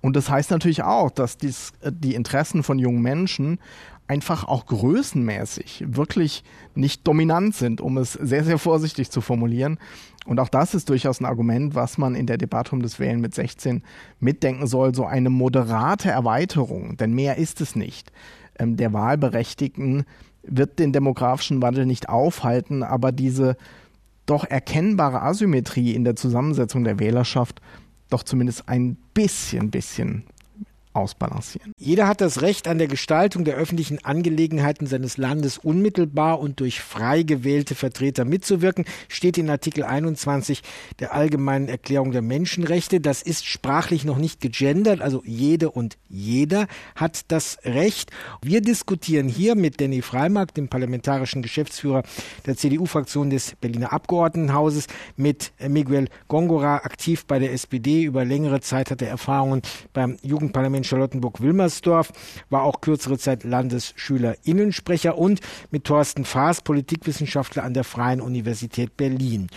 Und 0.00 0.16
das 0.16 0.28
heißt 0.30 0.50
natürlich 0.50 0.82
auch, 0.82 1.10
dass 1.10 1.36
dies, 1.36 1.72
äh, 1.82 1.92
die 1.92 2.14
Interessen 2.14 2.62
von 2.62 2.78
jungen 2.78 3.02
Menschen 3.02 3.58
einfach 4.06 4.44
auch 4.44 4.66
größenmäßig 4.66 5.84
wirklich 5.86 6.44
nicht 6.74 7.06
dominant 7.06 7.54
sind, 7.54 7.80
um 7.80 7.96
es 7.96 8.12
sehr, 8.12 8.44
sehr 8.44 8.58
vorsichtig 8.58 9.10
zu 9.10 9.22
formulieren. 9.22 9.78
Und 10.26 10.40
auch 10.40 10.50
das 10.50 10.74
ist 10.74 10.90
durchaus 10.90 11.20
ein 11.20 11.24
Argument, 11.24 11.74
was 11.74 11.96
man 11.96 12.14
in 12.14 12.26
der 12.26 12.36
Debatte 12.36 12.72
um 12.72 12.82
das 12.82 12.98
Wählen 12.98 13.20
mit 13.20 13.34
16 13.34 13.82
mitdenken 14.20 14.66
soll, 14.66 14.94
so 14.94 15.06
eine 15.06 15.30
moderate 15.30 16.10
Erweiterung, 16.10 16.96
denn 16.98 17.14
mehr 17.14 17.38
ist 17.38 17.60
es 17.62 17.76
nicht, 17.76 18.12
ähm, 18.58 18.76
der 18.76 18.92
Wahlberechtigten 18.92 20.04
wird 20.46 20.78
den 20.78 20.92
demografischen 20.92 21.62
Wandel 21.62 21.86
nicht 21.86 22.08
aufhalten, 22.08 22.82
aber 22.82 23.12
diese 23.12 23.56
doch 24.26 24.44
erkennbare 24.44 25.22
Asymmetrie 25.22 25.94
in 25.94 26.04
der 26.04 26.16
Zusammensetzung 26.16 26.84
der 26.84 26.98
Wählerschaft 26.98 27.60
doch 28.10 28.22
zumindest 28.22 28.68
ein 28.68 28.96
bisschen, 29.12 29.70
bisschen 29.70 30.24
ausbalancieren. 30.94 31.72
Jeder 31.78 32.06
hat 32.06 32.20
das 32.20 32.40
Recht 32.42 32.68
an 32.68 32.78
der 32.78 32.86
Gestaltung 32.86 33.44
der 33.44 33.56
öffentlichen 33.56 34.04
Angelegenheiten 34.04 34.86
seines 34.86 35.16
Landes 35.16 35.58
unmittelbar 35.58 36.40
und 36.40 36.60
durch 36.60 36.80
frei 36.80 37.22
gewählte 37.22 37.74
Vertreter 37.74 38.24
mitzuwirken, 38.24 38.84
steht 39.08 39.36
in 39.36 39.50
Artikel 39.50 39.84
21 39.84 40.62
der 41.00 41.14
Allgemeinen 41.14 41.68
Erklärung 41.68 42.12
der 42.12 42.22
Menschenrechte. 42.22 43.00
Das 43.00 43.22
ist 43.22 43.44
sprachlich 43.46 44.04
noch 44.04 44.18
nicht 44.18 44.40
gegendert, 44.40 45.00
also 45.00 45.22
jede 45.26 45.70
und 45.70 45.96
jeder 46.08 46.68
hat 46.94 47.22
das 47.28 47.58
Recht. 47.64 48.10
Wir 48.42 48.60
diskutieren 48.60 49.28
hier 49.28 49.56
mit 49.56 49.80
Danny 49.80 50.00
Freimark, 50.00 50.54
dem 50.54 50.68
parlamentarischen 50.68 51.42
Geschäftsführer 51.42 52.04
der 52.46 52.56
CDU-Fraktion 52.56 53.30
des 53.30 53.56
Berliner 53.60 53.92
Abgeordnetenhauses, 53.92 54.86
mit 55.16 55.52
Miguel 55.66 56.08
Gongora, 56.28 56.76
aktiv 56.76 57.26
bei 57.26 57.38
der 57.38 57.52
SPD. 57.52 58.04
Über 58.04 58.24
längere 58.24 58.60
Zeit 58.60 58.90
hat 58.90 59.02
er 59.02 59.08
Erfahrungen 59.08 59.62
beim 59.92 60.16
Jugendparlament 60.22 60.83
in 60.84 60.88
Charlottenburg-Wilmersdorf, 60.88 62.12
war 62.50 62.62
auch 62.62 62.80
kürzere 62.80 63.18
Zeit 63.18 63.44
Landesschülerinnensprecher 63.44 65.18
und 65.18 65.40
mit 65.70 65.84
Thorsten 65.84 66.24
Faas, 66.24 66.60
Politikwissenschaftler 66.60 67.64
an 67.64 67.74
der 67.74 67.84
Freien 67.84 68.20
Universität 68.20 68.96
Berlin. 68.96 69.48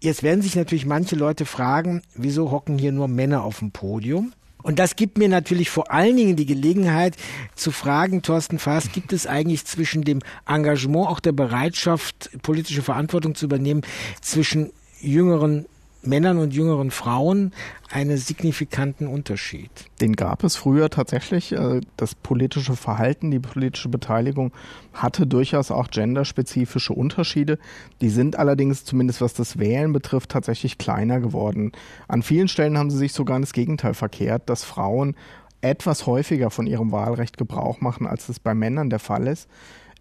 Jetzt 0.00 0.22
werden 0.22 0.42
sich 0.42 0.54
natürlich 0.54 0.86
manche 0.86 1.16
Leute 1.16 1.46
fragen, 1.46 2.02
wieso 2.14 2.50
hocken 2.50 2.78
hier 2.78 2.92
nur 2.92 3.08
Männer 3.08 3.42
auf 3.42 3.60
dem 3.60 3.72
Podium? 3.72 4.32
Und 4.62 4.78
das 4.78 4.96
gibt 4.96 5.18
mir 5.18 5.28
natürlich 5.28 5.68
vor 5.68 5.90
allen 5.90 6.16
Dingen 6.16 6.36
die 6.36 6.46
Gelegenheit 6.46 7.16
zu 7.54 7.70
fragen, 7.70 8.22
Thorsten 8.22 8.58
Faas, 8.58 8.92
gibt 8.92 9.12
es 9.12 9.26
eigentlich 9.26 9.66
zwischen 9.66 10.04
dem 10.04 10.20
Engagement, 10.46 11.08
auch 11.08 11.20
der 11.20 11.32
Bereitschaft, 11.32 12.30
politische 12.42 12.80
Verantwortung 12.80 13.34
zu 13.34 13.44
übernehmen, 13.44 13.82
zwischen 14.22 14.72
jüngeren 15.00 15.66
Männern 16.06 16.38
und 16.38 16.54
jüngeren 16.54 16.90
Frauen 16.90 17.52
einen 17.90 18.16
signifikanten 18.16 19.06
Unterschied. 19.06 19.70
Den 20.00 20.14
gab 20.14 20.44
es 20.44 20.56
früher 20.56 20.90
tatsächlich. 20.90 21.52
Äh, 21.52 21.80
das 21.96 22.14
politische 22.14 22.76
Verhalten, 22.76 23.30
die 23.30 23.38
politische 23.38 23.88
Beteiligung 23.88 24.52
hatte 24.92 25.26
durchaus 25.26 25.70
auch 25.70 25.88
genderspezifische 25.88 26.92
Unterschiede. 26.92 27.58
Die 28.00 28.10
sind 28.10 28.38
allerdings, 28.38 28.84
zumindest 28.84 29.20
was 29.20 29.34
das 29.34 29.58
Wählen 29.58 29.92
betrifft, 29.92 30.30
tatsächlich 30.30 30.78
kleiner 30.78 31.20
geworden. 31.20 31.72
An 32.08 32.22
vielen 32.22 32.48
Stellen 32.48 32.78
haben 32.78 32.90
sie 32.90 32.98
sich 32.98 33.12
sogar 33.12 33.36
ins 33.36 33.52
Gegenteil 33.52 33.94
verkehrt, 33.94 34.48
dass 34.48 34.64
Frauen 34.64 35.16
etwas 35.60 36.06
häufiger 36.06 36.50
von 36.50 36.66
ihrem 36.66 36.92
Wahlrecht 36.92 37.38
Gebrauch 37.38 37.80
machen, 37.80 38.06
als 38.06 38.28
es 38.28 38.38
bei 38.38 38.54
Männern 38.54 38.90
der 38.90 38.98
Fall 38.98 39.26
ist. 39.26 39.48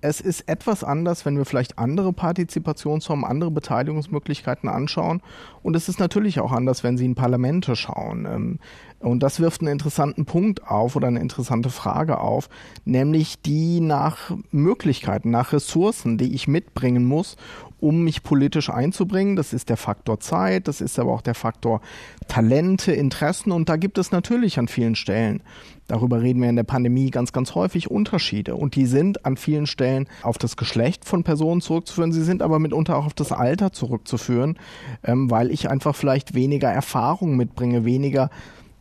Es 0.06 0.20
ist 0.20 0.50
etwas 0.50 0.84
anders, 0.84 1.26
wenn 1.26 1.38
wir 1.38 1.46
vielleicht 1.46 1.80
andere 1.80 2.12
Partizipationsformen, 2.12 3.24
andere 3.24 3.52
Beteiligungsmöglichkeiten 3.52 4.68
anschauen. 4.68 5.22
Und 5.64 5.76
es 5.76 5.90
ist 5.90 6.00
natürlich 6.00 6.40
auch 6.40 6.52
anders, 6.52 6.84
wenn 6.84 6.98
Sie 6.98 7.06
in 7.06 7.16
Parlamente 7.16 7.76
schauen. 7.76 8.26
Ähm, 8.26 8.60
und 9.00 9.22
das 9.22 9.40
wirft 9.40 9.62
einen 9.62 9.72
interessanten 9.72 10.26
Punkt 10.26 10.66
auf 10.66 10.96
oder 10.96 11.08
eine 11.08 11.20
interessante 11.20 11.70
Frage 11.70 12.20
auf, 12.20 12.50
nämlich 12.86 13.42
die 13.42 13.82
nach 13.82 14.32
Möglichkeiten, 14.52 15.30
nach 15.30 15.52
Ressourcen, 15.52 16.18
die 16.18 16.34
ich 16.34 16.48
mitbringen 16.48 17.04
muss, 17.04 17.36
um 17.84 18.06
mich 18.06 18.24
politisch 18.24 18.70
einzubringen. 18.70 19.36
Das 19.36 19.52
ist 19.52 19.68
der 19.68 19.76
Faktor 19.76 20.22
Zeit, 20.22 20.70
das 20.70 20.80
ist 20.80 20.98
aber 21.00 21.12
auch 21.12 21.22
der 21.22 21.36
Faktor 21.36 21.82
Talente, 22.30 22.94
Interessen 22.94 23.52
und 23.52 23.68
da 23.68 23.76
gibt 23.76 23.98
es 23.98 24.12
natürlich 24.12 24.58
an 24.58 24.70
vielen 24.70 24.96
Stellen, 24.96 25.44
darüber 25.88 26.22
reden 26.22 26.42
wir 26.42 26.50
in 26.50 26.56
der 26.56 26.64
Pandemie 26.64 27.10
ganz, 27.10 27.34
ganz 27.34 27.56
häufig, 27.56 27.92
Unterschiede 27.92 28.56
und 28.56 28.76
die 28.76 28.86
sind 28.86 29.26
an 29.26 29.36
vielen 29.36 29.68
Stellen 29.68 30.08
auf 30.22 30.38
das 30.38 30.56
Geschlecht 30.56 31.04
von 31.04 31.26
Personen 31.26 31.60
zurückzuführen, 31.60 32.14
sie 32.14 32.24
sind 32.24 32.42
aber 32.42 32.58
mitunter 32.60 32.96
auch 32.96 33.06
auf 33.06 33.14
das 33.14 33.34
Alter 33.34 33.74
zurückzuführen, 33.74 34.58
ähm, 35.04 35.30
weil 35.30 35.52
ich 35.54 35.70
einfach 35.70 35.96
vielleicht 35.96 36.34
weniger 36.34 36.70
Erfahrung 36.70 37.36
mitbringe, 37.38 37.86
weniger 37.86 38.30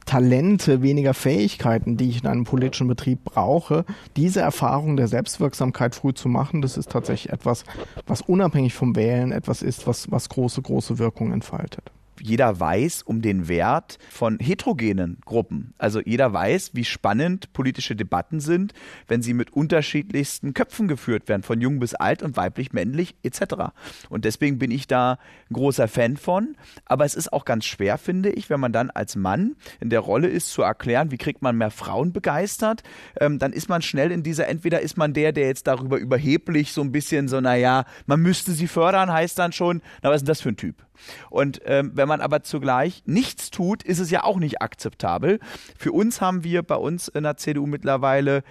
Talente, 0.04 0.82
weniger 0.82 1.14
Fähigkeiten, 1.14 1.96
die 1.96 2.10
ich 2.10 2.22
in 2.22 2.26
einem 2.26 2.44
politischen 2.44 2.88
Betrieb 2.88 3.24
brauche, 3.24 3.84
diese 4.16 4.40
Erfahrung 4.40 4.96
der 4.96 5.06
Selbstwirksamkeit 5.06 5.94
früh 5.94 6.12
zu 6.12 6.28
machen, 6.28 6.60
das 6.60 6.76
ist 6.76 6.90
tatsächlich 6.90 7.32
etwas, 7.32 7.64
was 8.06 8.20
unabhängig 8.20 8.74
vom 8.74 8.96
Wählen 8.96 9.30
etwas 9.30 9.62
ist, 9.62 9.86
was, 9.86 10.10
was 10.10 10.28
große, 10.28 10.60
große 10.60 10.98
Wirkung 10.98 11.32
entfaltet 11.32 11.92
jeder 12.20 12.58
weiß 12.58 13.02
um 13.02 13.22
den 13.22 13.48
Wert 13.48 13.98
von 14.10 14.38
heterogenen 14.38 15.18
Gruppen. 15.24 15.74
Also 15.78 16.00
jeder 16.00 16.32
weiß, 16.32 16.70
wie 16.74 16.84
spannend 16.84 17.52
politische 17.52 17.96
Debatten 17.96 18.40
sind, 18.40 18.72
wenn 19.08 19.22
sie 19.22 19.34
mit 19.34 19.52
unterschiedlichsten 19.52 20.54
Köpfen 20.54 20.88
geführt 20.88 21.28
werden, 21.28 21.42
von 21.42 21.60
jung 21.60 21.78
bis 21.80 21.94
alt 21.94 22.22
und 22.22 22.36
weiblich, 22.36 22.72
männlich 22.72 23.14
etc. 23.22 23.72
Und 24.08 24.24
deswegen 24.24 24.58
bin 24.58 24.70
ich 24.70 24.86
da 24.86 25.18
ein 25.50 25.54
großer 25.54 25.88
Fan 25.88 26.16
von. 26.16 26.56
Aber 26.84 27.04
es 27.04 27.14
ist 27.14 27.32
auch 27.32 27.44
ganz 27.44 27.64
schwer, 27.64 27.98
finde 27.98 28.30
ich, 28.30 28.50
wenn 28.50 28.60
man 28.60 28.72
dann 28.72 28.90
als 28.90 29.16
Mann 29.16 29.56
in 29.80 29.90
der 29.90 30.00
Rolle 30.00 30.28
ist, 30.28 30.52
zu 30.52 30.62
erklären, 30.62 31.10
wie 31.10 31.18
kriegt 31.18 31.42
man 31.42 31.56
mehr 31.56 31.70
Frauen 31.70 32.12
begeistert, 32.12 32.82
ähm, 33.20 33.38
dann 33.38 33.52
ist 33.52 33.68
man 33.68 33.82
schnell 33.82 34.12
in 34.12 34.22
dieser, 34.22 34.48
entweder 34.48 34.80
ist 34.80 34.96
man 34.96 35.12
der, 35.12 35.32
der 35.32 35.46
jetzt 35.46 35.66
darüber 35.66 35.98
überheblich 35.98 36.72
so 36.72 36.82
ein 36.82 36.92
bisschen 36.92 37.28
so, 37.28 37.40
naja, 37.40 37.84
man 38.06 38.20
müsste 38.20 38.52
sie 38.52 38.68
fördern, 38.68 39.12
heißt 39.12 39.38
dann 39.38 39.52
schon, 39.52 39.82
na 40.02 40.10
was 40.10 40.16
ist 40.16 40.22
denn 40.22 40.26
das 40.26 40.40
für 40.40 40.50
ein 40.50 40.56
Typ? 40.56 40.84
Und 41.30 41.60
ähm, 41.64 41.92
wenn 41.94 42.08
man 42.08 42.20
aber 42.20 42.42
zugleich 42.42 43.02
nichts 43.06 43.50
tut, 43.50 43.82
ist 43.82 43.98
es 43.98 44.10
ja 44.10 44.24
auch 44.24 44.38
nicht 44.38 44.62
akzeptabel. 44.62 45.40
Für 45.76 45.92
uns 45.92 46.20
haben 46.20 46.44
wir 46.44 46.62
bei 46.62 46.76
uns 46.76 47.08
in 47.08 47.24
der 47.24 47.36
CDU 47.36 47.66
mittlerweile 47.66 48.42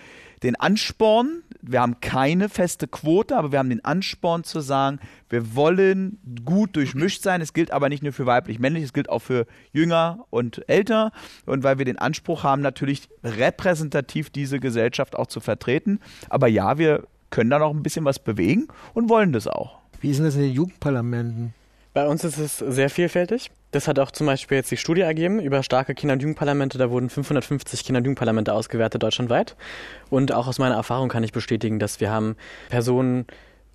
den 0.43 0.55
Ansporn, 0.55 1.43
wir 1.61 1.81
haben 1.81 1.99
keine 2.01 2.49
feste 2.49 2.87
Quote, 2.87 3.37
aber 3.37 3.51
wir 3.51 3.59
haben 3.59 3.69
den 3.69 3.85
Ansporn 3.85 4.43
zu 4.43 4.61
sagen, 4.61 4.99
wir 5.29 5.55
wollen 5.55 6.17
gut 6.43 6.75
durchmischt 6.75 7.21
sein. 7.21 7.41
Es 7.41 7.53
gilt 7.53 7.71
aber 7.71 7.89
nicht 7.89 8.01
nur 8.01 8.13
für 8.13 8.25
weiblich, 8.25 8.57
männlich, 8.57 8.83
es 8.83 8.93
gilt 8.93 9.09
auch 9.09 9.19
für 9.19 9.45
jünger 9.71 10.25
und 10.31 10.67
älter. 10.67 11.11
Und 11.45 11.63
weil 11.63 11.77
wir 11.77 11.85
den 11.85 11.99
Anspruch 11.99 12.43
haben, 12.43 12.63
natürlich 12.63 13.07
repräsentativ 13.23 14.31
diese 14.31 14.59
Gesellschaft 14.59 15.15
auch 15.15 15.27
zu 15.27 15.39
vertreten. 15.39 15.99
Aber 16.29 16.47
ja, 16.47 16.79
wir 16.79 17.03
können 17.29 17.51
da 17.51 17.59
noch 17.59 17.71
ein 17.71 17.83
bisschen 17.83 18.05
was 18.05 18.17
bewegen 18.17 18.67
und 18.95 19.09
wollen 19.09 19.33
das 19.33 19.47
auch. 19.47 19.79
Wie 20.01 20.09
ist 20.09 20.17
denn 20.17 20.25
das 20.25 20.35
in 20.35 20.41
den 20.41 20.53
Jugendparlamenten? 20.53 21.53
Bei 21.93 22.07
uns 22.07 22.23
ist 22.23 22.37
es 22.37 22.57
sehr 22.57 22.89
vielfältig. 22.89 23.51
Das 23.71 23.87
hat 23.87 23.99
auch 23.99 24.11
zum 24.11 24.27
Beispiel 24.27 24.57
jetzt 24.57 24.71
die 24.71 24.77
Studie 24.77 25.01
ergeben 25.01 25.39
über 25.41 25.61
starke 25.61 25.93
Kinder- 25.93 26.13
und 26.13 26.21
Jugendparlamente. 26.21 26.77
Da 26.77 26.89
wurden 26.89 27.09
550 27.09 27.83
Kinder- 27.83 27.99
und 27.99 28.05
Jugendparlamente 28.05 28.53
ausgewertet 28.53 29.03
deutschlandweit. 29.03 29.57
Und 30.09 30.31
auch 30.31 30.47
aus 30.47 30.57
meiner 30.57 30.75
Erfahrung 30.75 31.09
kann 31.09 31.23
ich 31.23 31.33
bestätigen, 31.33 31.79
dass 31.79 31.99
wir 31.99 32.09
haben 32.09 32.37
Personen 32.69 33.25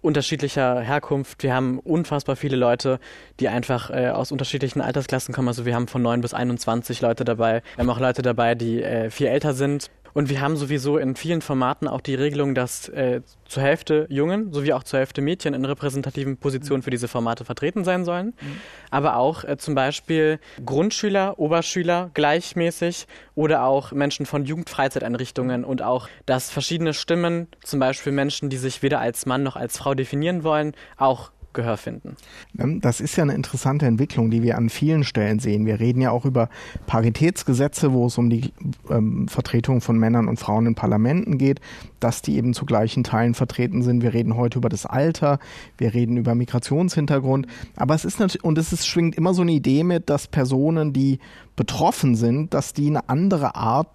unterschiedlicher 0.01 0.81
Herkunft. 0.81 1.43
Wir 1.43 1.55
haben 1.55 1.79
unfassbar 1.79 2.37
viele 2.37 2.57
Leute, 2.57 3.01
die 3.41 3.49
einfach 3.49 3.91
äh, 3.91 4.09
aus 4.09 4.33
unterschiedlichen 4.33 4.81
Altersklassen 4.81 5.35
kommen. 5.35 5.49
Also 5.49 5.67
wir 5.67 5.75
haben 5.75 5.89
von 5.89 6.01
9 6.01 6.23
bis 6.23 6.33
21 6.33 7.03
Leute 7.03 7.25
dabei. 7.25 7.63
Wir 7.75 7.83
haben 7.83 7.91
auch 7.91 8.01
Leute 8.01 8.23
dabei, 8.23 8.55
die 8.55 8.83
äh, 8.83 9.11
viel 9.11 9.27
älter 9.27 9.53
sind. 9.53 9.91
Und 10.17 10.31
wir 10.31 10.41
haben 10.41 10.57
sowieso 10.57 10.97
in 10.97 11.15
vielen 11.15 11.43
Formaten 11.43 11.87
auch 11.87 12.01
die 12.01 12.15
Regelung, 12.15 12.55
dass 12.55 12.89
äh, 12.89 13.21
zur 13.45 13.63
Hälfte 13.63 14.07
Jungen 14.09 14.51
sowie 14.51 14.73
auch 14.73 14.83
zur 14.83 15.01
Hälfte 15.01 15.21
Mädchen 15.21 15.53
in 15.53 15.67
repräsentativen 15.67 16.39
Positionen 16.39 16.83
für 16.83 16.89
diese 16.89 17.07
Formate 17.07 17.45
vertreten 17.45 17.85
sein 17.85 18.07
sollen. 18.07 18.29
Mhm. 18.29 18.61
Aber 18.91 19.17
auch 19.17 19.45
äh, 19.45 19.59
zum 19.59 19.75
Beispiel 19.75 20.39
Grundschüler, 20.65 21.39
Oberschüler 21.39 22.11
gleichmäßig 22.15 23.07
oder 23.35 23.65
auch 23.65 23.93
Menschen 23.93 24.25
von 24.25 24.47
Jugendfreizeiteinrichtungen 24.47 25.67
und 25.67 25.83
auch, 25.83 26.09
dass 26.25 26.51
verschiedene 26.51 26.95
Stimmen, 26.95 27.49
zum 27.63 27.79
Beispiel 27.79 28.15
Menschen, 28.15 28.49
die 28.49 28.57
sich 28.57 28.83
weder 28.83 29.01
als 29.01 29.27
Mann 29.27 29.43
noch 29.43 29.57
als 29.57 29.77
Frau 29.77 29.93
definieren 29.93 30.45
wollen, 30.45 30.73
auch 30.97 31.31
Gehör 31.57 31.77
finden. 31.77 32.17
Ähm, 32.57 32.81
das 32.81 33.01
ist 33.01 33.17
ja 33.17 33.25
eine 33.25 33.35
interessante 33.35 33.87
Entwicklung, 33.87 34.31
die 34.31 34.45
wir 34.45 34.57
an 34.57 34.69
vielen 34.69 35.03
Stellen 35.03 35.41
sehen. 35.41 35.67
Wir 35.67 35.81
reden 35.81 36.01
ja 36.01 36.13
auch 36.13 36.25
über 36.25 36.49
Paritätsgesetze, 36.87 37.93
wo 37.93 38.07
es 38.07 38.17
um 38.17 38.31
die 38.31 38.53
ähm, 38.89 39.27
Vertretung 39.27 39.81
von 39.81 39.99
Männern 39.99 40.29
und 40.29 40.39
Frauen 40.39 40.67
in 40.67 40.75
Parlamenten 40.77 41.39
geht, 41.39 41.61
dass 41.99 42.23
die 42.23 42.37
eben 42.37 42.55
zu 42.55 42.65
gleichen 42.65 43.03
Teilen 43.03 43.35
vertreten 43.35 43.83
sind. 43.83 44.03
Wir 44.03 44.15
reden 44.15 44.37
heute 44.37 44.59
über 44.59 44.69
das 44.69 44.87
Alter, 44.87 45.41
wir 45.79 45.95
reden 45.95 46.17
über 46.17 46.37
Migrationshintergrund. 46.37 47.49
Aber 47.75 47.95
es 47.95 48.05
ist 48.05 48.21
natürlich, 48.21 48.45
und 48.45 48.59
es 48.59 48.73
ist, 48.73 48.87
schwingt 48.87 49.17
immer 49.17 49.35
so 49.35 49.43
eine 49.43 49.53
Idee 49.53 49.83
mit, 49.83 50.09
dass 50.09 50.29
Personen, 50.29 50.93
die 50.93 51.19
betroffen 51.57 52.15
sind, 52.15 52.55
dass 52.55 52.75
die 52.75 52.87
eine 52.87 53.09
andere 53.09 53.57
Art 53.57 53.89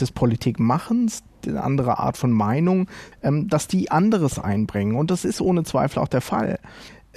des 0.00 0.12
Politikmachens, 0.12 1.24
eine 1.46 1.62
andere 1.62 1.98
Art 1.98 2.16
von 2.16 2.30
Meinung, 2.32 2.88
ähm, 3.22 3.48
dass 3.48 3.68
die 3.68 3.90
anderes 3.90 4.38
einbringen. 4.38 4.96
Und 4.96 5.10
das 5.10 5.24
ist 5.24 5.40
ohne 5.40 5.64
Zweifel 5.64 6.00
auch 6.00 6.08
der 6.08 6.20
Fall 6.20 6.58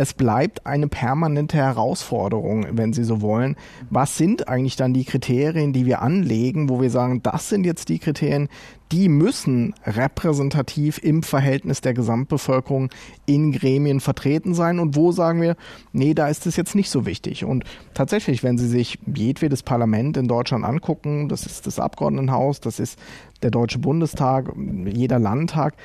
es 0.01 0.15
bleibt 0.15 0.65
eine 0.65 0.87
permanente 0.87 1.57
Herausforderung, 1.57 2.65
wenn 2.71 2.91
Sie 2.91 3.03
so 3.03 3.21
wollen. 3.21 3.55
Was 3.91 4.17
sind 4.17 4.47
eigentlich 4.47 4.75
dann 4.75 4.95
die 4.95 5.05
Kriterien, 5.05 5.73
die 5.73 5.85
wir 5.85 6.01
anlegen, 6.01 6.69
wo 6.69 6.81
wir 6.81 6.89
sagen, 6.89 7.21
das 7.21 7.49
sind 7.49 7.67
jetzt 7.67 7.87
die 7.87 7.99
Kriterien, 7.99 8.49
die 8.91 9.09
müssen 9.09 9.75
repräsentativ 9.85 10.97
im 10.97 11.21
Verhältnis 11.21 11.81
der 11.81 11.93
Gesamtbevölkerung 11.93 12.89
in 13.27 13.51
Gremien 13.51 13.99
vertreten 13.99 14.55
sein 14.55 14.79
und 14.79 14.95
wo 14.95 15.11
sagen 15.11 15.39
wir, 15.39 15.55
nee, 15.93 16.15
da 16.15 16.29
ist 16.29 16.47
es 16.47 16.55
jetzt 16.55 16.73
nicht 16.73 16.89
so 16.89 17.05
wichtig. 17.05 17.45
Und 17.45 17.63
tatsächlich, 17.93 18.41
wenn 18.41 18.57
Sie 18.57 18.67
sich 18.67 18.97
jedwedes 19.05 19.61
Parlament 19.61 20.17
in 20.17 20.27
Deutschland 20.27 20.65
angucken, 20.65 21.29
das 21.29 21.45
ist 21.45 21.67
das 21.67 21.79
Abgeordnetenhaus, 21.79 22.59
das 22.59 22.79
ist 22.79 22.97
der 23.43 23.51
Deutsche 23.51 23.77
Bundestag, 23.77 24.51
jeder 24.85 25.19
Landtag, 25.19 25.75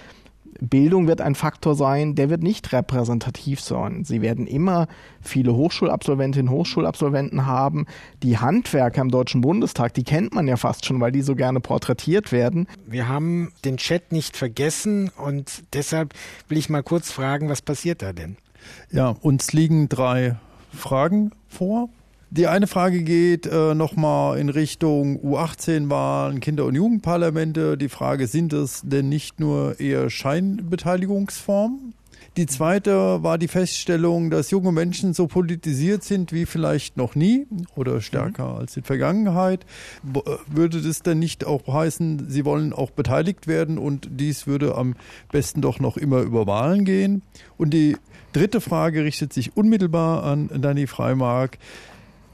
Bildung 0.61 1.07
wird 1.07 1.21
ein 1.21 1.35
Faktor 1.35 1.75
sein, 1.75 2.15
der 2.15 2.31
wird 2.31 2.43
nicht 2.43 2.73
repräsentativ 2.73 3.61
sein. 3.61 4.05
Sie 4.05 4.23
werden 4.23 4.47
immer 4.47 4.87
viele 5.21 5.55
Hochschulabsolventinnen 5.55 6.49
und 6.49 6.55
Hochschulabsolventen 6.55 7.47
haben. 7.47 7.87
Die 8.23 8.39
Handwerker 8.39 9.01
im 9.01 9.11
Deutschen 9.11 9.41
Bundestag, 9.41 9.95
die 9.95 10.05
kennt 10.05 10.35
man 10.35 10.47
ja 10.49 10.57
fast 10.57 10.87
schon, 10.87 11.01
weil 11.01 11.13
die 11.13 11.23
so 11.23 11.35
gerne 11.35 11.61
porträtiert 11.61 12.33
werden. 12.33 12.67
Wir 12.87 13.09
haben 13.09 13.53
den 13.65 13.77
Chat 13.77 14.13
nicht 14.13 14.37
vergessen 14.37 15.11
und 15.17 15.63
deshalb 15.73 16.15
will 16.49 16.59
ich 16.59 16.69
mal 16.69 16.83
kurz 16.83 17.11
fragen, 17.11 17.49
was 17.49 17.63
passiert 17.63 18.03
da 18.03 18.13
denn? 18.13 18.37
Ja, 18.91 19.09
uns 19.09 19.53
liegen 19.53 19.89
drei 19.89 20.37
Fragen 20.73 21.33
vor. 21.49 21.89
Die 22.37 22.47
eine 22.47 22.67
Frage 22.67 23.03
geht 23.03 23.47
äh, 23.47 23.75
nochmal 23.75 24.39
in 24.39 24.51
Richtung 24.51 25.19
U18-Wahlen, 25.21 26.41
Kinder- 26.41 26.67
und 26.67 26.75
Jugendparlamente. 26.75 27.79
Die 27.79 27.89
Frage, 27.89 28.27
sind 28.27 28.53
es 28.53 28.83
denn 28.85 29.09
nicht 29.09 29.41
nur 29.41 29.81
eher 29.81 30.11
Scheinbeteiligungsformen? 30.11 31.95
Die 32.37 32.45
zweite 32.45 33.23
war 33.23 33.39
die 33.39 33.49
Feststellung, 33.49 34.29
dass 34.29 34.51
junge 34.51 34.71
Menschen 34.71 35.15
so 35.15 35.27
politisiert 35.27 36.05
sind 36.05 36.31
wie 36.31 36.45
vielleicht 36.45 36.99
noch 36.99 37.15
nie 37.15 37.47
oder 37.75 38.03
stärker 38.03 38.51
mhm. 38.51 38.59
als 38.59 38.77
in 38.77 38.83
Vergangenheit. 38.83 39.65
Äh, 40.05 40.21
würde 40.47 40.83
das 40.83 41.01
denn 41.01 41.19
nicht 41.19 41.47
auch 41.47 41.67
heißen, 41.67 42.29
sie 42.29 42.45
wollen 42.45 42.75
auch 42.75 42.91
beteiligt 42.91 43.47
werden 43.47 43.79
und 43.79 44.09
dies 44.11 44.47
würde 44.47 44.75
am 44.75 44.95
besten 45.33 45.63
doch 45.63 45.81
noch 45.81 45.97
immer 45.97 46.21
über 46.21 46.47
Wahlen 46.47 46.85
gehen? 46.85 47.23
Und 47.57 47.71
die 47.73 47.97
dritte 48.35 48.61
Frage 48.61 49.05
richtet 49.05 49.33
sich 49.33 49.57
unmittelbar 49.57 50.25
an 50.25 50.51
Danny 50.61 50.87
Freimark. 50.87 51.57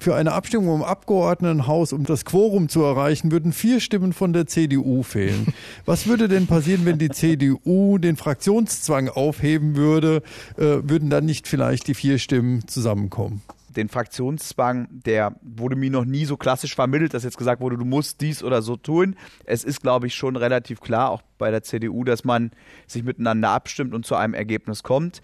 Für 0.02 0.16
eine 0.16 0.32
Abstimmung 0.32 0.74
im 0.74 0.82
Abgeordnetenhaus, 0.82 1.92
um 1.92 2.02
das 2.02 2.24
Quorum 2.24 2.68
zu 2.68 2.82
erreichen, 2.82 3.30
würden 3.30 3.52
vier 3.52 3.78
Stimmen 3.78 4.12
von 4.12 4.32
der 4.32 4.48
CDU 4.48 5.04
fehlen. 5.04 5.54
Was 5.84 6.08
würde 6.08 6.26
denn 6.26 6.48
passieren, 6.48 6.84
wenn 6.84 6.98
die 6.98 7.10
CDU 7.10 7.98
den 7.98 8.16
Fraktionszwang 8.16 9.08
aufheben 9.08 9.76
würde? 9.76 10.24
Äh, 10.56 10.82
würden 10.82 11.08
dann 11.08 11.24
nicht 11.24 11.46
vielleicht 11.46 11.86
die 11.86 11.94
vier 11.94 12.18
Stimmen 12.18 12.66
zusammenkommen? 12.66 13.42
den 13.72 13.88
Fraktionszwang, 13.88 14.86
der 14.90 15.34
wurde 15.40 15.76
mir 15.76 15.90
noch 15.90 16.04
nie 16.04 16.26
so 16.26 16.36
klassisch 16.36 16.74
vermittelt, 16.74 17.14
dass 17.14 17.24
jetzt 17.24 17.38
gesagt 17.38 17.62
wurde, 17.62 17.78
du 17.78 17.86
musst 17.86 18.20
dies 18.20 18.42
oder 18.42 18.60
so 18.60 18.76
tun. 18.76 19.16
Es 19.44 19.64
ist, 19.64 19.80
glaube 19.80 20.08
ich, 20.08 20.14
schon 20.14 20.36
relativ 20.36 20.80
klar, 20.80 21.10
auch 21.10 21.22
bei 21.38 21.50
der 21.50 21.62
CDU, 21.62 22.04
dass 22.04 22.22
man 22.22 22.50
sich 22.86 23.02
miteinander 23.02 23.48
abstimmt 23.48 23.94
und 23.94 24.04
zu 24.04 24.14
einem 24.14 24.34
Ergebnis 24.34 24.82
kommt. 24.82 25.22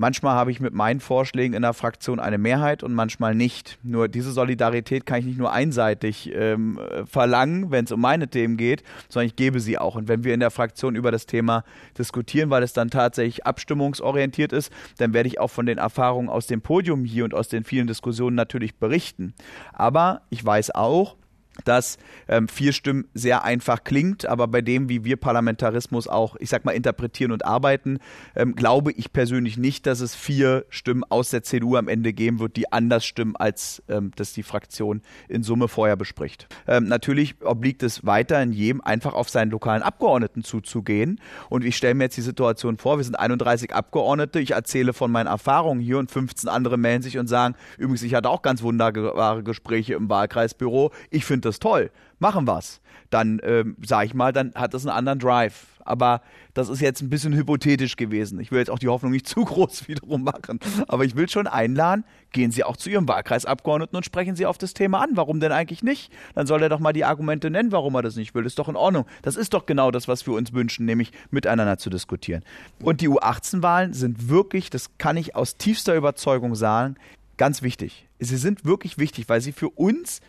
Manchmal 0.00 0.34
habe 0.34 0.50
ich 0.50 0.60
mit 0.60 0.72
meinen 0.72 0.98
Vorschlägen 0.98 1.52
in 1.52 1.60
der 1.60 1.74
Fraktion 1.74 2.20
eine 2.20 2.38
Mehrheit 2.38 2.82
und 2.82 2.94
manchmal 2.94 3.34
nicht. 3.34 3.78
Nur 3.82 4.08
diese 4.08 4.32
Solidarität 4.32 5.04
kann 5.04 5.18
ich 5.18 5.26
nicht 5.26 5.36
nur 5.36 5.52
einseitig 5.52 6.32
ähm, 6.34 6.80
verlangen, 7.04 7.70
wenn 7.70 7.84
es 7.84 7.92
um 7.92 8.00
meine 8.00 8.26
Themen 8.26 8.56
geht, 8.56 8.82
sondern 9.10 9.26
ich 9.26 9.36
gebe 9.36 9.60
sie 9.60 9.76
auch. 9.76 9.96
Und 9.96 10.08
wenn 10.08 10.24
wir 10.24 10.32
in 10.32 10.40
der 10.40 10.50
Fraktion 10.50 10.96
über 10.96 11.10
das 11.10 11.26
Thema 11.26 11.64
diskutieren, 11.98 12.48
weil 12.48 12.62
es 12.62 12.72
dann 12.72 12.88
tatsächlich 12.88 13.44
abstimmungsorientiert 13.44 14.54
ist, 14.54 14.72
dann 14.96 15.12
werde 15.12 15.28
ich 15.28 15.38
auch 15.38 15.50
von 15.50 15.66
den 15.66 15.76
Erfahrungen 15.76 16.30
aus 16.30 16.46
dem 16.46 16.62
Podium 16.62 17.04
hier 17.04 17.24
und 17.24 17.34
aus 17.34 17.48
den 17.48 17.64
vielen 17.64 17.86
Diskussionen 17.86 18.36
natürlich 18.36 18.76
berichten. 18.76 19.34
Aber 19.74 20.22
ich 20.30 20.42
weiß 20.42 20.74
auch, 20.74 21.16
dass 21.64 21.98
ähm, 22.28 22.48
vier 22.48 22.72
Stimmen 22.72 23.06
sehr 23.14 23.44
einfach 23.44 23.84
klingt, 23.84 24.26
aber 24.26 24.48
bei 24.48 24.62
dem, 24.62 24.88
wie 24.88 25.04
wir 25.04 25.16
Parlamentarismus 25.16 26.08
auch, 26.08 26.36
ich 26.36 26.50
sag 26.50 26.64
mal, 26.64 26.72
interpretieren 26.72 27.32
und 27.32 27.44
arbeiten, 27.44 27.98
ähm, 28.36 28.54
glaube 28.54 28.92
ich 28.92 29.12
persönlich 29.12 29.56
nicht, 29.56 29.86
dass 29.86 30.00
es 30.00 30.14
vier 30.14 30.64
Stimmen 30.68 31.04
aus 31.08 31.30
der 31.30 31.42
CDU 31.42 31.76
am 31.76 31.88
Ende 31.88 32.12
geben 32.12 32.38
wird, 32.38 32.56
die 32.56 32.72
anders 32.72 33.04
stimmen, 33.04 33.36
als 33.36 33.82
ähm, 33.88 34.12
das 34.16 34.32
die 34.32 34.42
Fraktion 34.42 35.02
in 35.28 35.42
Summe 35.42 35.68
vorher 35.68 35.96
bespricht. 35.96 36.48
Ähm, 36.66 36.84
natürlich 36.88 37.34
obliegt 37.42 37.82
es 37.82 38.04
weiterhin 38.06 38.52
jedem, 38.52 38.80
einfach 38.80 39.14
auf 39.14 39.28
seinen 39.28 39.50
lokalen 39.50 39.82
Abgeordneten 39.82 40.44
zuzugehen. 40.44 41.20
Und 41.48 41.64
ich 41.64 41.76
stelle 41.76 41.94
mir 41.94 42.04
jetzt 42.04 42.16
die 42.16 42.22
Situation 42.22 42.78
vor, 42.78 42.98
wir 42.98 43.04
sind 43.04 43.18
31 43.18 43.74
Abgeordnete, 43.74 44.40
ich 44.40 44.52
erzähle 44.52 44.92
von 44.92 45.10
meinen 45.10 45.26
Erfahrungen 45.26 45.80
hier 45.80 45.98
und 45.98 46.10
15 46.10 46.48
andere 46.48 46.76
melden 46.76 47.02
sich 47.02 47.18
und 47.18 47.26
sagen, 47.26 47.54
übrigens, 47.78 48.02
ich 48.02 48.14
hatte 48.14 48.28
auch 48.28 48.42
ganz 48.42 48.62
wunderbare 48.62 49.42
Gespräche 49.42 49.94
im 49.94 50.08
Wahlkreisbüro, 50.08 50.92
ich 51.10 51.24
finde 51.24 51.48
das 51.48 51.49
toll, 51.58 51.90
machen 52.18 52.46
wir's. 52.46 52.80
Dann, 53.10 53.40
ähm, 53.42 53.76
sag 53.84 54.06
ich 54.06 54.14
mal, 54.14 54.32
dann 54.32 54.54
hat 54.54 54.72
das 54.74 54.86
einen 54.86 54.96
anderen 54.96 55.18
Drive. 55.18 55.66
Aber 55.84 56.22
das 56.54 56.68
ist 56.68 56.80
jetzt 56.80 57.02
ein 57.02 57.10
bisschen 57.10 57.34
hypothetisch 57.34 57.96
gewesen. 57.96 58.38
Ich 58.38 58.52
will 58.52 58.60
jetzt 58.60 58.70
auch 58.70 58.78
die 58.78 58.88
Hoffnung 58.88 59.10
nicht 59.10 59.26
zu 59.28 59.44
groß 59.44 59.88
wiederum 59.88 60.22
machen. 60.22 60.60
Aber 60.86 61.04
ich 61.04 61.16
will 61.16 61.28
schon 61.28 61.46
einladen, 61.46 62.04
gehen 62.32 62.52
Sie 62.52 62.62
auch 62.62 62.76
zu 62.76 62.90
Ihrem 62.90 63.08
Wahlkreisabgeordneten 63.08 63.96
und 63.96 64.04
sprechen 64.04 64.36
Sie 64.36 64.46
auf 64.46 64.58
das 64.58 64.74
Thema 64.74 65.00
an. 65.00 65.10
Warum 65.14 65.40
denn 65.40 65.50
eigentlich 65.50 65.82
nicht? 65.82 66.12
Dann 66.34 66.46
soll 66.46 66.62
er 66.62 66.68
doch 66.68 66.78
mal 66.78 66.92
die 66.92 67.04
Argumente 67.04 67.50
nennen, 67.50 67.72
warum 67.72 67.94
er 67.96 68.02
das 68.02 68.14
nicht 68.14 68.34
will. 68.34 68.44
Das 68.44 68.52
ist 68.52 68.58
doch 68.58 68.68
in 68.68 68.76
Ordnung. 68.76 69.06
Das 69.22 69.36
ist 69.36 69.52
doch 69.52 69.66
genau 69.66 69.90
das, 69.90 70.06
was 70.06 70.26
wir 70.26 70.34
uns 70.34 70.52
wünschen, 70.52 70.86
nämlich 70.86 71.12
miteinander 71.30 71.78
zu 71.78 71.90
diskutieren. 71.90 72.44
Und 72.80 73.00
die 73.00 73.08
U18-Wahlen 73.08 73.92
sind 73.92 74.28
wirklich, 74.28 74.70
das 74.70 74.96
kann 74.98 75.16
ich 75.16 75.34
aus 75.34 75.56
tiefster 75.56 75.96
Überzeugung 75.96 76.54
sagen, 76.54 76.96
ganz 77.36 77.62
wichtig. 77.62 78.06
Sie 78.20 78.36
sind 78.36 78.64
wirklich 78.64 78.98
wichtig, 78.98 79.28
weil 79.28 79.40
sie 79.40 79.52
für 79.52 79.70
uns 79.70 80.20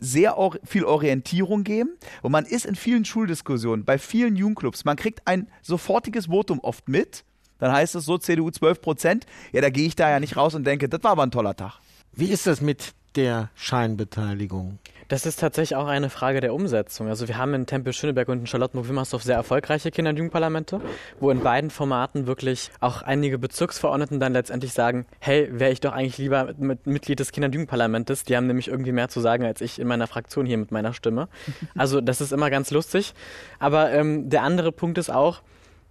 sehr 0.00 0.38
or 0.38 0.58
viel 0.64 0.84
Orientierung 0.84 1.64
geben. 1.64 1.90
Und 2.22 2.32
man 2.32 2.44
ist 2.44 2.66
in 2.66 2.74
vielen 2.74 3.04
Schuldiskussionen, 3.04 3.84
bei 3.84 3.98
vielen 3.98 4.36
Jugendclubs, 4.36 4.84
man 4.84 4.96
kriegt 4.96 5.26
ein 5.26 5.48
sofortiges 5.62 6.26
Votum 6.26 6.60
oft 6.60 6.88
mit. 6.88 7.24
Dann 7.58 7.72
heißt 7.72 7.94
es 7.96 8.04
so, 8.04 8.18
CDU 8.18 8.50
12 8.50 8.80
Prozent. 8.80 9.26
Ja, 9.52 9.60
da 9.60 9.70
gehe 9.70 9.86
ich 9.86 9.96
da 9.96 10.08
ja 10.08 10.20
nicht 10.20 10.36
raus 10.36 10.54
und 10.54 10.64
denke, 10.64 10.88
das 10.88 11.02
war 11.02 11.12
aber 11.12 11.24
ein 11.24 11.30
toller 11.30 11.56
Tag. 11.56 11.80
Wie 12.12 12.30
ist 12.30 12.46
das 12.46 12.60
mit 12.60 12.94
der 13.16 13.50
Scheinbeteiligung? 13.54 14.78
Das 15.08 15.24
ist 15.24 15.40
tatsächlich 15.40 15.74
auch 15.74 15.86
eine 15.86 16.10
Frage 16.10 16.40
der 16.42 16.52
Umsetzung. 16.52 17.08
Also 17.08 17.28
wir 17.28 17.38
haben 17.38 17.54
in 17.54 17.64
Tempel-Schöneberg 17.64 18.28
und 18.28 18.40
in 18.40 18.46
Charlottenburg-Wilmersdorf 18.46 19.22
sehr 19.22 19.36
erfolgreiche 19.36 19.90
Kinder- 19.90 20.10
und 20.10 20.18
Jugendparlamente, 20.18 20.82
wo 21.18 21.30
in 21.30 21.40
beiden 21.40 21.70
Formaten 21.70 22.26
wirklich 22.26 22.70
auch 22.80 23.00
einige 23.00 23.38
Bezirksverordneten 23.38 24.20
dann 24.20 24.34
letztendlich 24.34 24.74
sagen, 24.74 25.06
hey, 25.18 25.48
wäre 25.50 25.72
ich 25.72 25.80
doch 25.80 25.92
eigentlich 25.92 26.18
lieber 26.18 26.52
mit 26.58 26.86
Mitglied 26.86 27.20
des 27.20 27.32
Kinder- 27.32 27.46
und 27.46 27.54
Jugendparlamentes. 27.54 28.24
Die 28.24 28.36
haben 28.36 28.46
nämlich 28.46 28.68
irgendwie 28.68 28.92
mehr 28.92 29.08
zu 29.08 29.20
sagen 29.20 29.46
als 29.46 29.62
ich 29.62 29.78
in 29.78 29.88
meiner 29.88 30.06
Fraktion 30.06 30.44
hier 30.44 30.58
mit 30.58 30.72
meiner 30.72 30.92
Stimme. 30.92 31.28
Also 31.74 32.02
das 32.02 32.20
ist 32.20 32.32
immer 32.32 32.50
ganz 32.50 32.70
lustig. 32.70 33.14
Aber 33.58 33.90
ähm, 33.92 34.28
der 34.28 34.42
andere 34.42 34.72
Punkt 34.72 34.98
ist 34.98 35.10
auch, 35.10 35.40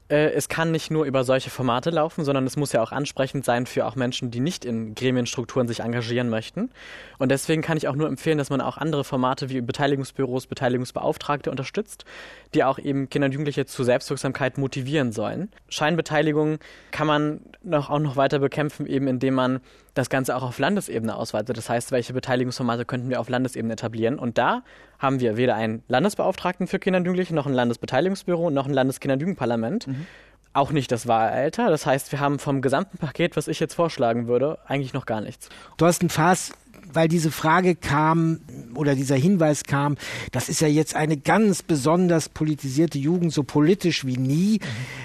äh, 0.09 0.31
es 0.31 0.47
kann 0.49 0.71
nicht 0.71 0.91
nur 0.91 1.05
über 1.05 1.23
solche 1.23 1.49
Formate 1.49 1.89
laufen, 1.89 2.23
sondern 2.23 2.45
es 2.45 2.55
muss 2.55 2.71
ja 2.71 2.81
auch 2.81 2.91
ansprechend 2.91 3.45
sein 3.45 3.65
für 3.65 3.85
auch 3.85 3.95
Menschen, 3.95 4.31
die 4.31 4.39
nicht 4.39 4.65
in 4.65 4.95
Gremienstrukturen 4.95 5.67
sich 5.67 5.81
engagieren 5.81 6.29
möchten. 6.29 6.69
Und 7.17 7.29
deswegen 7.29 7.61
kann 7.61 7.77
ich 7.77 7.87
auch 7.87 7.95
nur 7.95 8.07
empfehlen, 8.07 8.37
dass 8.37 8.49
man 8.49 8.61
auch 8.61 8.77
andere 8.77 9.03
Formate 9.03 9.49
wie 9.49 9.61
Beteiligungsbüros, 9.61 10.47
Beteiligungsbeauftragte 10.47 11.51
unterstützt, 11.51 12.05
die 12.53 12.63
auch 12.63 12.79
eben 12.79 13.09
Kinder 13.09 13.25
und 13.25 13.33
Jugendliche 13.33 13.65
zur 13.65 13.85
Selbstwirksamkeit 13.85 14.57
motivieren 14.57 15.11
sollen. 15.11 15.49
Scheinbeteiligung 15.69 16.59
kann 16.91 17.07
man 17.07 17.41
noch, 17.63 17.89
auch 17.89 17.99
noch 17.99 18.15
weiter 18.15 18.39
bekämpfen, 18.39 18.87
eben 18.87 19.07
indem 19.07 19.33
man 19.33 19.59
das 19.97 20.09
Ganze 20.09 20.35
auch 20.35 20.43
auf 20.43 20.59
Landesebene 20.59 21.15
ausweitet. 21.15 21.57
Das 21.57 21.69
heißt, 21.69 21.91
welche 21.91 22.13
Beteiligungsformate 22.13 22.85
könnten 22.85 23.09
wir 23.09 23.19
auf 23.19 23.29
Landesebene 23.29 23.73
etablieren? 23.73 24.19
Und 24.19 24.37
da 24.37 24.63
haben 24.99 25.19
wir 25.19 25.37
weder 25.37 25.55
einen 25.55 25.83
Landesbeauftragten 25.87 26.67
für 26.67 26.79
Kinder 26.79 26.99
und 26.99 27.05
Jugendliche, 27.05 27.35
noch 27.35 27.47
ein 27.47 27.53
Landesbeteiligungsbüro, 27.53 28.49
noch 28.49 28.67
ein 28.67 28.73
Landeskinder- 28.73 29.13
und 29.13 29.21
Jugendparlament. 29.21 29.87
Mhm. 29.87 30.05
Auch 30.53 30.71
nicht 30.71 30.91
das 30.91 31.07
Wahlalter. 31.07 31.69
Das 31.69 31.85
heißt, 31.85 32.11
wir 32.11 32.19
haben 32.19 32.39
vom 32.39 32.61
gesamten 32.61 32.97
Paket, 32.97 33.35
was 33.35 33.47
ich 33.47 33.59
jetzt 33.59 33.75
vorschlagen 33.75 34.27
würde, 34.27 34.57
eigentlich 34.65 34.93
noch 34.93 35.05
gar 35.05 35.21
nichts. 35.21 35.49
Thorsten 35.77 36.09
Faas, 36.09 36.53
weil 36.93 37.07
diese 37.07 37.31
Frage 37.31 37.75
kam 37.75 38.39
oder 38.75 38.95
dieser 38.95 39.15
Hinweis 39.15 39.63
kam, 39.63 39.95
das 40.31 40.49
ist 40.49 40.61
ja 40.61 40.67
jetzt 40.67 40.95
eine 40.95 41.17
ganz 41.17 41.63
besonders 41.63 42.29
politisierte 42.29 42.97
Jugend, 42.97 43.33
so 43.33 43.43
politisch 43.43 44.05
wie 44.05 44.17
nie. 44.17 44.59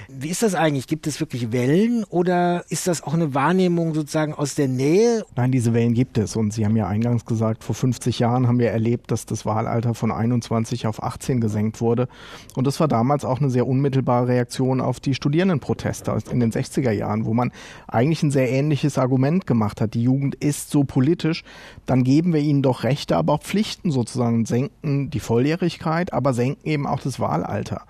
Wie 0.08 0.28
ist 0.28 0.42
das 0.42 0.54
eigentlich? 0.54 0.86
Gibt 0.86 1.06
es 1.06 1.20
wirklich 1.20 1.52
Wellen 1.52 2.04
oder 2.04 2.64
ist 2.68 2.86
das 2.86 3.02
auch 3.02 3.14
eine 3.14 3.34
Wahrnehmung 3.34 3.94
sozusagen 3.94 4.34
aus 4.34 4.54
der 4.54 4.68
Nähe? 4.68 5.24
Nein, 5.36 5.52
diese 5.52 5.72
Wellen 5.72 5.94
gibt 5.94 6.18
es. 6.18 6.36
Und 6.36 6.52
Sie 6.52 6.64
haben 6.64 6.76
ja 6.76 6.86
eingangs 6.86 7.24
gesagt, 7.24 7.64
vor 7.64 7.74
50 7.74 8.18
Jahren 8.18 8.46
haben 8.46 8.58
wir 8.58 8.70
erlebt, 8.70 9.10
dass 9.10 9.26
das 9.26 9.46
Wahlalter 9.46 9.94
von 9.94 10.12
21 10.12 10.86
auf 10.86 11.02
18 11.02 11.40
gesenkt 11.40 11.80
wurde. 11.80 12.08
Und 12.54 12.66
das 12.66 12.78
war 12.78 12.88
damals 12.88 13.24
auch 13.24 13.40
eine 13.40 13.50
sehr 13.50 13.66
unmittelbare 13.66 14.28
Reaktion 14.28 14.80
auf 14.80 15.00
die 15.00 15.14
Studierendenproteste 15.14 16.16
in 16.30 16.40
den 16.40 16.52
60er 16.52 16.90
Jahren, 16.90 17.24
wo 17.24 17.34
man 17.34 17.50
eigentlich 17.88 18.22
ein 18.22 18.30
sehr 18.30 18.50
ähnliches 18.50 18.98
Argument 18.98 19.46
gemacht 19.46 19.80
hat. 19.80 19.94
Die 19.94 20.02
Jugend 20.02 20.34
ist 20.36 20.70
so 20.70 20.84
politisch, 20.84 21.42
dann 21.86 22.04
geben 22.04 22.32
wir 22.32 22.40
ihnen 22.40 22.62
doch 22.62 22.84
Rechte, 22.84 23.16
aber 23.16 23.34
auch 23.34 23.42
Pflichten 23.42 23.90
sozusagen, 23.90 24.46
senken 24.46 25.10
die 25.10 25.20
Volljährigkeit, 25.20 26.12
aber 26.12 26.32
senken 26.32 26.66
eben 26.68 26.86
auch 26.86 27.00
das 27.00 27.18
Wahlalter. 27.18 27.82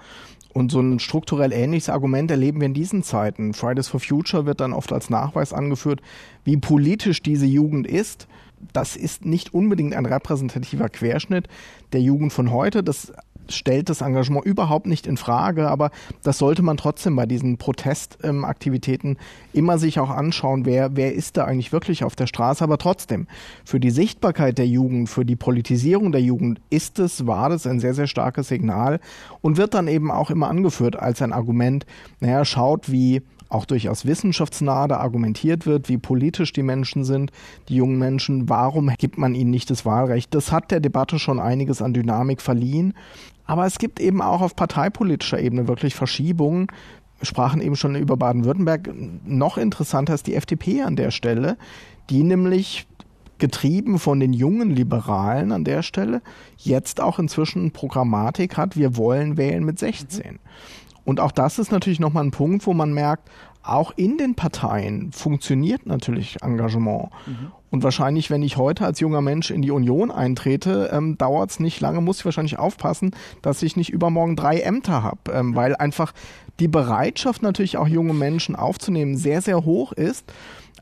Und 0.53 0.71
so 0.71 0.81
ein 0.81 0.99
strukturell 0.99 1.53
ähnliches 1.53 1.89
Argument 1.89 2.31
erleben 2.31 2.61
wir 2.61 2.67
in 2.67 2.75
diesen 2.75 3.03
Zeiten. 3.03 3.55
Fridays 3.55 3.89
for 3.89 4.01
Future 4.01 4.45
wird 4.45 4.61
dann 4.61 4.75
oft 4.75 4.93
als 4.93 5.09
Nachweis 5.09 5.53
angeführt, 5.53 6.03
wie 6.45 6.59
politisch 6.59 7.23
diese 7.23 7.47
Jugend 7.47 7.87
ist. 7.87 8.29
Das 8.73 8.95
ist 8.95 9.25
nicht 9.25 9.55
unbedingt 9.55 9.95
ein 9.95 10.07
repräsentativer 10.07 10.89
Querschnitt 10.89 11.49
der 11.93 12.01
Jugend 12.01 12.33
von 12.33 12.51
heute. 12.51 12.83
Das 12.83 13.13
stellt 13.49 13.89
das 13.89 14.01
Engagement 14.01 14.45
überhaupt 14.45 14.87
nicht 14.87 15.07
in 15.07 15.17
Frage, 15.17 15.69
aber 15.69 15.91
das 16.23 16.39
sollte 16.39 16.63
man 16.63 16.77
trotzdem 16.77 17.17
bei 17.17 17.27
diesen 17.27 17.59
Protestaktivitäten 17.59 19.19
immer 19.53 19.79
sich 19.79 19.99
auch 19.99 20.11
anschauen, 20.11 20.65
wer, 20.65 20.97
wer 20.97 21.15
ist 21.15 21.37
da 21.37 21.45
eigentlich 21.45 21.73
wirklich 21.73 22.05
auf 22.05 22.17
der 22.17 22.27
Straße. 22.27 22.63
Aber 22.63 22.79
trotzdem, 22.79 23.27
für 23.65 23.81
die 23.81 23.91
Sichtbarkeit 23.91 24.59
der 24.59 24.67
Jugend, 24.67 25.09
für 25.09 25.25
die 25.25 25.37
Politisierung 25.37 26.13
der 26.13 26.23
Jugend 26.23 26.61
ist 26.71 26.99
es, 26.99 27.27
war 27.27 27.49
das 27.49 27.67
ein 27.67 27.81
sehr, 27.81 27.95
sehr 27.95 28.07
starkes 28.07 28.49
Signal 28.49 29.01
und 29.41 29.57
wird 29.57 29.75
dann 29.75 29.89
eben 29.89 30.11
auch 30.11 30.31
immer 30.31 30.49
angeführt 30.49 30.97
als 30.97 31.23
ein 31.23 31.33
Argument, 31.33 31.87
naja, 32.21 32.45
schaut, 32.45 32.91
wie 32.91 33.23
auch 33.53 33.65
durchaus 33.65 34.07
wissenschaftsnah 34.07 34.89
da 34.89 34.99
argumentiert 34.99 35.67
wird, 35.67 35.89
wie 35.89 35.99
politisch 35.99 36.53
die 36.53 36.63
Menschen 36.63 37.05
sind, 37.05 37.31
die 37.69 37.77
jungen 37.77 37.99
Menschen, 37.99 38.49
warum 38.49 38.91
gibt 38.99 39.19
man 39.19 39.35
ihnen 39.35 39.51
nicht 39.51 39.71
das 39.71 39.85
Wahlrecht? 39.85 40.35
Das 40.35 40.53
hat 40.53 40.71
der 40.71 40.81
Debatte 40.81 41.19
schon 41.19 41.39
einiges 41.39 41.83
an 41.83 41.95
Dynamik 41.95 42.41
verliehen. 42.41 42.95
Aber 43.45 43.67
es 43.67 43.79
gibt 43.79 44.01
eben 44.01 44.23
auch 44.23 44.41
auf 44.41 44.57
parteipolitischer 44.57 45.41
Ebene 45.41 45.69
wirklich 45.69 45.95
Verschiebungen. 45.95 46.69
Wir 47.19 47.27
sprachen 47.27 47.61
eben 47.61 47.77
schon 47.77 47.95
über 47.95 48.17
Baden-Württemberg. 48.17 48.91
Noch 49.25 49.59
interessanter 49.59 50.15
ist 50.15 50.27
die 50.27 50.35
FDP 50.35 50.83
an 50.83 50.97
der 50.97 51.11
Stelle, 51.11 51.57
die 52.11 52.23
nämlich 52.23 52.87
getrieben 53.43 53.99
von 53.99 54.21
den 54.21 54.33
jungen 54.33 54.71
Liberalen 54.71 55.51
an 55.51 55.65
der 55.65 55.83
Stelle 55.83 56.23
jetzt 56.59 57.01
auch 57.01 57.19
inzwischen 57.19 57.73
Programmatik 57.73 58.57
hat, 58.57 58.77
wir 58.77 58.97
wollen 58.97 59.37
wählen 59.37 59.65
mit 59.65 59.81
16. 59.81 60.39
Und 61.05 61.21
auch 61.21 61.33
das 61.33 61.59
ist 61.59 61.73
natürlich 61.73 62.01
nochmal 62.01 62.25
ein 62.25 62.31
Punkt, 62.31 62.67
wo 62.67 62.75
man 62.75 62.93
merkt, 62.93 63.29
auch 63.63 63.93
in 63.97 64.19
den 64.19 64.35
Parteien 64.35 65.13
funktioniert 65.13 65.87
natürlich 65.87 66.43
Engagement. 66.43 67.11
Mhm. 67.27 67.53
Und 67.71 67.83
wahrscheinlich, 67.83 68.29
wenn 68.29 68.43
ich 68.43 68.57
heute 68.57 68.85
als 68.85 69.01
junger 69.01 69.23
Mensch 69.23 69.51
in 69.51 69.63
die 69.63 69.71
Union 69.71 70.11
eintrete, 70.11 70.91
ähm, 70.93 71.17
dauert 71.17 71.51
es 71.51 71.61
nicht 71.61 71.81
lange, 71.81 72.01
muss 72.01 72.19
ich 72.19 72.25
wahrscheinlich 72.25 72.59
aufpassen, 72.59 73.13
dass 73.41 73.63
ich 73.63 73.77
nicht 73.77 73.91
übermorgen 73.91 74.37
drei 74.37 74.61
Ämter 74.61 75.03
habe, 75.03 75.33
ähm, 75.33 75.55
weil 75.55 75.75
einfach 75.77 76.13
die 76.61 76.69
Bereitschaft 76.69 77.43
natürlich 77.43 77.79
auch 77.79 77.89
junge 77.89 78.15
Menschen 78.15 78.57
aufzunehmen 78.57 79.17
sehr, 79.17 79.41
sehr 79.41 79.65
hoch 79.65 79.93
ist. 79.93 80.31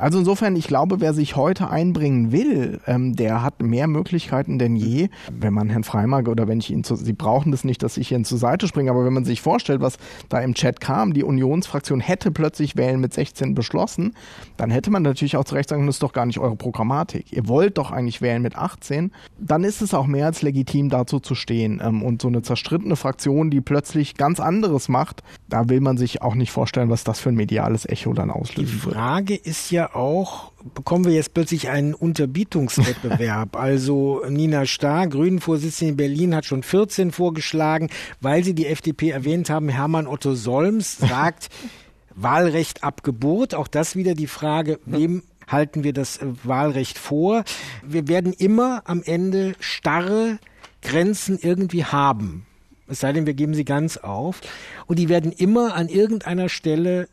Also 0.00 0.18
insofern, 0.18 0.56
ich 0.56 0.66
glaube, 0.66 1.00
wer 1.00 1.12
sich 1.12 1.36
heute 1.36 1.68
einbringen 1.68 2.32
will, 2.32 2.80
ähm, 2.86 3.14
der 3.16 3.42
hat 3.42 3.62
mehr 3.62 3.86
Möglichkeiten 3.86 4.58
denn 4.58 4.74
je. 4.74 5.10
Wenn 5.30 5.52
man 5.52 5.68
Herrn 5.68 5.84
Freimark 5.84 6.28
oder 6.28 6.48
wenn 6.48 6.58
ich 6.58 6.70
ihn 6.70 6.84
zu, 6.84 6.96
Sie 6.96 7.12
brauchen 7.12 7.52
das 7.52 7.64
nicht, 7.64 7.82
dass 7.82 7.98
ich 7.98 8.10
Ihnen 8.10 8.24
zur 8.24 8.38
Seite 8.38 8.66
springe, 8.66 8.90
aber 8.90 9.04
wenn 9.04 9.12
man 9.12 9.26
sich 9.26 9.42
vorstellt, 9.42 9.82
was 9.82 9.98
da 10.30 10.40
im 10.40 10.54
Chat 10.54 10.80
kam, 10.80 11.12
die 11.12 11.22
Unionsfraktion 11.22 12.00
hätte 12.00 12.30
plötzlich 12.30 12.76
Wählen 12.76 12.98
mit 12.98 13.12
16 13.12 13.54
beschlossen, 13.54 14.14
dann 14.56 14.70
hätte 14.70 14.90
man 14.90 15.02
natürlich 15.02 15.36
auch 15.36 15.44
zu 15.44 15.54
Recht 15.54 15.68
sagen, 15.68 15.84
das 15.84 15.96
ist 15.96 16.02
doch 16.02 16.14
gar 16.14 16.24
nicht 16.24 16.38
eure 16.38 16.56
Programmatik. 16.56 17.30
Ihr 17.30 17.46
wollt 17.46 17.76
doch 17.76 17.90
eigentlich 17.90 18.22
wählen 18.22 18.40
mit 18.40 18.56
18. 18.56 19.12
Dann 19.38 19.64
ist 19.64 19.82
es 19.82 19.92
auch 19.92 20.06
mehr 20.06 20.24
als 20.24 20.40
legitim, 20.40 20.88
dazu 20.88 21.20
zu 21.20 21.34
stehen. 21.34 21.78
Ähm, 21.84 22.02
und 22.02 22.22
so 22.22 22.28
eine 22.28 22.40
zerstrittene 22.40 22.96
Fraktion, 22.96 23.50
die 23.50 23.60
plötzlich 23.60 24.14
ganz 24.14 24.40
anderes 24.40 24.88
macht, 24.88 25.22
da 25.50 25.68
will 25.68 25.80
man 25.80 25.98
sich 25.98 26.22
auch 26.22 26.34
nicht 26.34 26.52
vorstellen, 26.52 26.88
was 26.88 27.04
das 27.04 27.20
für 27.20 27.28
ein 27.28 27.34
mediales 27.34 27.86
Echo 27.86 28.14
dann 28.14 28.30
auslöst. 28.30 28.72
Die 28.72 28.90
Frage 28.90 29.34
ist 29.34 29.70
ja 29.70 29.89
auch, 29.94 30.52
bekommen 30.74 31.04
wir 31.04 31.12
jetzt 31.12 31.34
plötzlich 31.34 31.68
einen 31.68 31.94
Unterbietungswettbewerb? 31.94 33.56
also 33.60 34.22
Nina 34.28 34.66
Starr, 34.66 35.06
Grünen-Vorsitzende 35.08 35.90
in 35.90 35.96
Berlin, 35.96 36.34
hat 36.34 36.44
schon 36.44 36.62
14 36.62 37.12
vorgeschlagen, 37.12 37.90
weil 38.20 38.44
Sie 38.44 38.54
die 38.54 38.66
FDP 38.66 39.10
erwähnt 39.10 39.50
haben. 39.50 39.68
Hermann 39.68 40.06
Otto 40.06 40.34
Solms 40.34 40.98
sagt, 40.98 41.48
Wahlrecht 42.14 42.84
ab 42.84 43.02
Geburt. 43.02 43.54
Auch 43.54 43.68
das 43.68 43.96
wieder 43.96 44.14
die 44.14 44.26
Frage, 44.26 44.78
wem 44.84 45.22
halten 45.46 45.84
wir 45.84 45.92
das 45.92 46.20
Wahlrecht 46.44 46.98
vor? 46.98 47.44
Wir 47.82 48.08
werden 48.08 48.32
immer 48.32 48.82
am 48.84 49.02
Ende 49.02 49.54
starre 49.60 50.38
Grenzen 50.82 51.38
irgendwie 51.40 51.84
haben. 51.84 52.46
Es 52.88 53.00
sei 53.00 53.12
denn, 53.12 53.26
wir 53.26 53.34
geben 53.34 53.54
sie 53.54 53.64
ganz 53.64 53.96
auf. 53.96 54.40
Und 54.86 54.98
die 54.98 55.08
werden 55.08 55.32
immer 55.32 55.74
an 55.74 55.88
irgendeiner 55.88 56.48
Stelle 56.48 57.08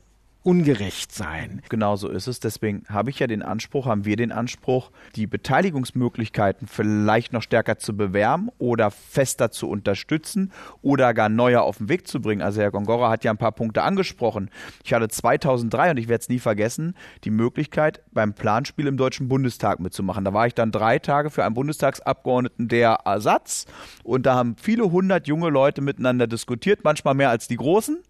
ungerecht 0.47 1.13
sein. 1.13 1.61
Genau 1.67 1.97
so 1.97 2.07
ist 2.07 2.25
es. 2.27 2.39
Deswegen 2.39 2.83
habe 2.87 3.09
ich 3.09 3.19
ja 3.19 3.27
den 3.27 3.41
Anspruch, 3.41 3.85
haben 3.85 4.05
wir 4.05 4.15
den 4.15 4.31
Anspruch, 4.31 4.91
die 5.17 5.27
Beteiligungsmöglichkeiten 5.27 6.69
vielleicht 6.69 7.33
noch 7.33 7.41
stärker 7.41 7.79
zu 7.79 7.97
bewerben 7.97 8.47
oder 8.57 8.89
fester 8.89 9.51
zu 9.51 9.67
unterstützen 9.67 10.53
oder 10.81 11.13
gar 11.13 11.27
neuer 11.27 11.63
auf 11.63 11.79
den 11.79 11.89
Weg 11.89 12.07
zu 12.07 12.21
bringen. 12.21 12.41
Also 12.41 12.61
Herr 12.61 12.71
Gongora 12.71 13.09
hat 13.09 13.25
ja 13.25 13.31
ein 13.31 13.37
paar 13.37 13.51
Punkte 13.51 13.83
angesprochen. 13.83 14.49
Ich 14.85 14.93
hatte 14.93 15.09
2003 15.09 15.91
und 15.91 15.97
ich 15.97 16.07
werde 16.07 16.21
es 16.21 16.29
nie 16.29 16.39
vergessen, 16.39 16.95
die 17.25 17.29
Möglichkeit 17.29 17.99
beim 18.13 18.31
Planspiel 18.31 18.87
im 18.87 18.95
Deutschen 18.95 19.27
Bundestag 19.27 19.81
mitzumachen. 19.81 20.23
Da 20.23 20.31
war 20.31 20.47
ich 20.47 20.53
dann 20.53 20.71
drei 20.71 20.97
Tage 20.97 21.29
für 21.29 21.43
einen 21.43 21.55
Bundestagsabgeordneten 21.55 22.69
der 22.69 22.99
Ersatz 23.03 23.65
und 24.05 24.25
da 24.25 24.35
haben 24.35 24.55
viele 24.55 24.89
hundert 24.91 25.27
junge 25.27 25.49
Leute 25.49 25.81
miteinander 25.81 26.25
diskutiert, 26.25 26.85
manchmal 26.85 27.15
mehr 27.15 27.31
als 27.31 27.49
die 27.49 27.57
Großen. 27.57 28.01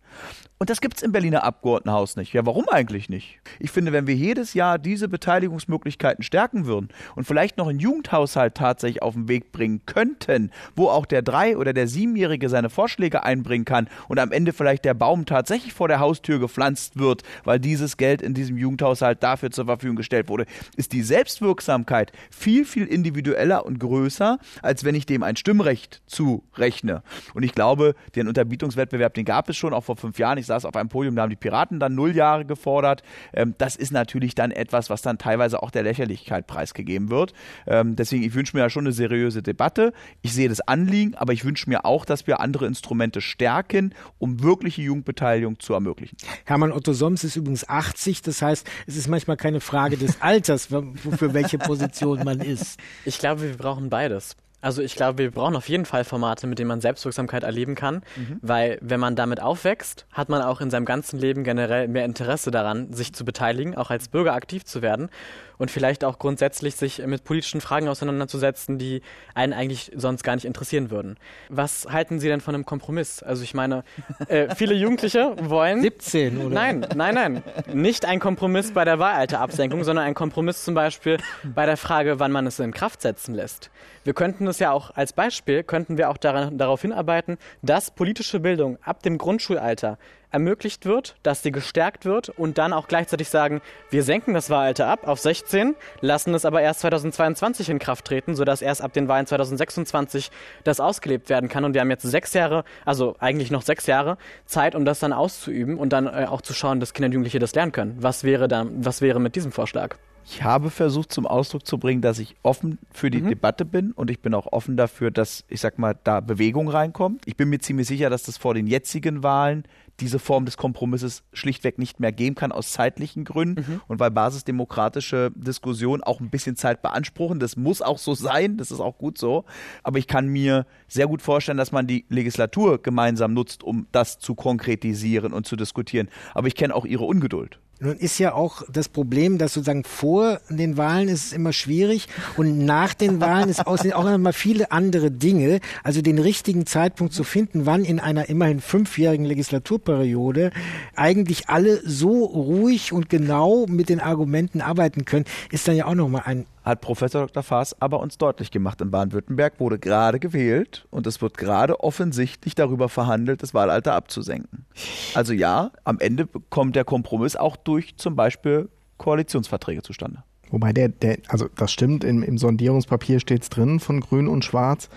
Und 0.59 0.71
das 0.71 0.81
gibt 0.81 0.97
es 0.97 1.03
im 1.03 1.11
Berliner 1.11 1.43
Abgeordnetenhaus 1.43 2.15
nicht. 2.15 2.33
Ja, 2.33 2.43
warum 2.47 2.67
eigentlich 2.67 3.09
nicht? 3.09 3.39
Ich 3.59 3.69
finde, 3.69 3.91
wenn 3.91 4.07
wir 4.07 4.15
jedes 4.15 4.55
Jahr 4.55 4.79
diese 4.79 5.07
Beteiligungsmöglichkeiten 5.07 6.23
stärken 6.23 6.65
würden 6.65 6.89
und 7.15 7.25
vielleicht 7.25 7.57
noch 7.57 7.67
einen 7.67 7.79
Jugendhaushalt 7.79 8.55
tatsächlich 8.55 9.03
auf 9.03 9.13
den 9.13 9.27
Weg 9.27 9.51
bringen 9.51 9.81
könnten, 9.85 10.51
wo 10.75 10.89
auch 10.89 11.05
der 11.05 11.21
Drei- 11.21 11.57
oder 11.57 11.73
der 11.73 11.87
Siebenjährige 11.87 12.49
seine 12.49 12.71
Vorschläge 12.71 13.21
einbringen 13.21 13.65
kann 13.65 13.87
und 14.07 14.17
am 14.17 14.31
Ende 14.31 14.51
vielleicht 14.51 14.83
der 14.83 14.95
Baum 14.95 15.27
tatsächlich 15.27 15.73
vor 15.73 15.89
der 15.89 15.99
Haustür 15.99 16.39
gepflanzt 16.39 16.97
wird, 16.97 17.21
weil 17.43 17.59
dieses 17.59 17.97
Geld 17.97 18.23
in 18.23 18.33
diesem 18.33 18.57
Jugendhaushalt 18.57 19.21
dafür 19.21 19.51
zur 19.51 19.65
Verfügung 19.65 19.95
gestellt 19.95 20.27
wurde, 20.27 20.47
ist 20.75 20.91
die 20.91 21.03
Selbstwirksamkeit 21.03 22.11
viel, 22.31 22.65
viel 22.65 22.87
individueller 22.87 23.63
und 23.63 23.79
größer, 23.79 24.39
als 24.63 24.83
wenn 24.83 24.95
ich 24.95 25.05
dem 25.05 25.21
ein 25.21 25.35
Stimmrecht 25.35 26.01
zurechne. 26.07 27.03
Und 27.35 27.43
ich 27.43 27.53
glaube, 27.53 27.93
den 28.15 28.27
Unterbietungswettbewerb, 28.27 29.13
den 29.13 29.25
gab 29.25 29.49
es 29.49 29.57
schon 29.57 29.75
auch 29.75 29.83
vor 29.83 29.97
fünf 30.07 30.19
Jahren. 30.19 30.37
Ich 30.37 30.45
saß 30.45 30.65
auf 30.65 30.75
einem 30.75 30.89
Podium, 30.89 31.15
da 31.15 31.23
haben 31.23 31.29
die 31.29 31.35
Piraten 31.35 31.79
dann 31.79 31.95
null 31.95 32.15
Jahre 32.15 32.45
gefordert. 32.45 33.03
Ähm, 33.33 33.55
das 33.57 33.75
ist 33.75 33.91
natürlich 33.91 34.35
dann 34.35 34.51
etwas, 34.51 34.89
was 34.89 35.01
dann 35.01 35.17
teilweise 35.17 35.61
auch 35.61 35.71
der 35.71 35.83
Lächerlichkeit 35.83 36.47
preisgegeben 36.47 37.09
wird. 37.09 37.33
Ähm, 37.65 37.95
deswegen, 37.95 38.23
ich 38.23 38.33
wünsche 38.33 38.55
mir 38.55 38.63
ja 38.63 38.69
schon 38.69 38.85
eine 38.85 38.93
seriöse 38.93 39.41
Debatte. 39.41 39.93
Ich 40.21 40.33
sehe 40.33 40.49
das 40.49 40.61
Anliegen, 40.61 41.15
aber 41.15 41.33
ich 41.33 41.45
wünsche 41.45 41.69
mir 41.69 41.85
auch, 41.85 42.05
dass 42.05 42.27
wir 42.27 42.39
andere 42.39 42.65
Instrumente 42.65 43.21
stärken, 43.21 43.93
um 44.17 44.41
wirkliche 44.43 44.81
Jugendbeteiligung 44.81 45.59
zu 45.59 45.73
ermöglichen. 45.73 46.17
Hermann 46.45 46.71
Otto 46.71 46.93
Soms 46.93 47.23
ist 47.23 47.35
übrigens 47.35 47.67
80, 47.67 48.21
das 48.21 48.41
heißt, 48.41 48.67
es 48.85 48.95
ist 48.95 49.07
manchmal 49.07 49.37
keine 49.37 49.59
Frage 49.59 49.97
des 49.97 50.21
Alters, 50.21 50.67
für 50.67 51.33
welche 51.33 51.57
Position 51.57 52.23
man 52.23 52.39
ist. 52.39 52.79
Ich 53.05 53.19
glaube, 53.19 53.41
wir 53.41 53.57
brauchen 53.57 53.89
beides. 53.89 54.35
Also 54.59 54.81
ich 54.81 54.95
glaube, 54.95 55.19
wir 55.19 55.31
brauchen 55.31 55.55
auf 55.55 55.69
jeden 55.69 55.85
Fall 55.85 56.03
Formate, 56.03 56.47
mit 56.47 56.57
denen 56.57 56.67
man 56.67 56.81
Selbstwirksamkeit 56.81 57.43
erleben 57.43 57.75
kann, 57.75 58.01
mhm. 58.15 58.39
weil 58.41 58.79
wenn 58.81 58.99
man 58.99 59.15
damit 59.15 59.41
aufwächst, 59.41 60.07
hat 60.11 60.29
man 60.29 60.41
auch 60.41 60.61
in 60.61 60.71
seinem 60.71 60.85
ganzen 60.85 61.19
Leben 61.19 61.43
generell 61.43 61.87
mehr 61.87 62.05
Interesse 62.05 62.49
daran, 62.49 62.91
sich 62.91 63.13
zu 63.13 63.23
beteiligen, 63.23 63.75
auch 63.75 63.91
als 63.91 64.09
Bürger 64.09 64.33
aktiv 64.33 64.65
zu 64.65 64.81
werden 64.81 65.09
und 65.57 65.71
vielleicht 65.71 66.03
auch 66.03 66.19
grundsätzlich 66.19 66.75
sich 66.75 67.05
mit 67.05 67.23
politischen 67.23 67.61
Fragen 67.61 67.87
auseinanderzusetzen, 67.87 68.77
die 68.77 69.01
einen 69.33 69.53
eigentlich 69.53 69.91
sonst 69.95 70.23
gar 70.23 70.35
nicht 70.35 70.45
interessieren 70.45 70.91
würden. 70.91 71.17
Was 71.49 71.87
halten 71.89 72.19
Sie 72.19 72.27
denn 72.27 72.41
von 72.41 72.55
einem 72.55 72.65
Kompromiss? 72.65 73.23
Also 73.23 73.43
ich 73.43 73.53
meine, 73.53 73.83
äh, 74.27 74.53
viele 74.55 74.73
Jugendliche 74.75 75.35
wollen 75.41 75.81
17 75.81 76.37
oder? 76.37 76.55
Nein, 76.55 76.85
nein, 76.95 77.15
nein, 77.15 77.43
nicht 77.73 78.05
ein 78.05 78.19
Kompromiss 78.19 78.71
bei 78.71 78.85
der 78.85 78.99
Wahlalterabsenkung, 78.99 79.83
sondern 79.83 80.05
ein 80.05 80.13
Kompromiss 80.13 80.63
zum 80.63 80.73
Beispiel 80.73 81.17
bei 81.43 81.65
der 81.65 81.77
Frage, 81.77 82.19
wann 82.19 82.31
man 82.31 82.47
es 82.47 82.59
in 82.59 82.71
Kraft 82.71 83.01
setzen 83.01 83.33
lässt. 83.33 83.69
Wir 84.03 84.13
könnten 84.13 84.47
es 84.47 84.59
ja 84.59 84.71
auch 84.71 84.91
als 84.91 85.13
Beispiel 85.13 85.63
könnten 85.63 85.97
wir 85.97 86.09
auch 86.09 86.17
daran, 86.17 86.57
darauf 86.57 86.81
hinarbeiten, 86.81 87.37
dass 87.61 87.91
politische 87.91 88.39
Bildung 88.39 88.77
ab 88.81 89.03
dem 89.03 89.17
Grundschulalter 89.17 89.97
ermöglicht 90.31 90.85
wird, 90.85 91.15
dass 91.23 91.43
sie 91.43 91.51
gestärkt 91.51 92.05
wird 92.05 92.29
und 92.29 92.57
dann 92.57 92.73
auch 92.73 92.87
gleichzeitig 92.87 93.29
sagen, 93.29 93.61
wir 93.89 94.03
senken 94.03 94.33
das 94.33 94.49
Wahlalter 94.49 94.87
ab 94.87 95.07
auf 95.07 95.19
16, 95.19 95.75
lassen 96.01 96.33
es 96.33 96.45
aber 96.45 96.61
erst 96.61 96.81
2022 96.81 97.69
in 97.69 97.79
Kraft 97.79 98.05
treten, 98.05 98.35
sodass 98.35 98.61
erst 98.61 98.81
ab 98.81 98.93
den 98.93 99.07
Wahlen 99.07 99.25
2026 99.25 100.31
das 100.63 100.79
ausgelebt 100.79 101.29
werden 101.29 101.49
kann. 101.49 101.65
Und 101.65 101.73
wir 101.73 101.81
haben 101.81 101.91
jetzt 101.91 102.03
sechs 102.03 102.33
Jahre, 102.33 102.63
also 102.85 103.15
eigentlich 103.19 103.51
noch 103.51 103.61
sechs 103.61 103.87
Jahre 103.87 104.17
Zeit, 104.45 104.75
um 104.75 104.85
das 104.85 104.99
dann 104.99 105.13
auszuüben 105.13 105.77
und 105.77 105.93
dann 105.93 106.07
äh, 106.07 106.27
auch 106.29 106.41
zu 106.41 106.53
schauen, 106.53 106.79
dass 106.79 106.93
Kinder 106.93 107.07
und 107.07 107.13
Jugendliche 107.13 107.39
das 107.39 107.55
lernen 107.55 107.71
können. 107.71 107.97
Was 107.99 108.23
wäre 108.23 108.47
dann, 108.47 108.85
was 108.85 109.01
wäre 109.01 109.19
mit 109.19 109.35
diesem 109.35 109.51
Vorschlag? 109.51 109.97
Ich 110.29 110.43
habe 110.43 110.69
versucht 110.71 111.13
zum 111.13 111.25
Ausdruck 111.25 111.65
zu 111.65 111.77
bringen, 111.77 112.01
dass 112.01 112.19
ich 112.19 112.35
offen 112.43 112.79
für 112.91 113.09
die 113.09 113.21
mhm. 113.21 113.29
Debatte 113.29 113.63
bin 113.63 113.93
und 113.93 114.11
ich 114.11 114.19
bin 114.19 114.33
auch 114.33 114.51
offen 114.51 114.75
dafür, 114.75 115.09
dass, 115.09 115.45
ich 115.47 115.61
sag 115.61 115.79
mal, 115.79 115.97
da 116.03 116.19
Bewegung 116.19 116.67
reinkommt. 116.67 117.21
Ich 117.25 117.37
bin 117.37 117.47
mir 117.47 117.59
ziemlich 117.59 117.87
sicher, 117.87 118.09
dass 118.09 118.23
das 118.23 118.35
vor 118.37 118.53
den 118.53 118.67
jetzigen 118.67 119.23
Wahlen 119.23 119.63
diese 120.01 120.19
Form 120.19 120.43
des 120.43 120.57
Kompromisses 120.57 121.23
schlichtweg 121.31 121.77
nicht 121.79 122.01
mehr 122.01 122.11
geben 122.11 122.35
kann 122.35 122.51
aus 122.51 122.73
zeitlichen 122.73 123.23
Gründen 123.23 123.61
mhm. 123.61 123.81
und 123.87 124.01
weil 124.01 124.11
basisdemokratische 124.11 125.31
Diskussionen 125.33 126.03
auch 126.03 126.19
ein 126.19 126.29
bisschen 126.29 126.57
Zeit 126.57 126.81
beanspruchen. 126.81 127.39
Das 127.39 127.55
muss 127.55 127.81
auch 127.81 127.97
so 127.97 128.13
sein, 128.13 128.57
das 128.57 128.69
ist 128.69 128.81
auch 128.81 128.97
gut 128.97 129.17
so. 129.17 129.45
Aber 129.81 129.97
ich 129.97 130.07
kann 130.07 130.27
mir 130.27 130.65
sehr 130.89 131.07
gut 131.07 131.21
vorstellen, 131.21 131.57
dass 131.57 131.71
man 131.71 131.87
die 131.87 132.05
Legislatur 132.09 132.81
gemeinsam 132.81 133.33
nutzt, 133.33 133.63
um 133.63 133.87
das 133.93 134.19
zu 134.19 134.35
konkretisieren 134.35 135.31
und 135.31 135.47
zu 135.47 135.55
diskutieren. 135.55 136.09
Aber 136.33 136.47
ich 136.47 136.55
kenne 136.55 136.75
auch 136.75 136.85
ihre 136.85 137.05
Ungeduld. 137.05 137.59
Nun 137.79 137.97
ist 137.97 138.17
ja 138.17 138.33
auch 138.33 138.63
das 138.71 138.89
Problem, 138.89 139.37
dass 139.37 139.53
sozusagen 139.53 139.83
vor 139.83 140.39
den 140.49 140.77
Wahlen 140.77 141.09
ist 141.09 141.27
es 141.27 141.33
immer 141.33 141.53
schwierig 141.53 142.07
und 142.35 142.65
nach 142.65 142.95
den 142.95 143.21
Wahlen 143.21 143.49
ist 143.49 143.67
auch 143.67 143.83
immer 143.83 144.33
viele 144.33 144.71
andere 144.71 145.11
Dinge. 145.11 145.59
Also 145.83 146.01
den 146.01 146.17
richtigen 146.17 146.65
Zeitpunkt 146.65 147.13
zu 147.13 147.23
finden, 147.23 147.67
wann 147.67 147.85
in 147.85 147.99
einer 147.99 148.29
immerhin 148.29 148.61
fünfjährigen 148.61 149.25
Legislaturperiode 149.25 150.51
eigentlich 150.95 151.49
alle 151.49 151.79
so 151.87 152.25
ruhig 152.25 152.93
und 152.93 153.09
genau 153.09 153.67
mit 153.67 153.89
den 153.89 153.99
Argumenten 153.99 154.61
arbeiten 154.61 155.05
können, 155.05 155.25
ist 155.51 155.67
dann 155.67 155.75
ja 155.75 155.85
auch 155.85 155.95
nochmal 155.95 156.23
ein 156.25 156.47
hat 156.67 156.81
Professor 156.81 157.25
Dr. 157.25 157.43
Faas 157.43 157.79
aber 157.81 157.99
uns 157.99 158.17
deutlich 158.17 158.51
gemacht. 158.51 158.81
In 158.81 158.91
Baden-Württemberg 158.91 159.59
wurde 159.59 159.79
gerade 159.79 160.19
gewählt 160.19 160.87
und 160.89 161.07
es 161.07 161.21
wird 161.21 161.37
gerade 161.37 161.79
offensichtlich 161.79 162.55
darüber 162.55 162.89
verhandelt, 162.89 163.43
das 163.43 163.53
Wahlalter 163.53 163.93
abzusenken. 163.93 164.65
Also 165.13 165.33
ja, 165.33 165.71
am 165.83 165.99
Ende 165.99 166.27
kommt 166.49 166.75
der 166.75 166.85
Kompromiss 166.85 167.35
auch 167.35 167.55
durch 167.55 167.97
zum 167.97 168.15
Beispiel 168.15 168.69
Koalitionsverträge 168.97 169.81
zustande. 169.81 170.23
Wobei 170.49 170.73
der, 170.73 170.89
der 170.89 171.17
also 171.27 171.47
das 171.55 171.71
stimmt, 171.71 172.03
im, 172.03 172.23
im 172.23 172.37
Sondierungspapier 172.37 173.19
steht 173.19 173.43
es 173.43 173.49
drin 173.49 173.79
von 173.79 173.99
Grün 173.99 174.27
und 174.27 174.45
Schwarz. 174.45 174.89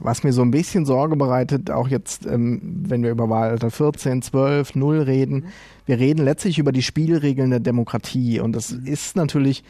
Was 0.00 0.24
mir 0.24 0.32
so 0.32 0.42
ein 0.42 0.50
bisschen 0.50 0.86
Sorge 0.86 1.14
bereitet, 1.14 1.70
auch 1.70 1.86
jetzt, 1.86 2.26
ähm, 2.26 2.60
wenn 2.88 3.04
wir 3.04 3.10
über 3.10 3.30
Wahlalter 3.30 3.70
14, 3.70 4.22
12, 4.22 4.74
0 4.74 5.02
reden, 5.02 5.46
wir 5.86 5.98
reden 6.00 6.24
letztlich 6.24 6.58
über 6.58 6.72
die 6.72 6.82
Spielregeln 6.82 7.50
der 7.50 7.60
Demokratie. 7.60 8.40
Und 8.40 8.56
das 8.56 8.72
ist 8.72 9.14
natürlich 9.14 9.62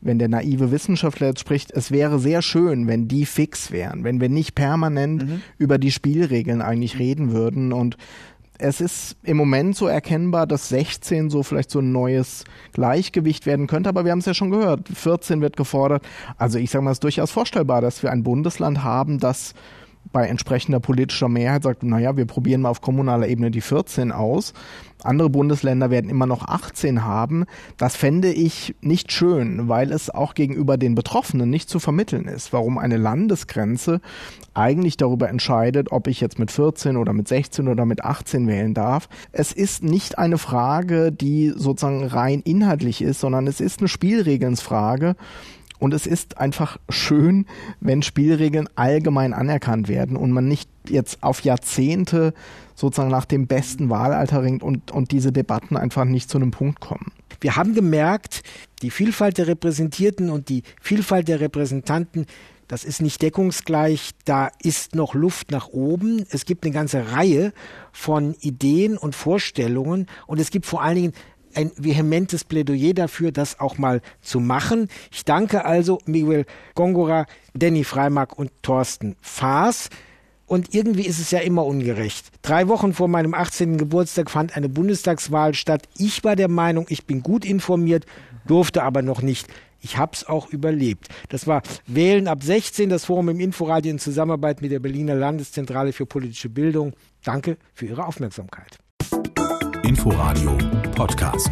wenn 0.00 0.18
der 0.18 0.28
naive 0.28 0.70
Wissenschaftler 0.70 1.28
jetzt 1.28 1.40
spricht, 1.40 1.70
es 1.72 1.90
wäre 1.90 2.18
sehr 2.18 2.42
schön, 2.42 2.86
wenn 2.86 3.08
die 3.08 3.26
fix 3.26 3.70
wären, 3.70 4.04
wenn 4.04 4.20
wir 4.20 4.28
nicht 4.28 4.54
permanent 4.54 5.28
mhm. 5.28 5.42
über 5.58 5.78
die 5.78 5.90
Spielregeln 5.90 6.62
eigentlich 6.62 6.98
reden 6.98 7.32
würden 7.32 7.72
und 7.72 7.96
es 8.58 8.80
ist 8.80 9.16
im 9.22 9.36
Moment 9.36 9.76
so 9.76 9.86
erkennbar, 9.86 10.46
dass 10.46 10.70
16 10.70 11.30
so 11.30 11.42
vielleicht 11.42 11.70
so 11.70 11.80
ein 11.80 11.92
neues 11.92 12.44
Gleichgewicht 12.72 13.46
werden 13.46 13.66
könnte, 13.66 13.88
aber 13.88 14.04
wir 14.04 14.12
haben 14.12 14.20
es 14.20 14.26
ja 14.26 14.34
schon 14.34 14.50
gehört, 14.50 14.88
14 14.88 15.40
wird 15.40 15.56
gefordert. 15.56 16.04
Also 16.38 16.58
ich 16.58 16.70
sage 16.70 16.84
mal, 16.84 16.92
es 16.92 16.96
ist 16.96 17.04
durchaus 17.04 17.30
vorstellbar, 17.30 17.80
dass 17.80 18.02
wir 18.02 18.10
ein 18.10 18.22
Bundesland 18.22 18.82
haben, 18.82 19.18
das 19.18 19.54
bei 20.12 20.26
entsprechender 20.26 20.80
politischer 20.80 21.28
Mehrheit 21.28 21.62
sagt, 21.62 21.82
naja, 21.82 22.16
wir 22.16 22.26
probieren 22.26 22.62
mal 22.62 22.70
auf 22.70 22.80
kommunaler 22.80 23.28
Ebene 23.28 23.50
die 23.50 23.60
14 23.60 24.12
aus. 24.12 24.52
Andere 25.02 25.30
Bundesländer 25.30 25.90
werden 25.90 26.10
immer 26.10 26.26
noch 26.26 26.48
18 26.48 27.04
haben. 27.04 27.44
Das 27.76 27.96
fände 27.96 28.32
ich 28.32 28.74
nicht 28.80 29.12
schön, 29.12 29.68
weil 29.68 29.92
es 29.92 30.10
auch 30.10 30.34
gegenüber 30.34 30.78
den 30.78 30.94
Betroffenen 30.94 31.50
nicht 31.50 31.68
zu 31.68 31.78
vermitteln 31.78 32.26
ist, 32.26 32.52
warum 32.52 32.78
eine 32.78 32.96
Landesgrenze 32.96 34.00
eigentlich 34.54 34.96
darüber 34.96 35.28
entscheidet, 35.28 35.92
ob 35.92 36.06
ich 36.08 36.20
jetzt 36.20 36.38
mit 36.38 36.50
14 36.50 36.96
oder 36.96 37.12
mit 37.12 37.28
16 37.28 37.68
oder 37.68 37.84
mit 37.84 38.04
18 38.04 38.48
wählen 38.48 38.74
darf. 38.74 39.08
Es 39.32 39.52
ist 39.52 39.82
nicht 39.82 40.18
eine 40.18 40.38
Frage, 40.38 41.12
die 41.12 41.52
sozusagen 41.54 42.04
rein 42.04 42.40
inhaltlich 42.40 43.02
ist, 43.02 43.20
sondern 43.20 43.46
es 43.46 43.60
ist 43.60 43.80
eine 43.80 43.88
Spielregelsfrage. 43.88 45.14
Und 45.78 45.94
es 45.94 46.06
ist 46.06 46.38
einfach 46.38 46.78
schön, 46.88 47.46
wenn 47.80 48.02
Spielregeln 48.02 48.68
allgemein 48.74 49.32
anerkannt 49.32 49.88
werden 49.88 50.16
und 50.16 50.32
man 50.32 50.48
nicht 50.48 50.70
jetzt 50.88 51.22
auf 51.22 51.40
Jahrzehnte 51.40 52.32
sozusagen 52.74 53.10
nach 53.10 53.24
dem 53.24 53.46
besten 53.46 53.90
Wahlalter 53.90 54.42
ringt 54.42 54.62
und, 54.62 54.90
und 54.90 55.10
diese 55.10 55.32
Debatten 55.32 55.76
einfach 55.76 56.04
nicht 56.04 56.30
zu 56.30 56.38
einem 56.38 56.50
Punkt 56.50 56.80
kommen. 56.80 57.12
Wir 57.40 57.56
haben 57.56 57.74
gemerkt, 57.74 58.42
die 58.82 58.90
Vielfalt 58.90 59.38
der 59.38 59.46
Repräsentierten 59.46 60.30
und 60.30 60.48
die 60.48 60.62
Vielfalt 60.80 61.28
der 61.28 61.40
Repräsentanten, 61.40 62.26
das 62.68 62.82
ist 62.84 63.00
nicht 63.00 63.22
deckungsgleich, 63.22 64.10
da 64.24 64.50
ist 64.60 64.94
noch 64.94 65.14
Luft 65.14 65.52
nach 65.52 65.68
oben. 65.68 66.26
Es 66.30 66.46
gibt 66.46 66.64
eine 66.64 66.74
ganze 66.74 67.12
Reihe 67.12 67.52
von 67.92 68.34
Ideen 68.40 68.98
und 68.98 69.14
Vorstellungen 69.14 70.06
und 70.26 70.40
es 70.40 70.50
gibt 70.50 70.66
vor 70.66 70.82
allen 70.82 70.96
Dingen 70.96 71.12
ein 71.56 71.72
vehementes 71.76 72.44
Plädoyer 72.44 72.94
dafür, 72.94 73.32
das 73.32 73.60
auch 73.60 73.78
mal 73.78 74.00
zu 74.20 74.40
machen. 74.40 74.88
Ich 75.10 75.24
danke 75.24 75.64
also 75.64 75.98
Miguel 76.06 76.44
Gongora, 76.74 77.26
Danny 77.54 77.84
Freimark 77.84 78.38
und 78.38 78.50
Thorsten 78.62 79.16
Faas. 79.20 79.88
Und 80.46 80.74
irgendwie 80.74 81.06
ist 81.06 81.18
es 81.18 81.32
ja 81.32 81.40
immer 81.40 81.66
ungerecht. 81.66 82.30
Drei 82.42 82.68
Wochen 82.68 82.92
vor 82.92 83.08
meinem 83.08 83.34
18. 83.34 83.78
Geburtstag 83.78 84.30
fand 84.30 84.56
eine 84.56 84.68
Bundestagswahl 84.68 85.54
statt. 85.54 85.88
Ich 85.98 86.22
war 86.22 86.36
der 86.36 86.48
Meinung, 86.48 86.86
ich 86.88 87.04
bin 87.04 87.22
gut 87.22 87.44
informiert, 87.44 88.06
durfte 88.46 88.84
aber 88.84 89.02
noch 89.02 89.22
nicht. 89.22 89.48
Ich 89.80 89.98
habe 89.98 90.12
es 90.14 90.26
auch 90.26 90.50
überlebt. 90.50 91.08
Das 91.28 91.46
war 91.46 91.62
Wählen 91.86 92.28
ab 92.28 92.42
16, 92.42 92.88
das 92.88 93.04
Forum 93.04 93.28
im 93.28 93.40
Inforadio 93.40 93.90
in 93.90 93.98
Zusammenarbeit 93.98 94.62
mit 94.62 94.70
der 94.70 94.80
Berliner 94.80 95.14
Landeszentrale 95.14 95.92
für 95.92 96.06
politische 96.06 96.48
Bildung. 96.48 96.94
Danke 97.24 97.56
für 97.74 97.86
Ihre 97.86 98.06
Aufmerksamkeit. 98.06 98.78
Inforadio 99.96 100.52
Podcast. 100.94 101.48